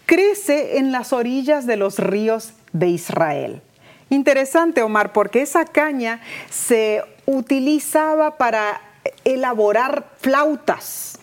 crece 0.04 0.76
en 0.76 0.92
las 0.92 1.14
orillas 1.14 1.66
de 1.66 1.78
los 1.78 1.98
ríos 1.98 2.52
de 2.74 2.88
Israel. 2.88 3.62
Interesante, 4.10 4.82
Omar, 4.82 5.14
porque 5.14 5.40
esa 5.40 5.64
caña 5.64 6.20
se 6.50 7.02
utilizaba 7.24 8.36
para 8.36 8.91
elaborar 9.24 10.12
flautas. 10.20 11.18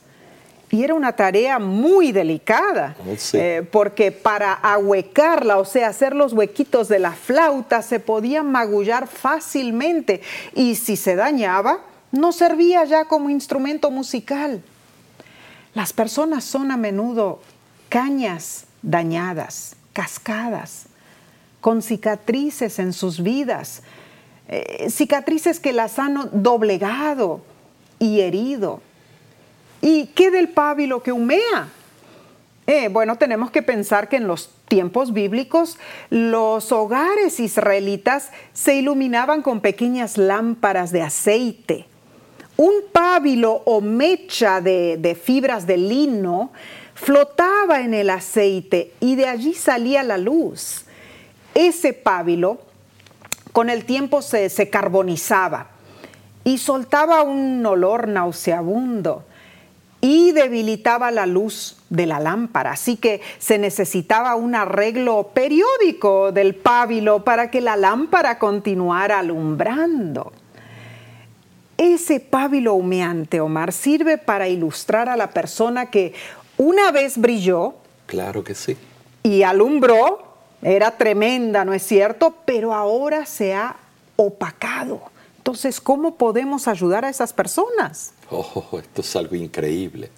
Y 0.71 0.83
era 0.83 0.93
una 0.93 1.13
tarea 1.13 1.57
muy 1.57 2.11
delicada, 2.11 2.95
eh, 3.33 3.67
porque 3.71 4.11
para 4.11 4.53
ahuecarla, 4.53 5.57
o 5.57 5.65
sea, 5.65 5.87
hacer 5.87 6.15
los 6.15 6.33
huequitos 6.33 6.87
de 6.87 6.99
la 6.99 7.13
flauta, 7.13 7.81
se 7.81 7.99
podía 7.99 8.43
magullar 8.43 9.07
fácilmente. 9.07 10.21
Y 10.53 10.75
si 10.75 10.95
se 10.95 11.15
dañaba, 11.15 11.79
no 12.11 12.31
servía 12.31 12.85
ya 12.85 13.05
como 13.05 13.31
instrumento 13.31 13.89
musical. 13.89 14.61
Las 15.73 15.91
personas 15.91 16.43
son 16.43 16.71
a 16.71 16.77
menudo 16.77 17.39
cañas 17.89 18.65
dañadas, 18.83 19.75
cascadas, 19.93 20.85
con 21.61 21.81
cicatrices 21.81 22.77
en 22.77 22.93
sus 22.93 23.21
vidas, 23.23 23.81
eh, 24.47 24.89
cicatrices 24.89 25.59
que 25.59 25.73
las 25.73 25.99
han 25.99 26.29
doblegado 26.31 27.41
y 27.99 28.21
herido. 28.21 28.81
¿Y 29.81 30.07
qué 30.07 30.31
del 30.31 30.49
pábilo 30.49 31.03
que 31.03 31.11
humea? 31.11 31.69
Eh, 32.67 32.87
bueno, 32.89 33.17
tenemos 33.17 33.51
que 33.51 33.61
pensar 33.61 34.09
que 34.09 34.17
en 34.17 34.27
los 34.27 34.51
tiempos 34.67 35.13
bíblicos 35.13 35.77
los 36.09 36.71
hogares 36.71 37.39
israelitas 37.39 38.29
se 38.53 38.75
iluminaban 38.75 39.41
con 39.41 39.59
pequeñas 39.59 40.17
lámparas 40.17 40.91
de 40.91 41.01
aceite. 41.01 41.85
Un 42.57 42.73
pábilo 42.91 43.63
o 43.65 43.81
mecha 43.81 44.61
de, 44.61 44.97
de 44.97 45.15
fibras 45.15 45.65
de 45.65 45.77
lino 45.77 46.51
flotaba 46.93 47.81
en 47.81 47.93
el 47.93 48.09
aceite 48.09 48.93
y 48.99 49.15
de 49.15 49.27
allí 49.27 49.53
salía 49.53 50.03
la 50.03 50.17
luz. 50.17 50.85
Ese 51.55 51.93
pábilo 51.93 52.59
con 53.51 53.69
el 53.69 53.85
tiempo 53.85 54.21
se, 54.21 54.49
se 54.49 54.69
carbonizaba 54.69 55.71
y 56.49 56.57
soltaba 56.57 57.21
un 57.21 57.63
olor 57.63 58.07
nauseabundo 58.07 59.23
y 60.01 60.31
debilitaba 60.31 61.11
la 61.11 61.27
luz 61.27 61.77
de 61.91 62.07
la 62.07 62.19
lámpara. 62.19 62.71
Así 62.71 62.97
que 62.97 63.21
se 63.37 63.59
necesitaba 63.59 64.33
un 64.33 64.55
arreglo 64.55 65.29
periódico 65.31 66.31
del 66.31 66.55
pábilo 66.55 67.23
para 67.23 67.51
que 67.51 67.61
la 67.61 67.77
lámpara 67.77 68.39
continuara 68.39 69.19
alumbrando. 69.19 70.33
Ese 71.77 72.19
pábilo 72.19 72.73
humeante, 72.73 73.41
Omar, 73.41 73.71
sirve 73.71 74.17
para 74.17 74.47
ilustrar 74.47 75.07
a 75.07 75.15
la 75.15 75.29
persona 75.29 75.91
que 75.91 76.15
una 76.57 76.89
vez 76.89 77.19
brilló. 77.19 77.75
Claro 78.07 78.43
que 78.43 78.55
sí. 78.55 78.75
Y 79.21 79.43
alumbró, 79.43 80.33
era 80.63 80.97
tremenda, 80.97 81.63
¿no 81.63 81.75
es 81.75 81.83
cierto? 81.83 82.37
Pero 82.45 82.73
ahora 82.73 83.27
se 83.27 83.53
ha 83.53 83.75
opacado. 84.15 85.11
Entonces, 85.49 85.81
¿cómo 85.81 86.15
podemos 86.15 86.67
ayudar 86.67 87.05
a 87.05 87.09
esas 87.09 87.33
personas? 87.33 88.11
Oh, 88.29 88.67
esto 88.73 89.01
es 89.01 89.15
algo 89.15 89.35
increíble. 89.35 90.11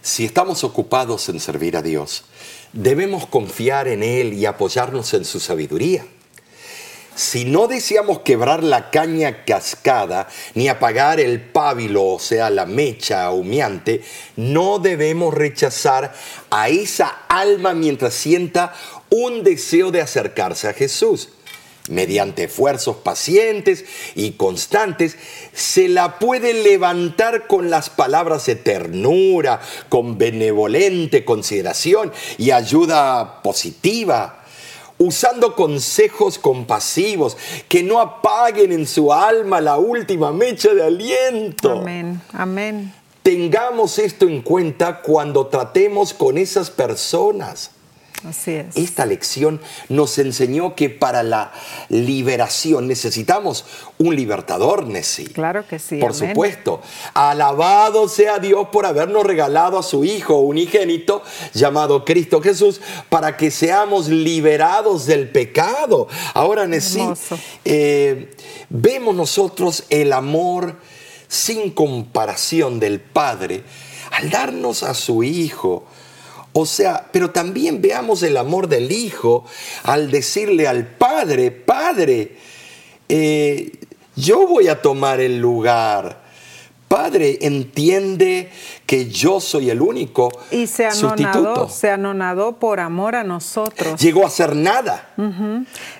Si 0.00 0.24
estamos 0.24 0.64
ocupados 0.64 1.28
en 1.28 1.38
servir 1.38 1.76
a 1.76 1.82
Dios, 1.82 2.24
debemos 2.72 3.26
confiar 3.26 3.88
en 3.88 4.02
Él 4.02 4.32
y 4.32 4.46
apoyarnos 4.46 5.12
en 5.12 5.26
su 5.26 5.38
sabiduría. 5.38 6.06
Si 7.14 7.44
no 7.44 7.66
deseamos 7.66 8.20
quebrar 8.20 8.64
la 8.64 8.88
caña 8.90 9.44
cascada 9.44 10.28
ni 10.54 10.68
apagar 10.68 11.20
el 11.20 11.38
pábilo, 11.38 12.02
o 12.02 12.18
sea, 12.18 12.48
la 12.48 12.64
mecha 12.64 13.30
humeante, 13.32 14.02
no 14.36 14.78
debemos 14.78 15.34
rechazar 15.34 16.14
a 16.48 16.70
esa 16.70 17.08
alma 17.28 17.74
mientras 17.74 18.14
sienta 18.14 18.72
un 19.10 19.44
deseo 19.44 19.90
de 19.90 20.00
acercarse 20.00 20.68
a 20.68 20.72
Jesús. 20.72 21.28
Mediante 21.92 22.44
esfuerzos 22.44 22.96
pacientes 22.96 23.84
y 24.14 24.32
constantes, 24.32 25.16
se 25.52 25.88
la 25.88 26.18
puede 26.18 26.54
levantar 26.54 27.46
con 27.46 27.68
las 27.68 27.90
palabras 27.90 28.46
de 28.46 28.56
ternura, 28.56 29.60
con 29.90 30.16
benevolente 30.16 31.24
consideración 31.24 32.10
y 32.38 32.50
ayuda 32.50 33.42
positiva 33.42 34.38
usando 34.98 35.54
consejos 35.54 36.38
compasivos 36.38 37.36
que 37.68 37.82
no 37.82 38.00
apaguen 38.00 38.72
en 38.72 38.86
su 38.86 39.12
alma 39.12 39.60
la 39.60 39.76
última 39.76 40.32
mecha 40.32 40.72
de 40.72 40.84
aliento. 40.84 41.72
Amén, 41.72 42.20
amén. 42.32 42.94
Tengamos 43.22 43.98
esto 43.98 44.26
en 44.26 44.42
cuenta 44.42 45.00
cuando 45.02 45.46
tratemos 45.46 46.14
con 46.14 46.38
esas 46.38 46.70
personas. 46.70 47.70
Así 48.28 48.52
es. 48.52 48.76
Esta 48.76 49.06
lección 49.06 49.60
nos 49.88 50.18
enseñó 50.18 50.74
que 50.74 50.90
para 50.90 51.22
la 51.22 51.52
liberación 51.88 52.86
necesitamos 52.86 53.64
un 53.98 54.14
libertador, 54.16 54.86
Nessie. 54.86 55.28
Claro 55.28 55.66
que 55.66 55.78
sí. 55.78 55.98
Por 55.98 56.12
amén. 56.12 56.30
supuesto. 56.30 56.80
Alabado 57.14 58.08
sea 58.08 58.38
Dios 58.38 58.68
por 58.70 58.86
habernos 58.86 59.24
regalado 59.24 59.78
a 59.78 59.82
su 59.82 60.04
Hijo 60.04 60.38
unigénito 60.38 61.22
llamado 61.52 62.04
Cristo 62.04 62.40
Jesús 62.40 62.80
para 63.08 63.36
que 63.36 63.50
seamos 63.50 64.08
liberados 64.08 65.06
del 65.06 65.28
pecado. 65.30 66.08
Ahora, 66.34 66.66
Nessie, 66.66 67.06
eh, 67.64 68.30
vemos 68.68 69.14
nosotros 69.14 69.84
el 69.90 70.12
amor 70.12 70.76
sin 71.28 71.70
comparación 71.70 72.78
del 72.78 73.00
Padre 73.00 73.64
al 74.12 74.30
darnos 74.30 74.82
a 74.82 74.94
su 74.94 75.22
Hijo. 75.22 75.84
O 76.52 76.66
sea, 76.66 77.08
pero 77.10 77.30
también 77.30 77.80
veamos 77.80 78.22
el 78.22 78.36
amor 78.36 78.68
del 78.68 78.92
Hijo 78.92 79.44
al 79.84 80.10
decirle 80.10 80.68
al 80.68 80.86
Padre, 80.86 81.50
Padre, 81.50 82.36
eh, 83.08 83.72
yo 84.16 84.46
voy 84.46 84.68
a 84.68 84.82
tomar 84.82 85.20
el 85.20 85.38
lugar. 85.38 86.20
Padre, 86.88 87.38
entiende 87.40 88.50
que 88.84 89.08
yo 89.08 89.40
soy 89.40 89.70
el 89.70 89.80
único 89.80 90.30
Y 90.50 90.66
se 90.66 90.90
sustituto. 90.90 91.38
anonadó, 91.38 91.68
se 91.70 91.88
anonadó 91.88 92.58
por 92.58 92.80
amor 92.80 93.16
a 93.16 93.24
nosotros. 93.24 93.98
Llegó 93.98 94.26
a 94.26 94.28
ser 94.28 94.54
nada. 94.54 95.08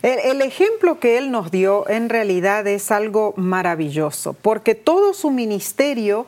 El 0.03 0.43
ejemplo 0.43 1.01
que 1.01 1.17
él 1.17 1.31
nos 1.31 1.51
dio 1.51 1.89
en 1.89 2.11
realidad 2.11 2.67
es 2.67 2.91
algo 2.91 3.33
maravilloso, 3.39 4.35
porque 4.35 4.75
todo 4.75 5.15
su 5.15 5.31
ministerio 5.31 6.27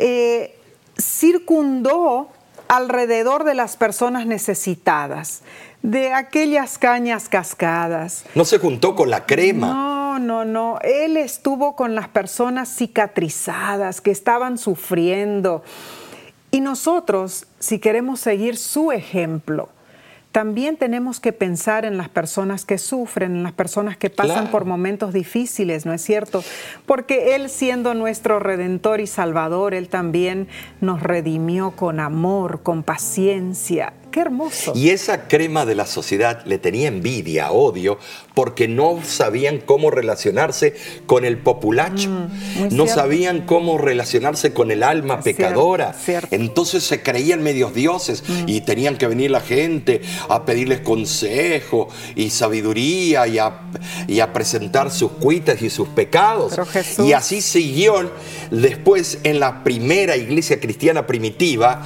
eh, 0.00 0.56
circundó 0.98 2.30
alrededor 2.68 3.44
de 3.44 3.54
las 3.54 3.76
personas 3.76 4.26
necesitadas, 4.26 5.42
de 5.82 6.12
aquellas 6.12 6.78
cañas 6.78 7.28
cascadas. 7.28 8.24
No 8.34 8.44
se 8.44 8.58
juntó 8.58 8.94
con 8.94 9.10
la 9.10 9.26
crema. 9.26 9.68
No, 9.68 10.18
no, 10.18 10.44
no. 10.44 10.78
Él 10.82 11.16
estuvo 11.16 11.76
con 11.76 11.94
las 11.94 12.08
personas 12.08 12.68
cicatrizadas 12.74 14.00
que 14.00 14.10
estaban 14.10 14.58
sufriendo. 14.58 15.62
Y 16.50 16.60
nosotros, 16.60 17.46
si 17.58 17.78
queremos 17.78 18.20
seguir 18.20 18.56
su 18.56 18.92
ejemplo, 18.92 19.68
también 20.34 20.76
tenemos 20.76 21.20
que 21.20 21.32
pensar 21.32 21.84
en 21.84 21.96
las 21.96 22.08
personas 22.08 22.64
que 22.64 22.76
sufren, 22.76 23.36
en 23.36 23.42
las 23.44 23.52
personas 23.52 23.96
que 23.96 24.10
pasan 24.10 24.34
Claro. 24.34 24.50
por 24.50 24.64
momentos 24.64 25.12
difíciles, 25.12 25.86
¿no 25.86 25.92
es 25.92 26.02
cierto? 26.02 26.42
Porque 26.86 27.36
Él 27.36 27.48
siendo 27.48 27.94
nuestro 27.94 28.40
redentor 28.40 29.00
y 29.00 29.06
salvador, 29.06 29.74
Él 29.74 29.88
también 29.88 30.48
nos 30.80 31.00
redimió 31.00 31.70
con 31.70 32.00
amor, 32.00 32.64
con 32.64 32.82
paciencia. 32.82 33.92
Qué 34.14 34.20
hermoso. 34.20 34.72
Y 34.76 34.90
esa 34.90 35.26
crema 35.26 35.66
de 35.66 35.74
la 35.74 35.86
sociedad 35.86 36.44
le 36.46 36.58
tenía 36.58 36.86
envidia, 36.86 37.50
odio, 37.50 37.98
porque 38.32 38.68
no 38.68 39.00
sabían 39.04 39.58
cómo 39.58 39.90
relacionarse 39.90 40.76
con 41.06 41.24
el 41.24 41.38
populacho, 41.38 42.08
Mm, 42.08 42.68
no 42.76 42.86
sabían 42.86 43.40
cómo 43.42 43.76
relacionarse 43.76 44.52
con 44.52 44.70
el 44.70 44.84
alma 44.84 45.20
pecadora. 45.20 45.96
Entonces 46.30 46.84
se 46.84 47.02
creían 47.02 47.42
medios 47.42 47.74
dioses 47.74 48.22
Mm. 48.28 48.44
y 48.48 48.60
tenían 48.60 48.96
que 48.98 49.08
venir 49.08 49.32
la 49.32 49.40
gente 49.40 50.00
a 50.28 50.44
pedirles 50.44 50.78
consejo 50.80 51.88
y 52.14 52.30
sabiduría 52.30 53.26
y 53.26 53.38
a, 53.38 53.62
y 54.06 54.20
a 54.20 54.32
presentar 54.32 54.92
sus 54.92 55.10
cuitas 55.12 55.60
y 55.60 55.70
sus 55.70 55.88
pecados. 55.88 56.54
Y 57.04 57.12
así 57.14 57.40
siguió 57.42 58.12
después 58.52 59.18
en 59.24 59.40
la 59.40 59.64
primera 59.64 60.16
iglesia 60.16 60.60
cristiana 60.60 61.04
primitiva 61.06 61.84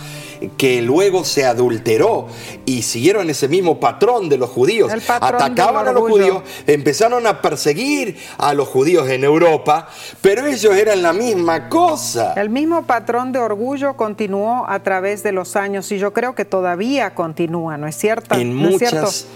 que 0.57 0.83
luego 0.83 1.25
se 1.25 1.45
adulteró 1.45 2.29
y 2.65 2.83
siguieron 2.83 3.31
ese 3.31 3.49
mismo 3.49 3.81
patrón 3.81 4.29
de 4.29 4.39
los 4.39 4.51
judíos. 4.51 4.93
El 4.93 5.03
Atacaban 5.09 5.89
a 5.89 5.93
los 5.93 6.09
judíos, 6.09 6.43
empezaron 6.67 7.27
a 7.27 7.41
perseguir 7.43 8.17
a 8.39 8.55
los 8.55 8.69
judíos 8.69 9.09
en 9.09 9.25
Europa, 9.25 9.89
pero 10.21 10.47
ellos 10.47 10.75
eran 10.77 11.03
la 11.03 11.13
misma 11.13 11.69
cosa. 11.69 12.35
El 12.35 12.51
mismo 12.51 12.85
patrón 12.85 13.33
de 13.33 13.39
orgullo 13.39 13.97
continuó 13.97 14.65
a 14.69 14.83
través 14.83 15.23
de 15.23 15.33
los 15.33 15.57
años 15.57 15.91
y 15.93 15.99
yo 15.99 16.13
creo 16.13 16.35
que 16.35 16.45
todavía 16.45 17.15
continúa, 17.15 17.77
¿no 17.77 17.87
es 17.87 17.97
cierto? 17.97 18.35
En 18.35 18.61
¿No 18.61 18.69
es 18.69 18.79
cierto? 18.79 18.97
muchas 19.01 19.27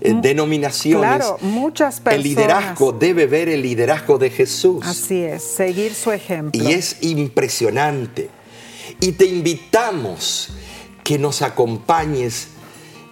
eh, 0.00 0.14
denominaciones, 0.20 1.00
Claro, 1.00 1.38
muchas 1.40 1.98
el 1.98 2.02
personas. 2.02 2.24
liderazgo 2.24 2.92
debe 2.92 3.26
ver 3.26 3.48
el 3.48 3.62
liderazgo 3.62 4.18
de 4.18 4.30
Jesús. 4.30 4.84
Así 4.84 5.22
es, 5.22 5.42
seguir 5.42 5.94
su 5.94 6.10
ejemplo. 6.12 6.60
Y 6.62 6.72
es 6.72 6.96
impresionante. 7.02 8.28
Y 9.00 9.12
te 9.12 9.26
invitamos 9.26 10.50
que 11.04 11.18
nos 11.18 11.42
acompañes 11.42 12.48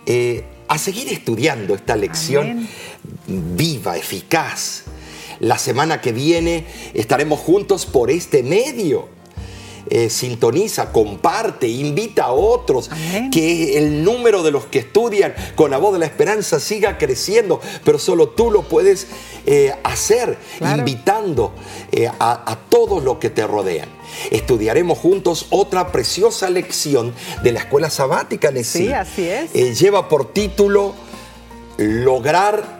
eh, 0.07 0.45
a 0.68 0.78
seguir 0.78 1.09
estudiando 1.09 1.74
esta 1.74 1.97
lección 1.97 2.51
Amén. 2.51 2.68
viva, 3.26 3.97
eficaz. 3.97 4.85
La 5.41 5.59
semana 5.59 6.01
que 6.01 6.12
viene 6.12 6.66
estaremos 6.95 7.41
juntos 7.41 7.87
por 7.87 8.11
este 8.11 8.43
medio. 8.43 9.09
Eh, 9.93 10.09
sintoniza, 10.09 10.93
comparte, 10.93 11.66
invita 11.66 12.26
a 12.26 12.32
otros, 12.32 12.88
Amén. 12.93 13.30
que 13.32 13.76
el 13.76 14.05
número 14.05 14.45
de 14.45 14.53
los 14.53 14.66
que 14.66 14.78
estudian 14.78 15.34
con 15.57 15.72
la 15.72 15.78
voz 15.78 15.93
de 15.95 15.99
la 15.99 16.07
esperanza 16.07 16.61
siga 16.61 16.97
creciendo, 16.97 17.61
pero 17.84 17.99
solo 17.99 18.28
tú 18.28 18.53
lo 18.53 18.62
puedes 18.62 19.09
eh, 19.47 19.74
hacer, 19.82 20.38
Claro. 20.59 20.78
invitando 20.78 21.53
eh, 21.91 22.07
a, 22.07 22.53
a 22.53 22.57
todos 22.68 23.03
los 23.03 23.18
que 23.18 23.30
te 23.30 23.45
rodean. 23.47 23.88
Estudiaremos 24.30 24.97
juntos 24.97 25.47
otra 25.51 25.91
preciosa 25.91 26.51
lección 26.51 27.12
de 27.43 27.51
la 27.51 27.59
escuela 27.59 27.91
sabática, 27.91 28.53
Nessie. 28.53 28.86
Sí, 28.86 28.93
así 28.93 29.28
es. 29.28 29.80
Lleva 29.80 30.09
por 30.09 30.32
título 30.32 30.95
Lograr 31.78 32.80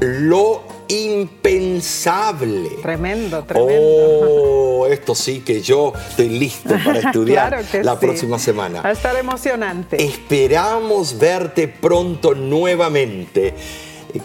lo 0.00 0.62
impensable. 0.88 2.70
Tremendo, 2.82 3.42
tremendo. 3.44 3.74
Oh, 3.82 4.86
esto 4.86 5.14
sí 5.14 5.40
que 5.40 5.60
yo 5.60 5.92
estoy 6.10 6.28
listo 6.28 6.74
para 6.84 6.98
estudiar 7.00 7.48
Claro 7.48 7.66
que 7.70 7.82
la 7.82 7.94
sí. 7.94 7.98
próxima 8.00 8.38
semana. 8.38 8.82
Va 8.82 8.90
a 8.90 8.92
estar 8.92 9.16
emocionante. 9.16 10.02
Esperamos 10.02 11.18
verte 11.18 11.68
pronto 11.68 12.34
nuevamente. 12.34 13.54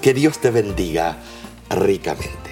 Que 0.01 0.13
Dios 0.13 0.39
te 0.39 0.51
bendiga 0.51 1.17
ricamente. 1.69 2.51